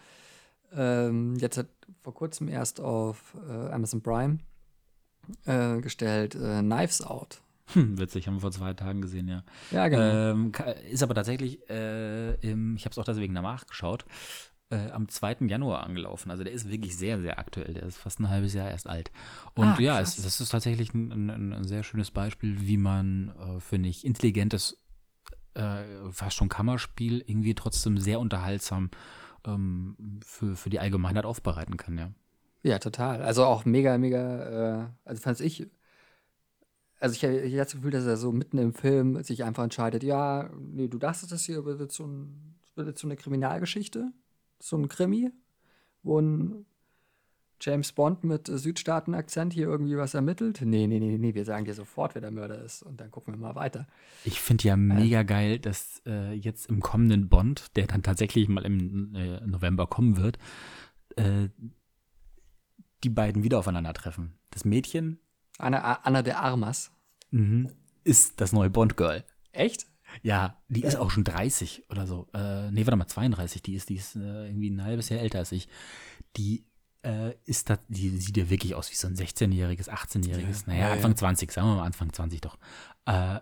Ähm, 0.71 1.35
jetzt 1.37 1.57
hat 1.57 1.67
vor 2.03 2.13
kurzem 2.13 2.47
erst 2.47 2.79
auf 2.79 3.35
äh, 3.47 3.71
Amazon 3.71 4.01
Prime 4.01 4.39
äh, 5.45 5.79
gestellt 5.81 6.35
äh, 6.35 6.61
Knives 6.61 7.01
Out 7.01 7.41
Hm, 7.73 7.99
witzig, 7.99 8.27
haben 8.27 8.35
wir 8.35 8.41
vor 8.41 8.51
zwei 8.51 8.73
Tagen 8.73 9.01
gesehen, 9.01 9.27
ja. 9.27 9.43
Ja, 9.69 9.87
genau. 9.87 10.31
Ähm, 10.31 10.51
ist 10.89 11.03
aber 11.03 11.13
tatsächlich, 11.13 11.69
äh, 11.69 12.33
im, 12.35 12.75
ich 12.75 12.85
habe 12.85 12.93
es 12.93 12.97
auch 12.97 13.03
deswegen 13.03 13.33
nachgeschaut, 13.33 14.05
äh, 14.69 14.89
am 14.91 15.07
2. 15.07 15.47
Januar 15.47 15.83
angelaufen. 15.83 16.31
Also 16.31 16.43
der 16.43 16.53
ist 16.53 16.69
wirklich 16.69 16.97
sehr, 16.97 17.19
sehr 17.19 17.39
aktuell. 17.39 17.73
Der 17.73 17.83
ist 17.83 17.97
fast 17.97 18.19
ein 18.19 18.29
halbes 18.29 18.53
Jahr 18.53 18.69
erst 18.69 18.87
alt. 18.87 19.11
Und 19.55 19.67
Ah, 19.67 19.77
ja, 19.79 19.99
es, 19.99 20.15
das 20.15 20.39
ist 20.39 20.49
tatsächlich 20.49 20.93
ein, 20.93 21.29
ein, 21.29 21.53
ein 21.53 21.63
sehr 21.63 21.83
schönes 21.83 22.11
Beispiel, 22.11 22.67
wie 22.67 22.77
man, 22.77 23.33
äh, 23.39 23.59
finde 23.59 23.89
ich, 23.89 24.05
intelligentes, 24.05 24.77
äh, 25.55 25.83
fast 26.11 26.35
schon 26.35 26.49
Kammerspiel 26.49 27.23
irgendwie 27.25 27.55
trotzdem 27.55 27.97
sehr 27.97 28.19
unterhaltsam 28.19 28.91
ähm, 29.45 30.19
für, 30.23 30.55
für 30.55 30.69
die 30.69 30.79
Allgemeinheit 30.79 31.25
aufbereiten 31.25 31.77
kann, 31.77 31.97
ja. 31.97 32.11
Ja, 32.61 32.77
total. 32.77 33.21
Also 33.21 33.45
auch 33.45 33.65
mega, 33.65 33.97
mega, 33.97 34.83
äh, 34.83 34.87
also 35.05 35.21
fand 35.21 35.39
ich, 35.39 35.67
also 36.99 37.15
ich, 37.15 37.23
ich 37.23 37.53
hatte 37.53 37.55
das 37.55 37.71
Gefühl, 37.73 37.91
dass 37.91 38.05
er 38.05 38.17
so 38.17 38.33
mitten 38.33 38.57
im 38.57 38.73
Film 38.73 39.23
sich 39.23 39.43
einfach 39.45 39.63
entscheidet, 39.63 40.03
ja, 40.03 40.49
nee, 40.59 40.89
du 40.89 40.97
dachtest, 40.97 41.31
das 41.31 41.45
hier 41.45 41.63
wird 41.63 41.79
jetzt 41.79 41.95
so, 41.95 42.05
ein, 42.05 42.59
wird 42.75 42.87
jetzt 42.87 42.99
so 42.99 43.07
eine 43.07 43.15
Kriminalgeschichte, 43.15 44.11
so 44.59 44.77
ein 44.77 44.87
Krimi, 44.87 45.31
wo 46.03 46.19
ein 46.19 46.65
James 47.61 47.91
Bond 47.91 48.23
mit 48.23 48.47
äh, 48.47 48.57
Südstaaten-Akzent 48.57 49.53
hier 49.53 49.67
irgendwie 49.67 49.97
was 49.97 50.13
ermittelt. 50.13 50.61
Nee, 50.61 50.87
nee, 50.87 50.99
nee, 50.99 51.17
nee, 51.17 51.33
wir 51.33 51.45
sagen 51.45 51.65
dir 51.65 51.73
sofort, 51.73 52.15
wer 52.15 52.21
der 52.21 52.31
Mörder 52.31 52.63
ist 52.63 52.83
und 52.83 53.01
dann 53.01 53.11
gucken 53.11 53.33
wir 53.33 53.39
mal 53.39 53.55
weiter. 53.55 53.87
Ich 54.23 54.39
finde 54.39 54.67
ja 54.67 54.77
mega 54.77 55.23
geil, 55.23 55.59
dass 55.59 56.01
äh, 56.05 56.33
jetzt 56.33 56.69
im 56.69 56.79
kommenden 56.79 57.27
Bond, 57.27 57.75
der 57.75 57.87
dann 57.87 58.01
tatsächlich 58.01 58.47
mal 58.47 58.65
im 58.65 59.13
äh, 59.13 59.41
November 59.45 59.87
kommen 59.87 60.17
wird, 60.17 60.37
äh, 61.17 61.49
die 63.03 63.09
beiden 63.09 63.43
wieder 63.43 63.59
aufeinandertreffen. 63.59 64.37
Das 64.51 64.65
Mädchen 64.65 65.19
Anna, 65.57 65.99
Anna 66.03 66.21
de 66.21 66.33
Armas. 66.33 66.91
mhm, 67.31 67.69
ist 68.05 68.39
das 68.39 68.53
neue 68.53 68.69
Bond-Girl. 68.69 69.25
Echt? 69.51 69.85
Ja, 70.21 70.57
die 70.67 70.83
ist 70.83 70.95
auch 70.95 71.11
schon 71.11 71.23
30 71.23 71.85
oder 71.89 72.07
so. 72.07 72.27
Äh, 72.33 72.71
nee, 72.71 72.85
warte 72.85 72.97
mal, 72.97 73.07
32. 73.07 73.61
Die 73.61 73.75
ist, 73.75 73.89
die 73.89 73.95
ist 73.95 74.15
äh, 74.15 74.47
irgendwie 74.47 74.69
ein 74.69 74.83
halbes 74.83 75.09
Jahr 75.09 75.19
älter 75.19 75.39
als 75.39 75.51
ich. 75.51 75.67
Die 76.37 76.65
äh, 77.03 77.33
ist 77.45 77.69
da, 77.69 77.77
die 77.87 78.09
sieht 78.17 78.37
ja 78.37 78.49
wirklich 78.49 78.75
aus 78.75 78.91
wie 78.91 78.95
so 78.95 79.07
ein 79.07 79.15
16-jähriges, 79.15 79.89
18-jähriges. 79.89 80.67
Ja, 80.67 80.73
naja, 80.73 80.87
ja, 80.87 80.93
Anfang 80.93 81.11
ja. 81.11 81.17
20, 81.17 81.51
sagen 81.51 81.67
wir 81.67 81.75
mal 81.75 81.85
Anfang 81.85 82.11
20 82.11 82.41
doch. 82.41 82.57
Äh, 83.05 83.39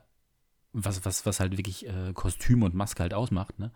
was, 0.74 1.03
was, 1.05 1.26
was 1.26 1.39
halt 1.39 1.57
wirklich 1.57 1.88
äh, 1.88 2.13
Kostüm 2.13 2.63
und 2.63 2.76
Maske 2.76 3.01
halt 3.01 3.13
ausmacht, 3.13 3.57
ne? 3.59 3.72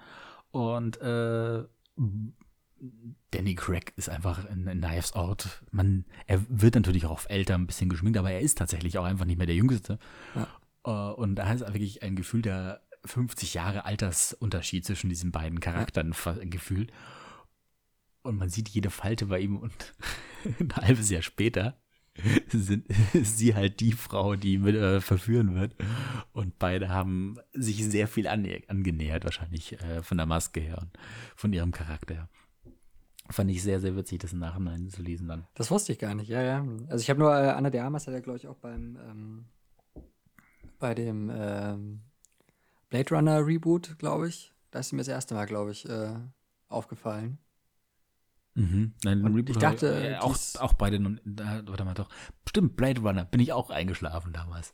Und 0.51 1.01
äh, 1.01 1.63
Danny 3.31 3.55
Craig 3.55 3.93
ist 3.95 4.09
einfach 4.09 4.45
ein, 4.45 4.67
ein 4.67 4.81
Knives 4.81 5.13
Out. 5.13 5.63
Man, 5.71 6.05
er 6.27 6.43
wird 6.49 6.75
natürlich 6.75 7.05
auch 7.05 7.11
auf 7.11 7.29
älter 7.29 7.55
ein 7.55 7.67
bisschen 7.67 7.89
geschminkt, 7.89 8.17
aber 8.17 8.31
er 8.31 8.41
ist 8.41 8.57
tatsächlich 8.57 8.97
auch 8.97 9.05
einfach 9.05 9.25
nicht 9.25 9.37
mehr 9.37 9.47
der 9.47 9.55
Jüngste. 9.55 9.97
Äh, 10.35 10.45
und 10.89 11.35
da 11.35 11.51
ist 11.51 11.61
wirklich 11.61 12.03
ein 12.03 12.15
Gefühl 12.15 12.41
der 12.41 12.81
50 13.05 13.53
Jahre 13.53 13.85
Altersunterschied 13.85 14.85
zwischen 14.85 15.09
diesen 15.09 15.31
beiden 15.31 15.59
Charakteren 15.59 16.13
gefühlt. 16.49 16.91
Und 18.23 18.37
man 18.37 18.49
sieht 18.49 18.69
jede 18.69 18.89
Falte 18.91 19.27
bei 19.27 19.39
ihm 19.39 19.57
und 19.57 19.93
ein 20.59 20.75
halbes 20.75 21.09
Jahr 21.09 21.23
später 21.23 21.77
sind, 22.49 22.87
ist 23.13 23.37
sie 23.37 23.55
halt 23.55 23.79
die 23.79 23.93
Frau, 23.93 24.35
die 24.35 24.57
mit, 24.57 24.75
äh, 24.75 25.01
verführen 25.01 25.55
wird. 25.55 25.75
Und 26.33 26.59
beide 26.59 26.89
haben 26.89 27.37
sich 27.53 27.83
sehr 27.85 28.07
viel 28.07 28.27
angenähert, 28.27 29.23
wahrscheinlich 29.23 29.79
äh, 29.81 30.03
von 30.03 30.17
der 30.17 30.25
Maske 30.25 30.59
her 30.59 30.77
und 30.79 30.91
von 31.35 31.53
ihrem 31.53 31.71
Charakter 31.71 32.13
her. 32.13 32.29
Fand 33.29 33.49
ich 33.49 33.63
sehr, 33.63 33.79
sehr 33.79 33.95
witzig, 33.95 34.19
das 34.19 34.33
im 34.33 34.39
Nachhinein 34.39 34.89
zu 34.89 35.01
lesen 35.01 35.27
dann. 35.29 35.47
Das 35.55 35.71
wusste 35.71 35.93
ich 35.93 35.99
gar 35.99 36.13
nicht, 36.15 36.27
ja, 36.27 36.41
ja. 36.41 36.65
Also 36.89 37.01
ich 37.01 37.09
habe 37.09 37.19
nur, 37.19 37.33
äh, 37.33 37.49
Anna 37.49 37.69
de 37.69 37.79
Armas 37.79 38.05
hat 38.07 38.13
ja, 38.13 38.19
glaube 38.19 38.37
ich, 38.37 38.47
auch 38.47 38.57
beim, 38.57 38.97
ähm, 39.09 39.45
bei 40.81 40.95
dem 40.95 41.31
ähm, 41.33 42.01
Blade 42.89 43.15
Runner 43.15 43.45
Reboot, 43.47 43.97
glaube 43.99 44.29
ich, 44.29 44.53
da 44.71 44.79
ist 44.79 44.93
mir 44.93 44.99
das 44.99 45.09
erste 45.09 45.35
Mal, 45.35 45.45
glaube 45.45 45.71
ich, 45.71 45.87
äh, 45.89 46.15
aufgefallen. 46.69 47.39
Mhm. 48.55 48.93
Nein, 49.03 49.21
Und 49.23 49.35
Reboot 49.35 49.49
ich 49.55 49.57
dachte, 49.59 49.87
äh, 49.87 50.15
die 50.15 50.19
auch, 50.19 50.37
auch 50.59 50.73
bei 50.73 50.89
den, 50.89 51.21
da, 51.23 51.63
warte 51.67 51.85
mal 51.85 51.93
doch, 51.93 52.09
stimmt, 52.47 52.75
Blade 52.75 53.01
Runner, 53.01 53.23
bin 53.23 53.39
ich 53.39 53.53
auch 53.53 53.69
eingeschlafen 53.69 54.33
damals. 54.33 54.73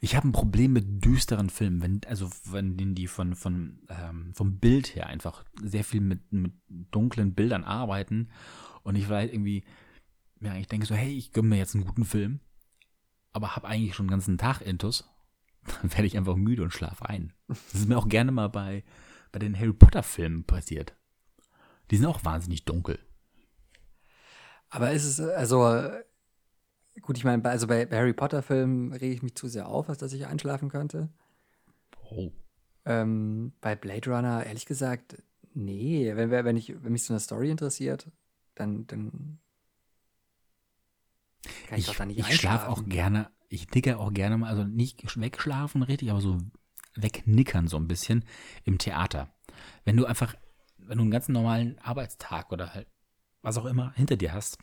Ich 0.00 0.16
habe 0.16 0.28
ein 0.28 0.32
Problem 0.32 0.72
mit 0.72 1.04
düsteren 1.04 1.50
Filmen, 1.50 1.82
wenn, 1.82 2.00
also 2.08 2.30
wenn 2.50 2.76
die- 2.76 2.94
die 2.94 3.08
von, 3.08 3.36
von, 3.36 3.80
ähm, 3.88 4.32
vom 4.34 4.58
Bild 4.58 4.94
her 4.96 5.06
einfach 5.08 5.44
sehr 5.62 5.84
viel 5.84 6.00
mit, 6.00 6.32
mit 6.32 6.52
dunklen 6.68 7.34
Bildern 7.34 7.64
arbeiten 7.64 8.30
und 8.84 8.96
ich 8.96 9.06
vielleicht 9.06 9.34
irgendwie, 9.34 9.64
ja, 10.40 10.56
ich 10.56 10.68
denke 10.68 10.86
so, 10.86 10.94
hey, 10.94 11.16
ich 11.16 11.32
gönne 11.32 11.48
mir 11.48 11.58
jetzt 11.58 11.74
einen 11.74 11.84
guten 11.84 12.04
Film, 12.04 12.40
aber 13.32 13.56
habe 13.56 13.68
eigentlich 13.68 13.94
schon 13.94 14.06
den 14.06 14.12
ganzen 14.12 14.38
Tag 14.38 14.60
Intus, 14.62 15.04
dann 15.66 15.92
werde 15.92 16.06
ich 16.06 16.16
einfach 16.16 16.36
müde 16.36 16.62
und 16.62 16.72
schlafe 16.72 17.08
ein. 17.08 17.32
Das 17.48 17.74
ist 17.74 17.88
mir 17.88 17.98
auch 17.98 18.08
gerne 18.08 18.32
mal 18.32 18.48
bei, 18.48 18.84
bei 19.30 19.38
den 19.38 19.58
Harry 19.58 19.72
Potter 19.72 20.02
Filmen 20.02 20.44
passiert. 20.44 20.94
Die 21.90 21.96
sind 21.96 22.06
auch 22.06 22.24
wahnsinnig 22.24 22.64
dunkel. 22.64 22.98
Aber 24.70 24.90
ist 24.92 25.04
es, 25.04 25.20
also, 25.20 25.90
gut, 27.02 27.18
ich 27.18 27.24
meine, 27.24 27.42
bei, 27.42 27.50
also 27.50 27.66
bei, 27.66 27.84
bei 27.84 27.98
Harry 27.98 28.14
Potter-Filmen 28.14 28.94
rege 28.94 29.14
ich 29.14 29.22
mich 29.22 29.34
zu 29.34 29.46
sehr 29.46 29.68
auf, 29.68 29.90
als 29.90 29.98
dass 29.98 30.14
ich 30.14 30.26
einschlafen 30.26 30.70
könnte. 30.70 31.10
Oh. 32.10 32.32
Ähm, 32.86 33.52
bei 33.60 33.76
Blade 33.76 34.10
Runner, 34.10 34.46
ehrlich 34.46 34.64
gesagt, 34.64 35.22
nee. 35.52 36.10
Wenn, 36.14 36.30
wenn, 36.30 36.56
ich, 36.56 36.82
wenn 36.82 36.92
mich 36.92 37.04
so 37.04 37.12
eine 37.12 37.20
Story 37.20 37.50
interessiert, 37.50 38.10
dann, 38.54 38.86
dann 38.86 39.38
kann 41.68 41.78
ich, 41.78 41.80
Ich, 41.80 41.86
doch 41.86 41.96
da 41.96 42.06
nicht 42.06 42.18
ich 42.18 42.36
schlafe 42.36 42.70
auch 42.70 42.84
gerne, 42.86 43.30
ich 43.52 43.70
nicke 43.70 43.98
auch 43.98 44.12
gerne 44.12 44.38
mal, 44.38 44.48
also 44.48 44.64
nicht 44.64 45.04
wegschlafen 45.20 45.82
richtig, 45.82 46.10
aber 46.10 46.22
so 46.22 46.38
wegnickern 46.94 47.68
so 47.68 47.76
ein 47.76 47.86
bisschen 47.86 48.24
im 48.64 48.78
Theater. 48.78 49.32
Wenn 49.84 49.96
du 49.96 50.06
einfach, 50.06 50.34
wenn 50.78 50.98
du 50.98 51.02
einen 51.02 51.10
ganz 51.10 51.28
normalen 51.28 51.78
Arbeitstag 51.78 52.50
oder 52.50 52.72
halt 52.72 52.88
was 53.42 53.58
auch 53.58 53.66
immer 53.66 53.92
hinter 53.92 54.16
dir 54.16 54.32
hast 54.32 54.58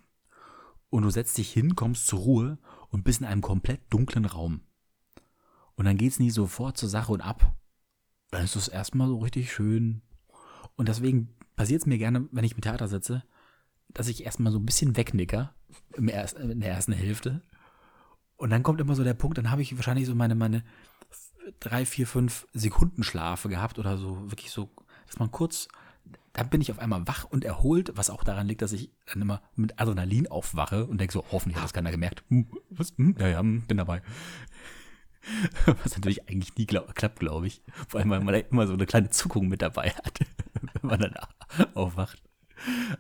und 0.90 1.04
du 1.04 1.10
setzt 1.12 1.38
dich 1.38 1.52
hin, 1.52 1.76
kommst 1.76 2.08
zur 2.08 2.20
Ruhe 2.20 2.58
und 2.90 3.04
bist 3.04 3.22
in 3.22 3.28
einem 3.28 3.42
komplett 3.42 3.82
dunklen 3.92 4.26
Raum. 4.26 4.62
Und 5.76 5.86
dann 5.86 5.98
geht's 5.98 6.20
nie 6.20 6.32
sofort 6.32 6.78
zur 6.78 6.90
Sache 6.90 7.12
und 7.12 7.22
ab. 7.22 7.56
Dann 8.32 8.44
ist 8.44 8.56
es 8.56 8.68
erstmal 8.68 9.08
so 9.08 9.20
richtig 9.20 9.52
schön. 9.52 10.02
Und 10.76 10.90
deswegen 10.90 11.30
passiert 11.56 11.82
es 11.82 11.88
mir 11.88 11.98
gerne, 11.98 12.28
wenn 12.32 12.44
ich 12.44 12.54
im 12.54 12.62
Theater 12.62 12.88
sitze, 12.88 13.24
dass 13.90 14.08
ich 14.08 14.26
erstmal 14.26 14.52
so 14.52 14.60
ein 14.60 14.66
bisschen 14.66 14.98
wegnicker 14.98 15.54
in 15.96 16.08
der 16.08 16.72
ersten 16.72 16.94
Hälfte. 16.94 17.44
Und 18.40 18.52
dann 18.52 18.64
kommt 18.64 18.80
immer 18.80 18.96
so 18.96 19.04
der 19.04 19.14
Punkt, 19.14 19.38
dann 19.38 19.52
habe 19.52 19.62
ich 19.62 19.76
wahrscheinlich 19.76 20.08
so 20.08 20.16
meine, 20.16 20.34
meine 20.34 20.64
drei, 21.60 21.86
vier, 21.86 22.08
fünf 22.08 22.48
Sekunden 22.54 23.04
Schlafe 23.04 23.50
gehabt 23.50 23.78
oder 23.78 23.98
so, 23.98 24.32
wirklich 24.32 24.50
so, 24.52 24.70
dass 25.08 25.20
man 25.20 25.30
kurz, 25.30 25.68
dann 26.32 26.50
bin 26.50 26.62
ich 26.62 26.72
auf 26.72 26.80
einmal 26.80 27.06
wach 27.06 27.26
und 27.26 27.44
erholt, 27.44 27.92
was 27.96 28.10
auch 28.10 28.24
daran 28.24 28.48
liegt, 28.48 28.62
dass 28.62 28.72
ich 28.72 28.92
dann 29.12 29.22
immer 29.22 29.42
mit 29.56 29.78
Adrenalin 29.78 30.28
aufwache 30.28 30.86
und 30.86 31.02
denke 31.02 31.12
so, 31.12 31.26
hoffentlich 31.34 31.58
hat 31.58 31.66
das 31.66 31.74
keiner 31.74 31.92
gemerkt. 31.92 32.24
Hm, 32.30 32.48
was? 32.70 32.94
Hm, 32.98 33.18
ja, 33.20 33.28
ja, 33.28 33.40
hm, 33.40 33.64
bin 33.68 33.76
dabei. 33.76 34.02
Was 35.84 35.96
natürlich 35.96 36.30
eigentlich 36.30 36.56
nie 36.56 36.66
glaub, 36.66 36.96
klappt, 36.96 37.20
glaube 37.20 37.46
ich. 37.46 37.62
Vor 37.90 38.00
allem, 38.00 38.10
weil 38.10 38.22
man 38.24 38.36
immer 38.36 38.68
so 38.68 38.74
eine 38.74 38.86
kleine 38.86 39.10
Zuckung 39.10 39.50
mit 39.50 39.62
dabei 39.62 39.90
hat, 39.90 40.22
wenn 40.82 40.90
man 40.90 41.00
dann 41.02 41.14
aufwacht. 41.76 42.24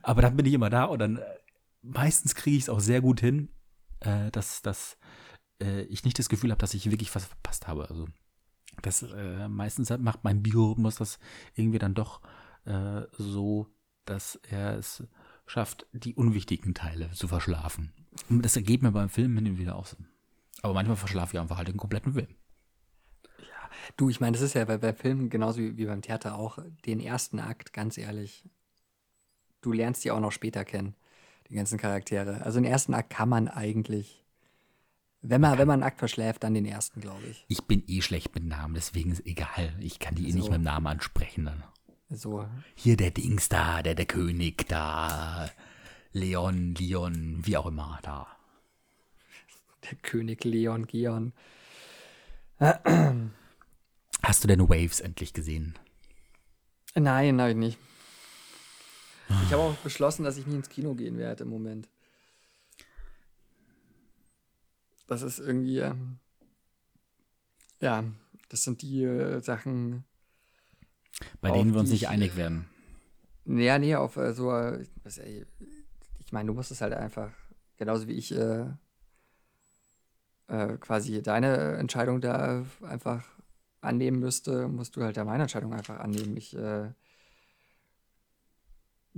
Aber 0.01 0.21
dann 0.21 0.35
bin 0.35 0.45
ich 0.45 0.53
immer 0.53 0.69
da 0.69 0.83
und 0.83 0.99
dann 0.99 1.17
äh, 1.17 1.25
meistens 1.81 2.35
kriege 2.35 2.57
ich 2.57 2.63
es 2.63 2.69
auch 2.69 2.81
sehr 2.81 2.99
gut 2.99 3.21
hin, 3.21 3.47
äh, 4.01 4.31
dass, 4.31 4.61
dass 4.61 4.97
äh, 5.62 5.82
ich 5.84 6.03
nicht 6.03 6.20
das 6.20 6.30
Gefühl 6.30 6.51
habe, 6.51 6.60
dass 6.60 6.74
ich 6.74 6.89
wirklich 6.89 7.14
was 7.16 7.26
verpasst 7.26 7.68
habe. 7.68 7.89
Also 7.89 8.07
das 8.82 9.03
äh, 9.03 9.47
meistens 9.47 9.89
macht 9.99 10.24
mein 10.24 10.41
Biorhythmus 10.41 10.95
das 10.95 11.20
irgendwie 11.55 11.80
dann 11.80 11.95
doch 11.95 12.22
äh, 12.66 13.01
so, 13.18 13.68
dass 14.05 14.39
er 14.49 14.78
es 14.78 15.03
schafft, 15.45 15.88
die 15.91 16.16
unwichtigen 16.16 16.74
Teile 16.74 17.12
zu 17.12 17.28
verschlafen. 17.28 17.91
Und 18.30 18.43
das 18.43 18.55
ergeht 18.55 18.82
mir 18.82 18.91
beim 18.91 19.10
Film 19.10 19.36
hin 19.36 19.47
und 19.47 19.57
wieder 19.57 19.76
auch 19.76 19.86
so. 19.86 19.97
Aber 20.62 20.74
manchmal 20.74 20.97
verschlafe 20.97 21.36
ich 21.36 21.39
einfach 21.39 21.57
halt 21.57 21.68
den 21.68 21.78
kompletten 21.78 22.14
Film. 22.14 22.28
Du, 23.97 24.10
ich 24.10 24.20
meine, 24.20 24.34
das 24.34 24.41
ist 24.41 24.53
ja 24.53 24.66
bei, 24.66 24.78
bei 24.78 24.93
Filmen 24.93 25.30
genauso 25.30 25.60
wie, 25.60 25.78
wie 25.78 25.86
beim 25.86 26.01
Theater 26.01 26.36
auch, 26.36 26.60
den 26.86 26.99
ersten 26.99 27.39
Akt, 27.39 27.74
ganz 27.74 27.97
ehrlich, 27.97 28.45
du 29.62 29.72
lernst 29.72 30.03
die 30.03 30.12
auch 30.12 30.20
noch 30.20 30.32
später 30.32 30.66
kennen, 30.66 30.95
die 31.49 31.55
ganzen 31.55 31.80
Charaktere. 31.80 32.41
Also 32.43 32.60
den 32.60 32.70
ersten 32.70 32.93
Akt 32.93 33.10
kann 33.10 33.30
man 33.30 33.47
eigentlich, 33.47 34.26
wenn 35.22 35.41
man, 35.41 35.57
wenn 35.57 35.67
man 35.67 35.82
einen 35.82 35.84
Akt 35.89 35.99
verschläft, 35.99 36.43
dann 36.43 36.53
den 36.53 36.65
ersten, 36.65 37.01
glaube 37.01 37.26
ich. 37.30 37.45
Ich 37.47 37.63
bin 37.63 37.84
eh 37.88 38.01
schlecht 38.01 38.34
mit 38.36 38.45
Namen, 38.45 38.74
deswegen 38.74 39.11
ist 39.11 39.26
egal. 39.26 39.74
Ich 39.80 39.99
kann 39.99 40.15
die 40.15 40.30
eh 40.30 40.34
nicht 40.34 40.45
So. 40.45 40.51
mit 40.51 40.59
dem 40.59 40.63
Namen 40.63 40.88
ansprechen 40.88 41.45
dann. 41.45 41.63
So, 42.11 42.47
Hier 42.76 42.97
der 42.97 43.11
Dings 43.11 43.49
da, 43.49 43.84
der 43.84 43.93
der 43.95 44.05
König 44.07 44.67
da, 44.67 45.49
Leon, 46.11 46.74
Leon, 46.76 47.41
wie 47.45 47.55
auch 47.57 47.67
immer 47.67 47.99
da. 48.01 48.26
der 49.89 49.95
König 49.99 50.43
Leon 50.43 50.88
Geon. 50.88 51.34
Hast 54.24 54.43
du 54.43 54.47
denn 54.47 54.67
Waves 54.67 54.99
endlich 55.01 55.34
gesehen? 55.34 55.78
Nein, 56.95 57.36
nein, 57.36 57.59
nicht. 57.59 57.78
Ich 59.45 59.53
habe 59.53 59.61
auch 59.61 59.76
beschlossen, 59.76 60.24
dass 60.24 60.38
ich 60.38 60.47
nie 60.47 60.55
ins 60.55 60.70
Kino 60.70 60.95
gehen 60.95 61.17
werde 61.17 61.43
im 61.43 61.49
Moment. 61.51 61.88
Das 65.10 65.24
ist 65.24 65.39
irgendwie. 65.39 65.84
Ja, 67.82 68.03
das 68.49 68.64
sind 68.64 68.84
die 68.84 69.03
äh, 69.03 69.41
Sachen. 69.41 70.05
Bei 71.41 71.51
denen 71.51 71.74
wir 71.74 71.80
uns 71.80 71.89
nicht 71.89 72.07
einig 72.07 72.38
werden. 72.38 72.70
Ja, 73.45 73.80
nee, 73.80 73.95
auf 73.95 74.18
äh, 74.18 74.34
so. 74.34 74.51
Äh, 74.51 74.86
ich 76.20 76.32
meine, 76.32 76.47
du 76.47 76.53
musst 76.53 76.70
es 76.70 76.82
halt 76.82 76.93
einfach, 76.93 77.32
genauso 77.78 78.07
wie 78.07 78.14
ich 78.14 78.32
äh, 78.36 78.68
äh, 80.47 80.78
quasi 80.78 81.24
deine 81.24 81.78
Entscheidung 81.78 82.22
da 82.22 82.64
einfach 82.84 83.26
annehmen 83.82 84.20
müsste, 84.20 84.68
musst 84.68 84.95
du 84.95 85.01
halt 85.01 85.18
ja 85.18 85.26
meine 85.26 85.43
Entscheidung 85.43 85.74
einfach 85.74 85.99
annehmen. 85.99 86.38
Ich, 86.38 86.55
äh, 86.55 86.91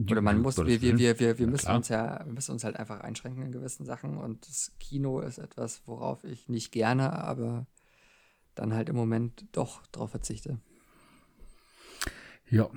oder 0.10 0.22
man 0.22 0.41
muss, 0.41 0.58
wir, 0.58 0.82
wir, 0.82 0.97
wir, 0.97 1.20
wir, 1.20 1.38
wir 1.38 1.47
müssen 1.47 1.72
uns 1.72 1.89
ja, 1.89 2.22
wir 2.26 2.34
müssen 2.34 2.52
uns 2.52 2.64
halt 2.64 2.78
einfach 2.78 3.02
einschränken 3.02 3.43
in 3.43 3.52
gewissen 3.52 3.86
Sachen 3.86 4.18
und 4.18 4.47
das 4.47 4.72
Kino 4.80 5.20
ist 5.20 5.38
etwas, 5.38 5.82
worauf 5.86 6.24
ich 6.24 6.49
nicht 6.49 6.72
gerne, 6.72 7.14
aber 7.14 7.68
dann 8.56 8.74
halt 8.74 8.89
im 8.89 8.95
Moment 8.95 9.45
doch 9.52 9.86
drauf 9.88 10.12
verzichte. 10.12 10.60
Ja. 12.49 12.70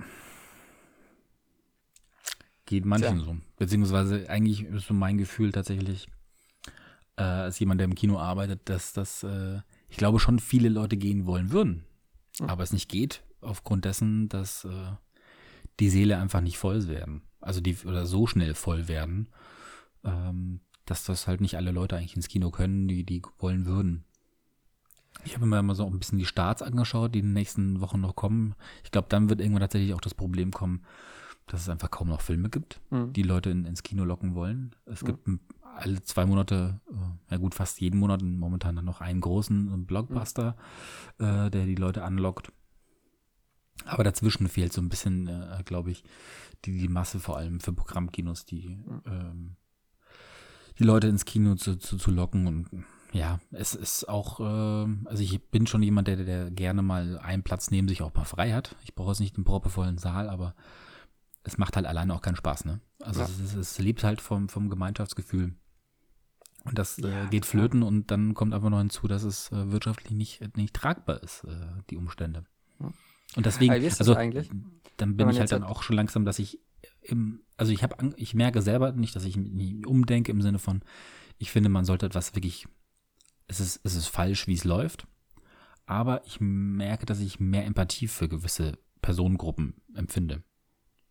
Geht 2.66 2.84
manchen 2.84 3.18
Tja. 3.18 3.24
so. 3.24 3.36
Beziehungsweise 3.56 4.28
eigentlich 4.30 4.62
ist 4.64 4.86
so 4.86 4.94
mein 4.94 5.18
Gefühl 5.18 5.52
tatsächlich, 5.52 6.08
äh, 7.16 7.22
als 7.22 7.58
jemand, 7.58 7.80
der 7.80 7.86
im 7.86 7.94
Kino 7.94 8.18
arbeitet, 8.18 8.68
dass 8.68 8.92
das, 8.92 9.22
äh, 9.22 9.60
ich 9.88 9.96
glaube 9.96 10.18
schon 10.18 10.38
viele 10.38 10.68
Leute 10.68 10.96
gehen 10.96 11.26
wollen 11.26 11.50
würden. 11.50 11.84
Mhm. 12.40 12.48
Aber 12.48 12.62
es 12.62 12.72
nicht 12.72 12.88
geht, 12.88 13.22
aufgrund 13.40 13.84
dessen, 13.84 14.28
dass 14.28 14.64
äh, 14.64 14.92
die 15.80 15.90
Seele 15.90 16.18
einfach 16.18 16.40
nicht 16.40 16.58
voll 16.58 16.86
werden. 16.88 17.22
Also 17.40 17.60
die 17.60 17.76
oder 17.84 18.06
so 18.06 18.26
schnell 18.26 18.54
voll 18.54 18.88
werden, 18.88 19.28
ähm, 20.04 20.60
dass 20.86 21.04
das 21.04 21.26
halt 21.26 21.40
nicht 21.40 21.56
alle 21.56 21.72
Leute 21.72 21.96
eigentlich 21.96 22.16
ins 22.16 22.28
Kino 22.28 22.50
können, 22.50 22.88
die, 22.88 23.04
die 23.04 23.22
wollen 23.38 23.66
würden. 23.66 24.04
Ich 25.24 25.34
habe 25.34 25.46
mir 25.46 25.62
mal 25.62 25.74
so 25.74 25.86
ein 25.86 25.98
bisschen 25.98 26.18
die 26.18 26.26
Starts 26.26 26.62
angeschaut, 26.62 27.14
die 27.14 27.20
in 27.20 27.26
den 27.26 27.32
nächsten 27.34 27.80
Wochen 27.80 28.00
noch 28.00 28.16
kommen. 28.16 28.54
Ich 28.82 28.90
glaube, 28.90 29.08
dann 29.08 29.28
wird 29.28 29.40
irgendwann 29.40 29.60
tatsächlich 29.60 29.94
auch 29.94 30.00
das 30.00 30.14
Problem 30.14 30.50
kommen, 30.50 30.84
dass 31.46 31.62
es 31.62 31.68
einfach 31.68 31.90
kaum 31.90 32.08
noch 32.08 32.20
Filme 32.20 32.50
gibt, 32.50 32.80
mhm. 32.90 33.12
die 33.12 33.22
Leute 33.22 33.50
in, 33.50 33.64
ins 33.64 33.82
Kino 33.82 34.04
locken 34.04 34.34
wollen. 34.34 34.74
Es 34.86 35.02
mhm. 35.02 35.06
gibt 35.06 35.28
alle 35.76 36.02
zwei 36.02 36.26
Monate, 36.26 36.80
äh, 36.90 37.32
ja 37.32 37.36
gut, 37.38 37.54
fast 37.54 37.80
jeden 37.80 37.98
Monat 38.00 38.22
momentan 38.22 38.76
dann 38.76 38.84
noch 38.84 39.00
einen 39.00 39.20
großen 39.20 39.86
Blockbuster, 39.86 40.56
mhm. 41.18 41.24
äh, 41.24 41.50
der 41.50 41.66
die 41.66 41.74
Leute 41.74 42.04
anlockt. 42.04 42.52
Aber 43.84 44.04
dazwischen 44.04 44.48
fehlt 44.48 44.72
so 44.72 44.80
ein 44.80 44.88
bisschen, 44.88 45.28
äh, 45.28 45.62
glaube 45.64 45.90
ich, 45.90 46.04
die, 46.64 46.78
die 46.78 46.88
Masse 46.88 47.20
vor 47.20 47.36
allem 47.36 47.60
für 47.60 47.72
Programmkinos, 47.72 48.46
die, 48.46 48.78
ähm, 49.06 49.56
die 50.78 50.84
Leute 50.84 51.08
ins 51.08 51.24
Kino 51.24 51.54
zu, 51.54 51.76
zu, 51.76 51.96
zu 51.96 52.10
locken. 52.10 52.46
Und 52.46 52.84
ja, 53.12 53.40
es 53.50 53.74
ist 53.74 54.08
auch, 54.08 54.40
äh, 54.40 54.88
also 55.04 55.22
ich 55.22 55.42
bin 55.50 55.66
schon 55.66 55.82
jemand, 55.82 56.08
der, 56.08 56.16
der 56.16 56.50
gerne 56.50 56.82
mal 56.82 57.18
einen 57.18 57.42
Platz 57.42 57.70
neben 57.70 57.88
sich 57.88 58.02
auch 58.02 58.14
mal 58.14 58.24
frei 58.24 58.52
hat. 58.52 58.74
Ich 58.82 58.94
brauche 58.94 59.10
jetzt 59.10 59.20
nicht 59.20 59.36
einen 59.36 59.44
proppevollen 59.44 59.98
Saal, 59.98 60.28
aber 60.28 60.54
es 61.42 61.58
macht 61.58 61.76
halt 61.76 61.86
alleine 61.86 62.14
auch 62.14 62.22
keinen 62.22 62.36
Spaß, 62.36 62.64
ne? 62.64 62.80
Also 63.00 63.20
ja. 63.20 63.26
es, 63.26 63.54
es, 63.54 63.78
lebt 63.78 64.02
halt 64.02 64.20
vom, 64.22 64.48
vom 64.48 64.70
Gemeinschaftsgefühl. 64.70 65.54
Und 66.64 66.78
das 66.78 66.98
äh, 66.98 67.08
ja, 67.08 67.24
äh, 67.24 67.28
geht 67.28 67.44
flöten 67.44 67.80
klar. 67.80 67.88
und 67.88 68.10
dann 68.10 68.32
kommt 68.32 68.54
einfach 68.54 68.70
noch 68.70 68.78
hinzu, 68.78 69.06
dass 69.06 69.22
es 69.22 69.52
äh, 69.52 69.70
wirtschaftlich 69.70 70.12
nicht, 70.12 70.56
nicht 70.56 70.74
tragbar 70.74 71.22
ist, 71.22 71.44
äh, 71.44 71.66
die 71.90 71.96
Umstände. 71.96 72.46
Und 73.36 73.46
deswegen, 73.46 73.72
also 73.72 74.14
dann 74.96 75.16
bin 75.16 75.28
ich 75.28 75.40
halt 75.40 75.52
dann 75.52 75.64
auch 75.64 75.82
schon 75.82 75.96
langsam, 75.96 76.24
dass 76.24 76.38
ich 76.38 76.60
im, 77.02 77.40
also 77.56 77.72
ich 77.72 77.82
habe, 77.82 78.14
ich 78.16 78.34
merke 78.34 78.62
selber 78.62 78.92
nicht, 78.92 79.16
dass 79.16 79.24
ich 79.24 79.36
mich 79.36 79.86
umdenke 79.86 80.30
im 80.30 80.42
Sinne 80.42 80.58
von, 80.58 80.82
ich 81.38 81.50
finde, 81.50 81.68
man 81.68 81.84
sollte 81.84 82.06
etwas 82.06 82.34
wirklich, 82.34 82.66
es 83.48 83.60
ist, 83.60 83.80
es 83.82 83.94
ist 83.94 84.06
falsch, 84.06 84.46
wie 84.46 84.54
es 84.54 84.64
läuft, 84.64 85.06
aber 85.86 86.24
ich 86.26 86.40
merke, 86.40 87.06
dass 87.06 87.20
ich 87.20 87.40
mehr 87.40 87.64
Empathie 87.64 88.08
für 88.08 88.28
gewisse 88.28 88.78
Personengruppen 89.02 89.74
empfinde, 89.94 90.42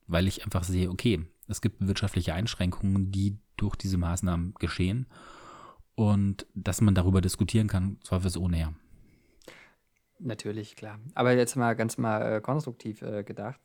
weil 0.07 0.27
ich 0.27 0.43
einfach 0.43 0.63
sehe, 0.63 0.89
okay, 0.89 1.25
es 1.47 1.61
gibt 1.61 1.85
wirtschaftliche 1.85 2.33
Einschränkungen, 2.33 3.11
die 3.11 3.37
durch 3.57 3.75
diese 3.75 3.97
Maßnahmen 3.97 4.53
geschehen. 4.55 5.07
Und 5.95 6.47
dass 6.55 6.81
man 6.81 6.95
darüber 6.95 7.21
diskutieren 7.21 7.67
kann, 7.67 7.97
zweifelsohne 8.03 8.59
ja. 8.59 8.73
Natürlich, 10.23 10.75
klar. 10.77 10.99
Aber 11.15 11.33
jetzt 11.33 11.55
mal 11.55 11.75
ganz 11.75 11.97
mal 11.97 12.37
äh, 12.37 12.41
konstruktiv 12.41 13.01
äh, 13.01 13.23
gedacht. 13.23 13.59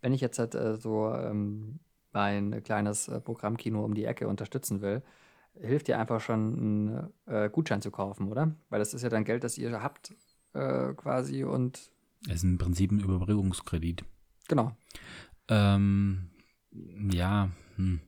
Wenn 0.00 0.12
ich 0.12 0.20
jetzt 0.20 0.38
halt 0.38 0.54
äh, 0.54 0.76
so 0.76 1.12
ähm, 1.12 1.80
mein 2.12 2.62
kleines 2.62 3.08
äh, 3.08 3.20
Programmkino 3.20 3.84
um 3.84 3.94
die 3.94 4.04
Ecke 4.04 4.28
unterstützen 4.28 4.80
will, 4.80 5.02
hilft 5.60 5.88
dir 5.88 5.98
einfach 5.98 6.20
schon 6.20 6.54
einen 6.54 7.12
äh, 7.26 7.50
Gutschein 7.50 7.82
zu 7.82 7.90
kaufen, 7.90 8.28
oder? 8.28 8.54
Weil 8.70 8.78
das 8.78 8.94
ist 8.94 9.02
ja 9.02 9.08
dann 9.08 9.24
Geld, 9.24 9.42
das 9.42 9.58
ihr 9.58 9.82
habt 9.82 10.14
äh, 10.52 10.92
quasi 10.94 11.42
und. 11.42 11.90
Es 12.28 12.36
ist 12.36 12.44
im 12.44 12.58
Prinzip 12.58 12.92
ein 12.92 13.00
Überbrückungskredit. 13.00 14.04
Genau. 14.46 14.76
Ähm, 15.48 16.30
ja, 17.10 17.50
hm. 17.76 18.00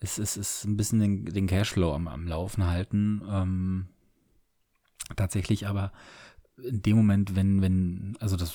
es, 0.00 0.18
es 0.18 0.36
ist 0.36 0.64
ein 0.64 0.76
bisschen 0.76 1.00
den, 1.00 1.24
den 1.24 1.46
Cashflow 1.46 1.94
am, 1.94 2.08
am 2.08 2.26
Laufen 2.26 2.66
halten. 2.66 3.22
Ähm, 3.26 3.88
tatsächlich 5.16 5.66
aber 5.66 5.92
in 6.62 6.82
dem 6.82 6.96
Moment, 6.96 7.36
wenn, 7.36 7.62
wenn, 7.62 8.16
also 8.20 8.36
das 8.36 8.54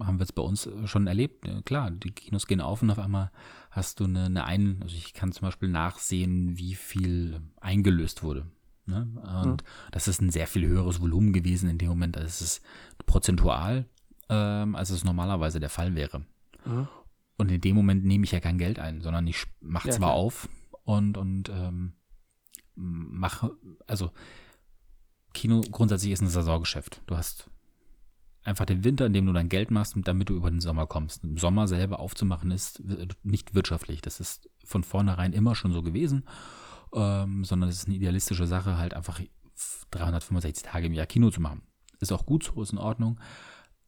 haben 0.00 0.18
wir 0.18 0.24
jetzt 0.24 0.34
bei 0.34 0.42
uns 0.42 0.68
schon 0.86 1.06
erlebt, 1.06 1.46
klar, 1.64 1.90
die 1.90 2.10
Kinos 2.10 2.46
gehen 2.46 2.60
auf 2.60 2.82
und 2.82 2.90
auf 2.90 2.98
einmal 2.98 3.30
hast 3.70 4.00
du 4.00 4.04
eine, 4.04 4.26
eine 4.26 4.44
ein, 4.44 4.78
also 4.82 4.96
ich 4.96 5.12
kann 5.12 5.32
zum 5.32 5.46
Beispiel 5.46 5.68
nachsehen, 5.68 6.58
wie 6.58 6.74
viel 6.74 7.40
eingelöst 7.60 8.22
wurde. 8.22 8.46
Ne? 8.86 9.06
Und 9.42 9.62
mhm. 9.62 9.66
das 9.90 10.08
ist 10.08 10.20
ein 10.20 10.30
sehr 10.30 10.46
viel 10.46 10.66
höheres 10.66 11.00
Volumen 11.00 11.32
gewesen 11.32 11.68
in 11.68 11.78
dem 11.78 11.88
Moment, 11.88 12.16
als 12.16 12.40
es 12.40 12.62
prozentual, 13.06 13.86
ähm, 14.28 14.74
als 14.74 14.90
es 14.90 15.04
normalerweise 15.04 15.60
der 15.60 15.70
Fall 15.70 15.94
wäre. 15.94 16.24
Mhm. 16.64 16.88
Und 17.36 17.50
in 17.50 17.60
dem 17.60 17.76
Moment 17.76 18.04
nehme 18.04 18.24
ich 18.24 18.32
ja 18.32 18.40
kein 18.40 18.58
Geld 18.58 18.78
ein, 18.78 19.00
sondern 19.00 19.26
ich 19.26 19.44
mache 19.60 19.88
ja, 19.88 19.94
zwar 19.94 20.10
klar. 20.10 20.18
auf 20.18 20.48
und, 20.84 21.16
und 21.16 21.48
ähm, 21.48 21.94
mache, 22.74 23.52
also 23.86 24.10
Kino 25.32 25.60
grundsätzlich 25.70 26.12
ist 26.12 26.22
ein 26.22 26.28
Saisongeschäft. 26.28 27.02
Du 27.06 27.16
hast 27.16 27.50
einfach 28.44 28.64
den 28.64 28.84
Winter, 28.84 29.06
in 29.06 29.12
dem 29.12 29.26
du 29.26 29.32
dein 29.32 29.48
Geld 29.48 29.70
machst, 29.70 29.94
damit 29.96 30.28
du 30.28 30.34
über 30.34 30.50
den 30.50 30.60
Sommer 30.60 30.86
kommst. 30.86 31.24
Im 31.24 31.38
Sommer 31.38 31.68
selber 31.68 32.00
aufzumachen 32.00 32.50
ist 32.50 32.82
nicht 33.22 33.54
wirtschaftlich. 33.54 34.00
Das 34.00 34.20
ist 34.20 34.50
von 34.64 34.84
vornherein 34.84 35.32
immer 35.32 35.54
schon 35.54 35.72
so 35.72 35.82
gewesen, 35.82 36.24
ähm, 36.94 37.44
sondern 37.44 37.70
es 37.70 37.78
ist 37.78 37.86
eine 37.86 37.96
idealistische 37.96 38.46
Sache, 38.46 38.76
halt 38.76 38.94
einfach 38.94 39.20
365 39.90 40.64
Tage 40.64 40.86
im 40.86 40.92
Jahr 40.92 41.06
Kino 41.06 41.30
zu 41.30 41.40
machen. 41.40 41.62
Ist 42.00 42.12
auch 42.12 42.26
gut 42.26 42.44
so, 42.44 42.60
ist 42.62 42.72
in 42.72 42.78
Ordnung. 42.78 43.20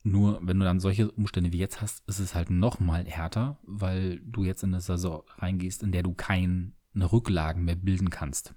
Nur 0.04 0.38
wenn 0.42 0.58
du 0.58 0.64
dann 0.64 0.80
solche 0.80 1.10
Umstände 1.10 1.52
wie 1.52 1.58
jetzt 1.58 1.80
hast, 1.80 2.06
ist 2.06 2.18
es 2.18 2.34
halt 2.34 2.50
noch 2.50 2.78
mal 2.78 3.04
härter, 3.06 3.58
weil 3.62 4.20
du 4.20 4.44
jetzt 4.44 4.62
in 4.62 4.74
eine 4.74 4.82
Saison 4.82 5.22
reingehst, 5.38 5.82
in 5.82 5.92
der 5.92 6.02
du 6.02 6.12
keine 6.12 6.72
Rücklagen 6.94 7.64
mehr 7.64 7.76
bilden 7.76 8.10
kannst. 8.10 8.54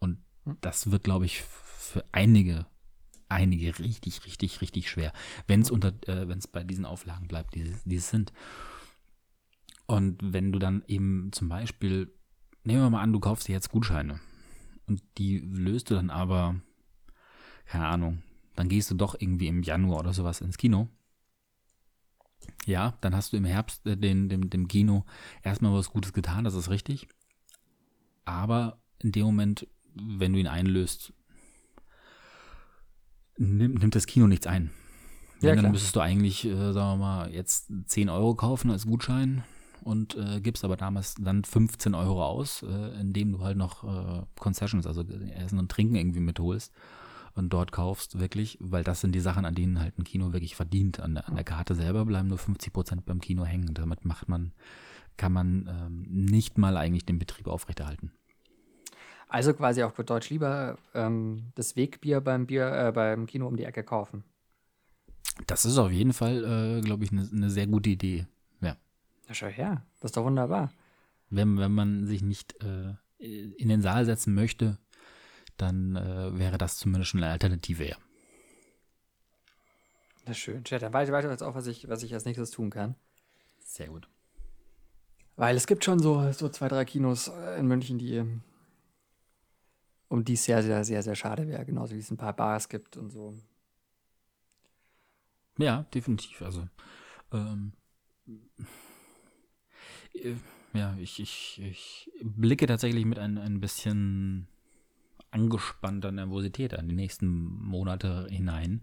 Und 0.00 0.18
hm. 0.44 0.56
das 0.60 0.90
wird, 0.90 1.04
glaube 1.04 1.26
ich, 1.26 1.44
für 1.88 2.04
einige, 2.12 2.66
einige 3.28 3.78
richtig, 3.78 4.24
richtig, 4.26 4.60
richtig 4.60 4.90
schwer, 4.90 5.12
wenn 5.46 5.60
es 5.60 5.70
unter, 5.70 5.88
äh, 6.06 6.28
wenn 6.28 6.38
es 6.38 6.46
bei 6.46 6.64
diesen 6.64 6.84
Auflagen 6.84 7.28
bleibt, 7.28 7.54
die, 7.54 7.74
die 7.84 7.96
es 7.96 8.10
sind. 8.10 8.32
Und 9.86 10.18
wenn 10.22 10.52
du 10.52 10.58
dann 10.58 10.84
eben 10.86 11.30
zum 11.32 11.48
Beispiel, 11.48 12.12
nehmen 12.64 12.82
wir 12.82 12.90
mal 12.90 13.02
an, 13.02 13.12
du 13.12 13.20
kaufst 13.20 13.48
dir 13.48 13.52
jetzt 13.52 13.70
Gutscheine 13.70 14.20
und 14.86 15.02
die 15.16 15.38
löst 15.38 15.90
du 15.90 15.94
dann 15.94 16.10
aber, 16.10 16.60
keine 17.64 17.86
Ahnung, 17.86 18.22
dann 18.54 18.68
gehst 18.68 18.90
du 18.90 18.94
doch 18.94 19.16
irgendwie 19.18 19.46
im 19.46 19.62
Januar 19.62 20.00
oder 20.00 20.12
sowas 20.12 20.40
ins 20.40 20.58
Kino. 20.58 20.88
Ja, 22.66 22.98
dann 23.00 23.14
hast 23.14 23.32
du 23.32 23.36
im 23.36 23.44
Herbst 23.44 23.86
äh, 23.86 23.96
den, 23.96 24.28
dem, 24.28 24.50
dem 24.50 24.68
Kino 24.68 25.04
erstmal 25.42 25.72
was 25.72 25.90
Gutes 25.90 26.12
getan, 26.12 26.44
das 26.44 26.54
ist 26.54 26.70
richtig. 26.70 27.08
Aber 28.24 28.82
in 28.98 29.12
dem 29.12 29.24
Moment, 29.24 29.66
wenn 29.94 30.32
du 30.32 30.38
ihn 30.38 30.46
einlöst, 30.46 31.12
nimmt, 33.38 33.80
nimmt 33.80 33.94
das 33.94 34.06
Kino 34.06 34.26
nichts 34.26 34.46
ein. 34.46 34.70
Ja, 35.40 35.54
dann 35.54 35.70
müsstest 35.70 35.94
du 35.94 36.00
eigentlich, 36.00 36.44
äh, 36.44 36.72
sagen 36.72 36.74
wir 36.74 36.96
mal, 36.96 37.32
jetzt 37.32 37.70
10 37.86 38.08
Euro 38.08 38.34
kaufen 38.34 38.70
als 38.70 38.86
Gutschein 38.86 39.44
und 39.82 40.16
äh, 40.16 40.40
gibst 40.40 40.64
aber 40.64 40.76
damals 40.76 41.14
dann 41.14 41.44
15 41.44 41.94
Euro 41.94 42.24
aus, 42.24 42.64
äh, 42.64 43.00
indem 43.00 43.32
du 43.32 43.40
halt 43.40 43.56
noch 43.56 43.84
äh, 43.84 44.22
Concessions, 44.38 44.86
also 44.86 45.02
Essen 45.02 45.58
und 45.60 45.70
Trinken 45.70 45.94
irgendwie 45.94 46.20
mitholst 46.20 46.72
und 47.38 47.52
dort 47.52 47.70
kaufst 47.70 48.18
wirklich, 48.18 48.58
weil 48.60 48.82
das 48.82 49.00
sind 49.00 49.14
die 49.14 49.20
Sachen, 49.20 49.44
an 49.44 49.54
denen 49.54 49.78
halt 49.78 49.96
ein 49.96 50.04
Kino 50.04 50.32
wirklich 50.32 50.56
verdient. 50.56 50.98
An 50.98 51.14
der, 51.14 51.28
an 51.28 51.36
der 51.36 51.44
Karte 51.44 51.76
selber 51.76 52.04
bleiben 52.04 52.28
nur 52.28 52.38
50 52.38 52.72
Prozent 52.72 53.06
beim 53.06 53.20
Kino 53.20 53.44
hängen. 53.44 53.74
Damit 53.74 54.04
macht 54.04 54.28
man, 54.28 54.52
kann 55.16 55.32
man 55.32 55.68
ähm, 55.70 56.06
nicht 56.08 56.58
mal 56.58 56.76
eigentlich 56.76 57.06
den 57.06 57.20
Betrieb 57.20 57.46
aufrechterhalten. 57.46 58.10
Also 59.28 59.52
quasi 59.52 59.82
auf 59.82 59.94
gut 59.94 60.08
Deutsch 60.08 60.30
lieber 60.30 60.78
ähm, 60.94 61.52
das 61.54 61.76
Wegbier 61.76 62.20
beim 62.20 62.46
Bier, 62.46 62.72
äh, 62.72 62.92
beim 62.92 63.26
Kino 63.26 63.46
um 63.46 63.56
die 63.56 63.64
Ecke 63.64 63.84
kaufen. 63.84 64.24
Das 65.46 65.64
ist 65.64 65.78
auf 65.78 65.92
jeden 65.92 66.14
Fall, 66.14 66.78
äh, 66.78 66.80
glaube 66.80 67.04
ich, 67.04 67.12
eine 67.12 67.28
ne 67.30 67.50
sehr 67.50 67.66
gute 67.66 67.90
Idee. 67.90 68.26
Ja. 68.60 68.76
Ja, 69.28 69.34
schau 69.34 69.46
her. 69.46 69.84
Das 70.00 70.10
ist 70.10 70.16
doch 70.16 70.24
wunderbar. 70.24 70.72
Wenn, 71.28 71.58
wenn 71.58 71.72
man 71.72 72.06
sich 72.06 72.22
nicht 72.22 72.56
äh, 72.62 72.94
in 73.18 73.68
den 73.68 73.82
Saal 73.82 74.06
setzen 74.06 74.34
möchte, 74.34 74.78
dann 75.58 75.96
äh, 75.96 76.38
wäre 76.38 76.56
das 76.56 76.78
zumindest 76.78 77.10
schon 77.10 77.22
eine 77.22 77.32
Alternative, 77.32 77.86
ja. 77.86 77.96
Na 80.26 80.32
schön, 80.32 80.64
Chat. 80.64 80.82
Dann 80.82 80.92
weiß 80.92 81.08
ich 81.08 81.14
jetzt 81.14 81.42
auch, 81.42 81.54
was 81.54 81.66
ich, 81.66 81.88
was 81.88 82.02
ich 82.02 82.14
als 82.14 82.24
nächstes 82.24 82.50
tun 82.50 82.70
kann. 82.70 82.94
Sehr 83.60 83.88
gut. 83.88 84.08
Weil 85.36 85.56
es 85.56 85.66
gibt 85.66 85.84
schon 85.84 85.98
so, 85.98 86.32
so 86.32 86.48
zwei, 86.48 86.68
drei 86.68 86.84
Kinos 86.84 87.30
in 87.58 87.66
München, 87.66 87.98
die 87.98 88.24
um 90.08 90.24
die 90.24 90.34
es 90.34 90.44
sehr, 90.44 90.62
sehr, 90.62 90.84
sehr, 90.84 91.02
sehr 91.02 91.14
schade 91.14 91.46
wäre. 91.46 91.64
Genauso 91.64 91.94
wie 91.94 92.00
es 92.00 92.10
ein 92.10 92.16
paar 92.16 92.34
Bars 92.34 92.68
gibt 92.68 92.96
und 92.96 93.10
so. 93.10 93.34
Ja, 95.58 95.82
definitiv. 95.94 96.42
Also, 96.42 96.68
ähm, 97.32 97.72
äh, 100.14 100.34
ja, 100.72 100.96
ich, 100.98 101.20
ich, 101.20 101.60
ich 101.62 102.10
blicke 102.22 102.66
tatsächlich 102.66 103.04
mit 103.04 103.18
ein, 103.18 103.38
ein 103.38 103.60
bisschen 103.60 104.48
angespannter 105.30 106.12
Nervosität 106.12 106.74
an 106.74 106.88
die 106.88 106.94
nächsten 106.94 107.26
Monate 107.26 108.26
hinein. 108.30 108.82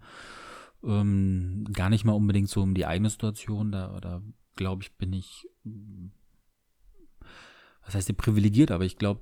Ähm, 0.83 1.65
gar 1.73 1.89
nicht 1.89 2.05
mal 2.05 2.13
unbedingt 2.13 2.49
so 2.49 2.61
um 2.61 2.73
die 2.73 2.85
eigene 2.85 3.09
Situation, 3.09 3.71
da, 3.71 3.99
da 3.99 4.21
glaube 4.55 4.83
ich, 4.83 4.95
bin 4.97 5.13
ich, 5.13 5.49
was 7.83 7.95
heißt 7.95 8.15
privilegiert, 8.17 8.71
aber 8.71 8.85
ich 8.85 8.97
glaube, 8.97 9.21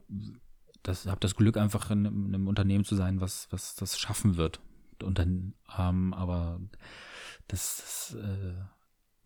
das 0.83 1.07
habe 1.07 1.19
das 1.19 1.35
Glück, 1.35 1.57
einfach 1.57 1.89
in, 1.91 2.05
in, 2.05 2.25
einem 2.27 2.47
Unternehmen 2.47 2.83
zu 2.85 2.95
sein, 2.95 3.21
was, 3.21 3.47
was 3.51 3.75
das 3.75 3.97
schaffen 3.97 4.37
wird. 4.37 4.59
Und 5.01 5.17
dann, 5.17 5.53
ähm, 5.77 6.13
aber 6.13 6.61
das, 7.47 8.13
das 8.13 8.17
äh, 8.21 8.53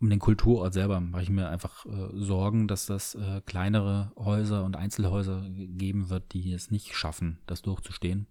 um 0.00 0.10
den 0.10 0.20
Kulturort 0.20 0.72
selber 0.72 1.00
mache 1.00 1.22
ich 1.22 1.30
mir 1.30 1.48
einfach 1.48 1.84
äh, 1.86 2.08
Sorgen, 2.12 2.68
dass 2.68 2.86
das 2.86 3.16
äh, 3.16 3.42
kleinere 3.44 4.12
Häuser 4.16 4.64
und 4.64 4.76
Einzelhäuser 4.76 5.44
geben 5.50 6.08
wird, 6.08 6.32
die 6.32 6.52
es 6.52 6.70
nicht 6.70 6.94
schaffen, 6.94 7.40
das 7.46 7.62
durchzustehen. 7.62 8.28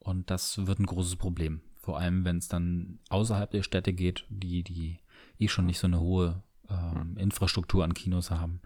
Und 0.00 0.30
das 0.30 0.66
wird 0.66 0.80
ein 0.80 0.86
großes 0.86 1.16
Problem. 1.16 1.62
Vor 1.80 1.98
allem, 1.98 2.24
wenn 2.24 2.38
es 2.38 2.48
dann 2.48 2.98
außerhalb 3.08 3.50
der 3.50 3.62
Städte 3.62 3.92
geht, 3.92 4.24
die, 4.28 4.64
die 4.64 4.98
eh 5.38 5.48
schon 5.48 5.66
nicht 5.66 5.78
so 5.78 5.86
eine 5.86 6.00
hohe 6.00 6.42
ähm, 6.68 7.16
Infrastruktur 7.16 7.84
an 7.84 7.94
Kinos 7.94 8.30
haben. 8.30 8.60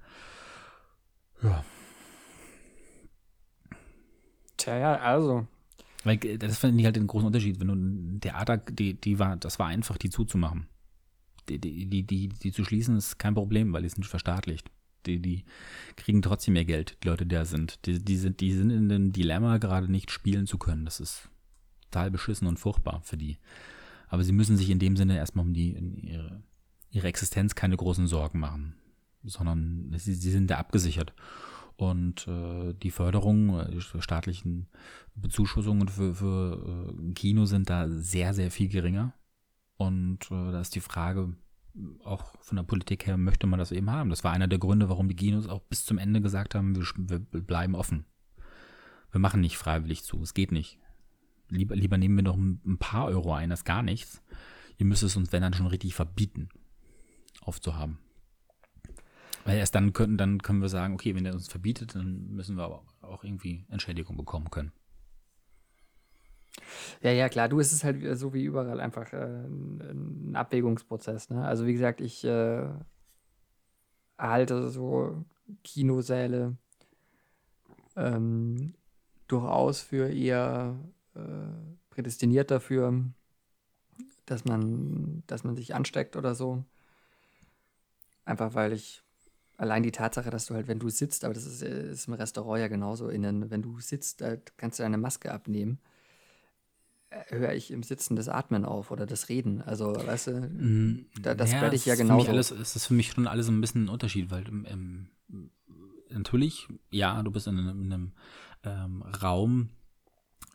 Ja. 1.42 1.64
Tja, 4.66 4.78
ja, 4.78 4.96
also. 4.96 5.46
Weil 6.02 6.18
äh, 6.24 6.38
das 6.38 6.58
finde 6.58 6.80
ich 6.80 6.84
halt 6.84 6.96
den 6.96 7.06
großen 7.06 7.28
Unterschied. 7.28 7.60
Wenn 7.60 7.68
du 7.68 7.74
ein 7.74 8.20
Theater, 8.20 8.56
die, 8.56 8.94
die 9.00 9.20
war, 9.20 9.36
das 9.36 9.60
war 9.60 9.68
einfach, 9.68 9.96
die 9.96 10.10
zuzumachen. 10.10 10.66
Die, 11.48 11.60
die, 11.60 11.86
die, 11.86 12.02
die, 12.02 12.28
die 12.28 12.50
zu 12.50 12.64
schließen 12.64 12.96
ist 12.96 13.16
kein 13.16 13.34
Problem, 13.34 13.72
weil 13.72 13.82
die 13.82 13.88
sind 13.88 14.04
verstaatlicht. 14.04 14.68
Die, 15.06 15.22
die 15.22 15.44
kriegen 15.94 16.20
trotzdem 16.20 16.54
mehr 16.54 16.64
Geld, 16.64 16.98
die 17.04 17.08
Leute, 17.08 17.26
die 17.26 17.36
da 17.36 17.44
sind. 17.44 17.86
Die, 17.86 18.04
die 18.04 18.16
sind. 18.16 18.40
die 18.40 18.52
sind 18.54 18.70
in 18.70 18.88
dem 18.88 19.12
Dilemma, 19.12 19.58
gerade 19.58 19.88
nicht 19.88 20.10
spielen 20.10 20.48
zu 20.48 20.58
können. 20.58 20.84
Das 20.84 20.98
ist 20.98 21.28
total 21.82 22.10
beschissen 22.10 22.48
und 22.48 22.58
furchtbar 22.58 23.02
für 23.04 23.16
die. 23.16 23.38
Aber 24.08 24.24
sie 24.24 24.32
müssen 24.32 24.56
sich 24.56 24.70
in 24.70 24.80
dem 24.80 24.96
Sinne 24.96 25.16
erstmal 25.16 25.46
um 25.46 25.54
die, 25.54 25.74
ihre, 26.02 26.42
ihre 26.90 27.06
Existenz 27.06 27.54
keine 27.54 27.76
großen 27.76 28.08
Sorgen 28.08 28.40
machen, 28.40 28.74
sondern 29.22 29.94
sie, 29.96 30.14
sie 30.14 30.32
sind 30.32 30.50
da 30.50 30.58
abgesichert. 30.58 31.14
Und 31.76 32.26
äh, 32.26 32.72
die 32.72 32.90
Förderung, 32.90 33.58
äh, 33.58 33.70
die 33.70 33.80
staatlichen 33.80 34.68
Bezuschussungen 35.14 35.88
für, 35.88 36.14
für 36.14 36.94
äh, 36.98 37.12
Kino 37.12 37.44
sind 37.44 37.68
da 37.68 37.88
sehr, 37.88 38.32
sehr 38.32 38.50
viel 38.50 38.68
geringer. 38.68 39.12
Und 39.76 40.30
äh, 40.30 40.52
da 40.52 40.60
ist 40.60 40.74
die 40.74 40.80
Frage, 40.80 41.36
auch 42.04 42.32
von 42.40 42.56
der 42.56 42.62
Politik 42.62 43.06
her 43.06 43.18
möchte 43.18 43.46
man 43.46 43.58
das 43.58 43.72
eben 43.72 43.90
haben. 43.90 44.10
Das 44.10 44.24
war 44.24 44.32
einer 44.32 44.48
der 44.48 44.58
Gründe, 44.58 44.88
warum 44.88 45.08
die 45.08 45.16
Kinos 45.16 45.46
auch 45.46 45.60
bis 45.60 45.84
zum 45.84 45.98
Ende 45.98 46.22
gesagt 46.22 46.54
haben, 46.54 46.74
wir, 46.74 46.86
wir 47.30 47.40
bleiben 47.42 47.74
offen. 47.74 48.06
Wir 49.12 49.20
machen 49.20 49.40
nicht 49.40 49.58
freiwillig 49.58 50.02
zu, 50.02 50.20
es 50.22 50.34
geht 50.34 50.52
nicht. 50.52 50.78
Lieber, 51.48 51.76
lieber 51.76 51.98
nehmen 51.98 52.16
wir 52.16 52.24
noch 52.24 52.36
ein 52.36 52.78
paar 52.78 53.06
Euro 53.06 53.32
ein, 53.34 53.50
als 53.50 53.64
gar 53.64 53.82
nichts. 53.82 54.22
Ihr 54.78 54.86
müsst 54.86 55.02
es 55.02 55.16
uns, 55.16 55.32
wenn 55.32 55.42
dann 55.42 55.54
schon 55.54 55.66
richtig 55.66 55.94
verbieten, 55.94 56.48
aufzuhaben. 57.40 57.98
Weil 59.46 59.58
erst 59.58 59.76
dann 59.76 59.92
können, 59.92 60.18
dann 60.18 60.42
können 60.42 60.60
wir 60.60 60.68
sagen, 60.68 60.94
okay, 60.94 61.14
wenn 61.14 61.24
er 61.24 61.32
uns 61.32 61.46
verbietet, 61.46 61.94
dann 61.94 62.32
müssen 62.32 62.56
wir 62.56 62.64
aber 62.64 62.82
auch 63.00 63.22
irgendwie 63.22 63.64
Entschädigung 63.68 64.16
bekommen 64.16 64.50
können. 64.50 64.72
Ja, 67.00 67.12
ja, 67.12 67.28
klar, 67.28 67.48
du, 67.48 67.60
ist 67.60 67.72
es 67.72 67.84
halt 67.84 68.18
so 68.18 68.34
wie 68.34 68.42
überall 68.42 68.80
einfach 68.80 69.12
äh, 69.12 69.44
ein 69.46 70.34
Abwägungsprozess. 70.34 71.30
Ne? 71.30 71.44
Also 71.44 71.64
wie 71.64 71.74
gesagt, 71.74 72.00
ich 72.00 72.24
äh, 72.24 72.66
halte 74.18 74.68
so 74.68 75.24
Kinosäle 75.62 76.56
ähm, 77.94 78.74
durchaus 79.28 79.80
für 79.80 80.10
eher 80.10 80.76
äh, 81.14 81.20
prädestiniert 81.90 82.50
dafür, 82.50 83.04
dass 84.24 84.44
man, 84.44 85.22
dass 85.28 85.44
man 85.44 85.54
sich 85.54 85.72
ansteckt 85.72 86.16
oder 86.16 86.34
so. 86.34 86.64
Einfach 88.24 88.54
weil 88.54 88.72
ich 88.72 89.05
allein 89.56 89.82
die 89.82 89.92
Tatsache, 89.92 90.30
dass 90.30 90.46
du 90.46 90.54
halt, 90.54 90.68
wenn 90.68 90.78
du 90.78 90.88
sitzt, 90.88 91.24
aber 91.24 91.34
das 91.34 91.46
ist, 91.46 91.62
ist 91.62 92.08
im 92.08 92.14
Restaurant 92.14 92.60
ja 92.60 92.68
genauso, 92.68 93.08
innen, 93.08 93.50
wenn 93.50 93.62
du 93.62 93.80
sitzt, 93.80 94.20
da 94.20 94.36
kannst 94.56 94.78
du 94.78 94.82
deine 94.82 94.98
Maske 94.98 95.32
abnehmen, 95.32 95.78
äh, 97.10 97.22
höre 97.30 97.52
ich 97.54 97.70
im 97.70 97.82
Sitzen 97.82 98.16
das 98.16 98.28
Atmen 98.28 98.64
auf 98.64 98.90
oder 98.90 99.06
das 99.06 99.28
Reden. 99.28 99.62
Also, 99.62 99.94
weißt 99.94 100.26
du, 100.28 100.32
mm, 100.40 101.06
da, 101.20 101.34
das 101.34 101.52
ja, 101.52 101.62
werde 101.62 101.76
ich 101.76 101.86
ja 101.86 101.94
genauso. 101.94 102.30
Alles, 102.30 102.50
es 102.50 102.76
ist 102.76 102.86
für 102.86 102.94
mich 102.94 103.12
schon 103.12 103.26
alles 103.26 103.48
ein 103.48 103.60
bisschen 103.60 103.84
ein 103.84 103.88
Unterschied, 103.88 104.30
weil 104.30 104.44
ähm, 104.46 105.08
natürlich, 106.10 106.68
ja, 106.90 107.22
du 107.22 107.30
bist 107.30 107.46
in 107.46 107.58
einem, 107.58 107.82
in 107.82 107.92
einem 107.92 108.12
ähm, 108.64 109.02
Raum, 109.22 109.70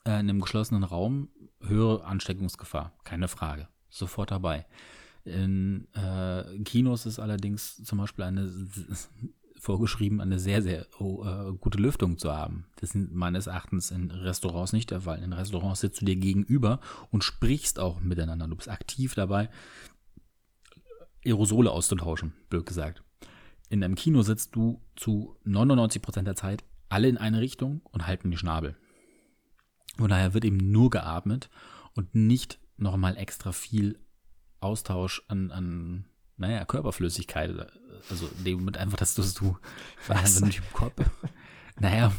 äh, 0.06 0.12
in 0.12 0.30
einem 0.30 0.42
geschlossenen 0.42 0.84
Raum, 0.84 1.30
höhere 1.62 2.04
Ansteckungsgefahr, 2.06 2.94
keine 3.04 3.28
Frage. 3.28 3.68
Sofort 3.90 4.32
dabei. 4.32 4.66
In 5.24 5.88
äh, 5.94 6.60
Kinos 6.64 7.06
ist 7.06 7.20
allerdings 7.20 7.84
zum 7.84 8.00
Beispiel 8.00 8.26
eine 8.26 8.52
vorgeschrieben, 9.62 10.22
eine 10.22 10.40
sehr, 10.40 10.64
sehr 10.64 10.88
oh, 10.98 11.24
äh, 11.24 11.54
gute 11.54 11.78
Lüftung 11.78 12.18
zu 12.18 12.34
haben. 12.34 12.66
Das 12.78 12.96
ist 12.96 13.12
meines 13.12 13.46
Erachtens 13.46 13.92
in 13.92 14.10
Restaurants 14.10 14.74
nicht 14.74 14.90
der 14.90 15.02
Fall. 15.02 15.22
In 15.22 15.34
Restaurants 15.34 15.82
sitzt 15.82 16.02
du 16.02 16.06
dir 16.06 16.16
gegenüber 16.16 16.80
und 17.12 17.24
sprichst 17.24 17.80
auch 17.80 18.00
miteinander. 18.00 18.48
Du 18.48 18.56
bist 18.56 18.70
aktiv 18.70 19.14
dabei, 19.14 19.50
Aerosole 21.24 21.70
auszutauschen, 21.70 22.34
blöd 22.50 22.66
gesagt. 22.66 23.04
In 23.70 23.84
einem 23.84 23.94
Kino 23.94 24.24
sitzt 24.24 24.56
du 24.56 24.82
zu 24.96 25.38
99 25.44 26.02
Prozent 26.02 26.28
der 26.28 26.36
Zeit 26.36 26.64
alle 26.90 27.08
in 27.08 27.18
eine 27.18 27.40
Richtung 27.40 27.82
und 27.92 28.08
halten 28.08 28.32
die 28.32 28.38
Schnabel. 28.38 28.76
Von 29.98 30.10
daher 30.10 30.34
wird 30.34 30.44
eben 30.44 30.72
nur 30.72 30.90
geatmet 30.90 31.52
und 31.94 32.16
nicht 32.16 32.60
nochmal 32.78 33.16
extra 33.16 33.52
viel 33.52 34.00
Austausch 34.62 35.22
an, 35.28 35.52
an 35.52 36.06
naja, 36.38 36.66
Körperflüssigkeit. 36.66 37.72
Also 38.10 38.30
in 38.40 38.44
dem 38.44 38.60
Moment 38.60 38.78
einfach, 38.78 38.98
dass 38.98 39.16
du 39.16 39.22
es 39.22 39.34
du 39.34 39.58
einfach 40.08 40.42
nicht 40.42 40.60
im 40.60 40.74
Kopf. 40.74 41.10
Naja, 41.80 42.12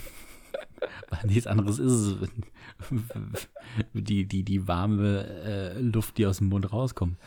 nichts 1.24 1.46
anderes 1.46 1.78
ist 1.78 1.92
es. 1.92 3.48
Die, 3.94 4.26
die, 4.26 4.44
die 4.44 4.68
warme 4.68 5.26
äh, 5.26 5.80
Luft, 5.80 6.18
die 6.18 6.26
aus 6.26 6.38
dem 6.38 6.48
Mund 6.48 6.72
rauskommt. 6.72 7.18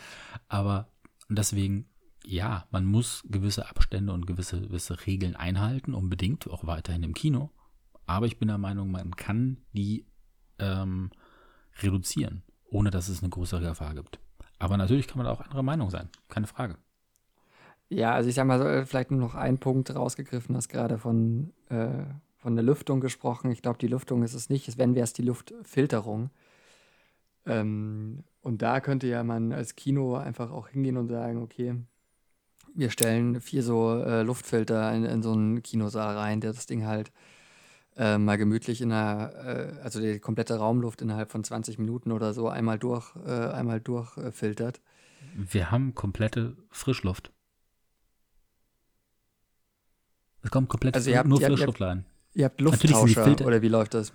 Aber 0.48 0.90
deswegen, 1.30 1.88
ja, 2.26 2.68
man 2.72 2.86
muss 2.86 3.24
gewisse 3.30 3.70
Abstände 3.70 4.14
und 4.14 4.28
gewisse, 4.28 4.62
gewisse 4.62 5.06
Regeln 5.06 5.36
einhalten, 5.36 5.94
unbedingt, 5.94 6.50
auch 6.50 6.66
weiterhin 6.66 7.04
im 7.04 7.14
Kino. 7.14 7.52
Aber 8.06 8.26
ich 8.26 8.38
bin 8.38 8.48
der 8.48 8.58
Meinung, 8.58 8.92
man 8.92 9.16
kann 9.16 9.58
die 9.74 10.06
ähm, 10.60 11.12
reduzieren, 11.82 12.44
ohne 12.70 12.92
dass 12.92 13.10
es 13.10 13.22
eine 13.22 13.30
größere 13.30 13.62
Gefahr 13.62 13.96
gibt. 13.96 14.20
Aber 14.60 14.78
natürlich 14.78 15.08
kann 15.08 15.18
man 15.18 15.28
auch 15.28 15.42
anderer 15.42 15.64
Meinung 15.64 15.90
sein, 15.90 16.10
keine 16.30 16.48
Frage. 16.48 16.78
Ja, 17.90 18.14
also 18.14 18.30
ich 18.30 18.36
sag 18.36 18.48
mal, 18.48 18.60
so, 18.60 18.86
vielleicht 18.86 19.12
nur 19.12 19.20
noch 19.20 19.36
ein 19.36 19.60
Punkt 19.60 19.94
rausgegriffen, 19.94 20.56
hast 20.56 20.70
gerade 20.70 20.98
von, 20.98 21.54
äh, 21.70 22.06
von 22.38 22.56
der 22.56 22.64
Lüftung 22.64 23.00
gesprochen. 23.00 23.52
Ich 23.52 23.62
glaube, 23.62 23.78
die 23.78 23.88
Lüftung 23.88 24.24
ist 24.24 24.34
es 24.34 24.50
nicht, 24.50 24.78
wenn 24.78 24.96
wäre 24.96 25.04
es 25.04 25.14
die 25.14 25.22
Luftfilterung. 25.22 26.32
Ähm, 27.46 28.24
und 28.42 28.62
da 28.62 28.80
könnte 28.80 29.08
ja 29.08 29.24
man 29.24 29.52
als 29.52 29.76
Kino 29.76 30.16
einfach 30.16 30.52
auch 30.52 30.70
hingehen 30.70 30.98
und 30.98 31.10
sagen, 31.10 31.42
okay, 31.42 31.76
wir 32.74 32.90
stellen 32.90 33.40
vier 33.40 33.64
so 33.64 34.02
äh, 34.02 34.24
Luftfilter 34.24 34.94
in, 34.94 35.06
in, 35.06 35.24
so 35.24 35.32
einen 35.32 35.64
Kinosaal 35.64 36.18
rein, 36.18 36.42
der 36.42 36.54
das 36.54 36.66
Ding 36.66 36.86
halt 36.86 37.12
äh, 37.98 38.18
mal 38.18 38.38
gemütlich 38.38 38.82
in 38.82 38.92
einer, 38.92 39.34
äh, 39.36 39.80
also 39.82 40.00
die 40.00 40.20
komplette 40.20 40.58
Raumluft 40.58 41.02
innerhalb 41.02 41.32
von 41.32 41.44
20 41.44 41.80
Minuten 41.80 42.12
oder 42.12 42.34
so 42.34 42.50
einmal 42.50 42.78
durch, 42.78 43.16
äh, 43.26 43.30
einmal 43.30 43.80
durchfiltert. 43.80 44.82
Wir 45.36 45.72
haben 45.72 45.96
komplette 45.96 46.58
Frischluft. 46.72 47.32
Es 50.42 50.52
kommt 50.52 50.70
komplett 50.70 50.96
also 50.96 51.14
habt, 51.16 51.28
nur 51.28 51.40
Frischluft 51.40 51.62
ihr 51.62 51.68
habt, 51.68 51.82
rein. 51.82 52.06
Ihr 52.34 52.46
habt 52.46 52.62
Lufttauscher 52.62 53.46
oder 53.46 53.62
wie 53.62 53.68
läuft 53.68 53.94
das? 53.94 54.12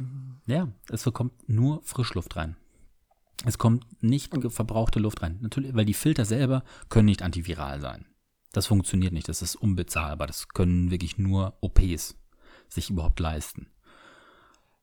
Ja, 0.46 0.68
es 0.88 1.04
kommt 1.04 1.48
nur 1.48 1.82
Frischluft 1.82 2.36
rein. 2.36 2.56
Es 3.46 3.56
kommt 3.56 3.86
nicht 4.02 4.32
verbrauchte 4.50 5.00
Luft 5.00 5.22
rein. 5.22 5.38
Natürlich, 5.40 5.74
weil 5.74 5.86
die 5.86 5.94
Filter 5.94 6.26
selber 6.26 6.62
können 6.90 7.06
nicht 7.06 7.22
antiviral 7.22 7.80
sein. 7.80 8.06
Das 8.52 8.66
funktioniert 8.66 9.12
nicht. 9.12 9.28
Das 9.28 9.42
ist 9.42 9.56
unbezahlbar. 9.56 10.26
Das 10.26 10.48
können 10.48 10.90
wirklich 10.90 11.16
nur 11.16 11.56
OPs 11.60 12.19
sich 12.72 12.90
überhaupt 12.90 13.20
leisten. 13.20 13.66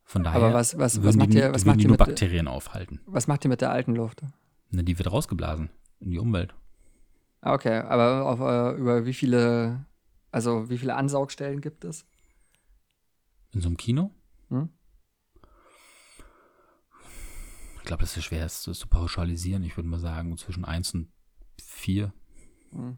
Von 0.03 0.23
daher 0.23 0.41
Aber 0.41 0.53
was, 0.53 0.77
was, 0.77 1.03
was 1.03 1.15
macht 1.17 1.33
die, 1.33 1.37
ihr, 1.37 1.53
was 1.53 1.65
macht 1.65 1.79
die 1.79 1.83
ihr 1.83 1.87
nur 1.89 1.97
Bakterien 1.97 2.47
aufhalten. 2.47 3.01
Was 3.05 3.27
macht 3.27 3.43
ihr 3.45 3.49
mit 3.49 3.59
der 3.61 3.71
alten 3.71 3.95
Luft? 3.95 4.21
Ne, 4.69 4.83
die 4.83 4.97
wird 4.97 5.11
rausgeblasen. 5.11 5.69
in 5.99 6.11
die 6.11 6.19
Umwelt. 6.19 6.53
Ah, 7.41 7.53
Okay, 7.53 7.79
aber 7.79 8.25
auf, 8.25 8.39
äh, 8.39 8.79
über 8.79 9.05
wie 9.05 9.13
viele, 9.13 9.85
also 10.31 10.69
wie 10.69 10.77
viele 10.77 10.95
Ansaugstellen 10.95 11.61
gibt 11.61 11.83
es? 11.85 12.05
In 13.51 13.61
so 13.61 13.67
einem 13.67 13.77
Kino? 13.77 14.11
Hm? 14.49 14.69
Ich 17.77 17.83
glaube, 17.83 18.01
das 18.01 18.17
ist 18.17 18.25
schwer, 18.25 18.43
das 18.43 18.61
zu 18.61 18.73
zu 18.73 18.87
pauschalisieren. 18.87 19.63
Ich 19.63 19.77
würde 19.77 19.87
mal 19.89 19.99
sagen, 19.99 20.37
zwischen 20.37 20.65
1 20.65 20.93
und 20.93 21.11
4. 21.61 22.13
Hm. 22.71 22.97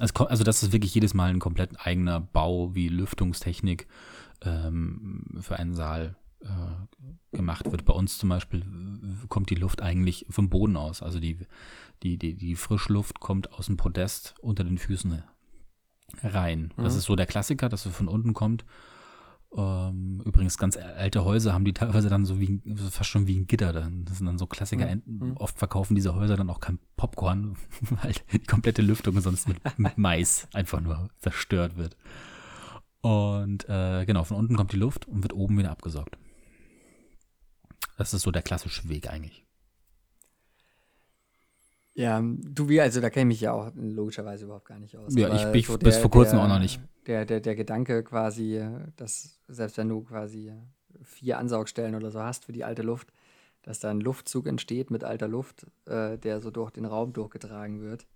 Also, 0.00 0.44
das 0.44 0.62
ist 0.62 0.72
wirklich 0.72 0.94
jedes 0.94 1.14
Mal 1.14 1.30
ein 1.30 1.38
komplett 1.40 1.84
eigener 1.84 2.20
Bau, 2.20 2.74
wie 2.74 2.88
Lüftungstechnik 2.88 3.86
ähm, 4.42 5.24
für 5.40 5.58
einen 5.58 5.74
Saal 5.74 6.16
äh, 6.40 7.36
gemacht 7.36 7.70
wird. 7.70 7.84
Bei 7.84 7.92
uns 7.92 8.16
zum 8.18 8.28
Beispiel 8.28 8.64
kommt 9.28 9.50
die 9.50 9.56
Luft 9.56 9.82
eigentlich 9.82 10.26
vom 10.30 10.48
Boden 10.48 10.76
aus. 10.76 11.02
Also 11.02 11.18
die, 11.18 11.38
die, 12.02 12.16
die, 12.16 12.34
die 12.34 12.54
Frischluft 12.54 13.18
kommt 13.18 13.52
aus 13.52 13.66
dem 13.66 13.76
Podest 13.76 14.34
unter 14.40 14.62
den 14.62 14.78
Füßen 14.78 15.22
rein. 16.22 16.72
Das 16.76 16.92
Mhm. 16.94 16.98
ist 16.98 17.04
so 17.04 17.16
der 17.16 17.26
Klassiker, 17.26 17.68
dass 17.68 17.84
es 17.86 17.94
von 17.94 18.08
unten 18.08 18.34
kommt. 18.34 18.64
Ähm, 19.56 20.20
übrigens, 20.26 20.58
ganz 20.58 20.76
alte 20.76 21.24
Häuser 21.24 21.54
haben 21.54 21.64
die 21.64 21.72
teilweise 21.72 22.08
dann 22.10 22.26
so 22.26 22.38
wie 22.38 22.60
ein- 22.64 22.76
so 22.76 22.90
fast 22.90 23.08
schon 23.08 23.26
wie 23.26 23.38
ein 23.38 23.46
Gitter. 23.46 23.72
Dann. 23.72 24.04
Das 24.04 24.18
sind 24.18 24.26
dann 24.26 24.36
so 24.38 24.46
Klassiker. 24.46 24.86
Mhm. 24.94 25.02
Mhm. 25.06 25.36
Oft 25.38 25.58
verkaufen 25.58 25.94
diese 25.94 26.14
Häuser 26.14 26.36
dann 26.36 26.50
auch 26.50 26.60
kein 26.60 26.78
Popcorn, 26.96 27.56
weil 28.02 28.12
die 28.32 28.40
komplette 28.40 28.82
Lüftung 28.82 29.18
sonst 29.20 29.48
mit, 29.48 29.58
mit 29.78 29.96
Mais 29.96 30.48
einfach 30.52 30.80
nur 30.80 31.08
zerstört 31.20 31.76
wird. 31.76 31.96
Und 33.00 33.66
äh, 33.68 34.04
genau, 34.04 34.24
von 34.24 34.36
unten 34.36 34.56
kommt 34.56 34.72
die 34.72 34.76
Luft 34.76 35.06
und 35.08 35.22
wird 35.22 35.32
oben 35.32 35.56
wieder 35.56 35.70
abgesaugt. 35.70 36.18
Das 37.96 38.12
ist 38.12 38.22
so 38.22 38.30
der 38.30 38.42
klassische 38.42 38.88
Weg 38.88 39.08
eigentlich. 39.10 39.44
Ja, 41.94 42.22
du 42.22 42.68
wie, 42.68 42.80
also 42.80 43.00
da 43.00 43.10
kenne 43.10 43.22
ich 43.32 43.36
mich 43.38 43.40
ja 43.40 43.52
auch 43.52 43.72
logischerweise 43.74 44.44
überhaupt 44.44 44.66
gar 44.66 44.78
nicht 44.78 44.96
aus. 44.96 45.14
Ja, 45.16 45.34
ich- 45.52 45.68
ich 45.68 45.78
bis 45.78 45.96
vor 45.96 46.10
kurzem 46.10 46.36
der, 46.36 46.44
auch 46.44 46.48
noch 46.48 46.60
nicht. 46.60 46.80
Der, 47.08 47.24
der, 47.24 47.40
der 47.40 47.56
Gedanke 47.56 48.04
quasi, 48.04 48.62
dass 48.96 49.40
selbst 49.48 49.78
wenn 49.78 49.88
du 49.88 50.02
quasi 50.02 50.52
vier 51.02 51.38
Ansaugstellen 51.38 51.94
oder 51.94 52.10
so 52.10 52.20
hast 52.20 52.44
für 52.44 52.52
die 52.52 52.64
alte 52.64 52.82
Luft, 52.82 53.12
dass 53.62 53.80
da 53.80 53.90
ein 53.90 54.00
Luftzug 54.00 54.46
entsteht 54.46 54.90
mit 54.90 55.04
alter 55.04 55.28
Luft, 55.28 55.66
äh, 55.86 56.16
der 56.18 56.40
so 56.40 56.50
durch 56.50 56.70
den 56.70 56.84
Raum 56.84 57.12
durchgetragen 57.12 57.82
wird. 57.82 58.06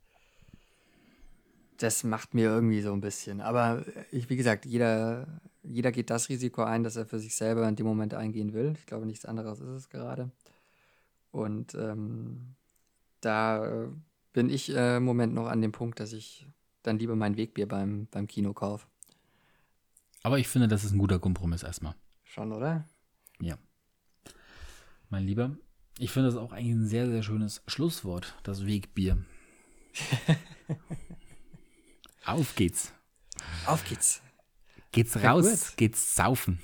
Das 1.79 2.05
macht 2.05 2.35
mir 2.35 2.45
irgendwie 2.49 2.81
so 2.81 2.93
ein 2.93 3.01
bisschen. 3.01 3.41
Aber 3.41 3.85
ich, 4.13 4.31
wie 4.31 4.37
gesagt, 4.37 4.67
jeder, 4.67 5.27
jeder 5.63 5.91
geht 5.91 6.11
das 6.11 6.29
Risiko 6.29 6.63
ein, 6.63 6.85
dass 6.85 6.97
er 6.97 7.07
für 7.07 7.19
sich 7.19 7.35
selber 7.35 7.69
in 7.69 7.77
dem 7.77 7.87
Moment 7.87 8.15
eingehen 8.15 8.53
will. 8.53 8.75
Ich 8.79 8.87
glaube, 8.87 9.07
nichts 9.07 9.25
anderes 9.25 9.61
ist 9.61 9.69
es 9.69 9.89
gerade. 9.91 10.31
Und 11.33 11.75
ähm, 11.75 12.55
da 13.21 13.67
äh, 13.67 13.89
bin 14.33 14.49
ich 14.49 14.75
äh, 14.75 14.99
im 14.99 15.05
Moment 15.05 15.35
noch 15.35 15.49
an 15.49 15.61
dem 15.61 15.73
Punkt, 15.73 15.99
dass 15.99 16.13
ich 16.13 16.47
dann 16.83 16.99
lieber 16.99 17.17
mein 17.17 17.37
Wegbier 17.37 17.67
beim, 17.69 18.07
beim 18.11 18.27
Kino 18.27 18.53
kaufe. 18.53 18.87
Aber 20.23 20.39
ich 20.39 20.49
finde, 20.49 20.69
das 20.69 20.85
ist 20.85 20.93
ein 20.93 20.99
guter 20.99 21.19
Kompromiss 21.19 21.63
erstmal. 21.63 21.95
Schon, 22.23 22.53
oder? 22.53 22.89
Ja. 23.41 23.59
Mein 25.11 25.25
Lieber, 25.25 25.57
ich 25.99 26.11
finde 26.11 26.29
das 26.29 26.37
auch 26.39 26.53
eigentlich 26.53 26.73
ein 26.75 26.87
sehr, 26.87 27.07
sehr 27.07 27.23
schönes 27.23 27.63
Schlusswort, 27.67 28.35
das 28.45 28.65
Wegbier. 28.67 29.19
Auf 32.25 32.55
geht's. 32.55 32.93
Auf 33.67 33.85
geht's. 33.85 34.23
Geht's 34.93 35.15
Ja, 35.15 35.33
raus, 35.33 35.69
gut. 35.69 35.77
geht's 35.77 36.15
saufen. 36.15 36.61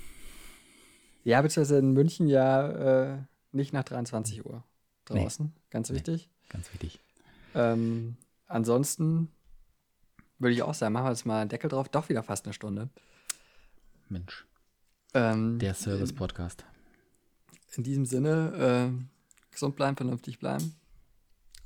Ja, 1.24 1.42
beziehungsweise 1.42 1.78
in 1.78 1.92
München 1.92 2.28
ja 2.28 2.68
äh, 3.16 3.22
nicht 3.52 3.72
nach 3.72 3.84
23 3.84 4.44
Uhr 4.46 4.64
Nee. 5.10 5.20
draußen. 5.22 5.52
Ganz 5.70 5.90
Nee. 5.90 5.96
wichtig. 5.96 6.30
Ganz 6.48 6.72
wichtig. 6.72 7.00
Ähm, 7.54 8.16
ansonsten 8.46 9.30
würde 10.38 10.54
ich 10.54 10.62
auch 10.62 10.74
sagen, 10.74 10.92
machen 10.92 11.06
wir 11.06 11.10
jetzt 11.10 11.26
mal 11.26 11.40
einen 11.40 11.50
Deckel 11.50 11.70
drauf. 11.70 11.88
Doch 11.88 12.08
wieder 12.08 12.22
fast 12.22 12.46
eine 12.46 12.52
Stunde. 12.52 12.88
Mensch, 14.08 14.46
Ähm, 15.14 15.58
der 15.58 15.74
Service-Podcast. 15.74 16.64
In 17.76 17.82
diesem 17.82 18.06
Sinne, 18.06 18.90
äh, 18.90 19.50
gesund 19.50 19.76
bleiben, 19.76 19.96
vernünftig 19.96 20.38
bleiben. 20.38 20.74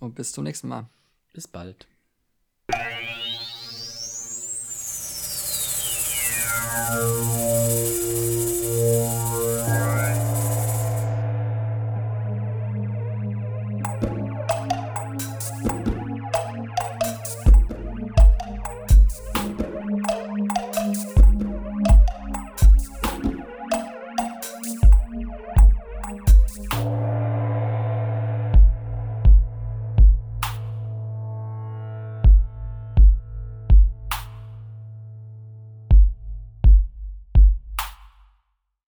Und 0.00 0.14
bis 0.14 0.32
zum 0.32 0.44
nächsten 0.44 0.68
Mal. 0.68 0.86
Bis 1.32 1.46
bald. 1.46 1.86
Thank 6.84 7.51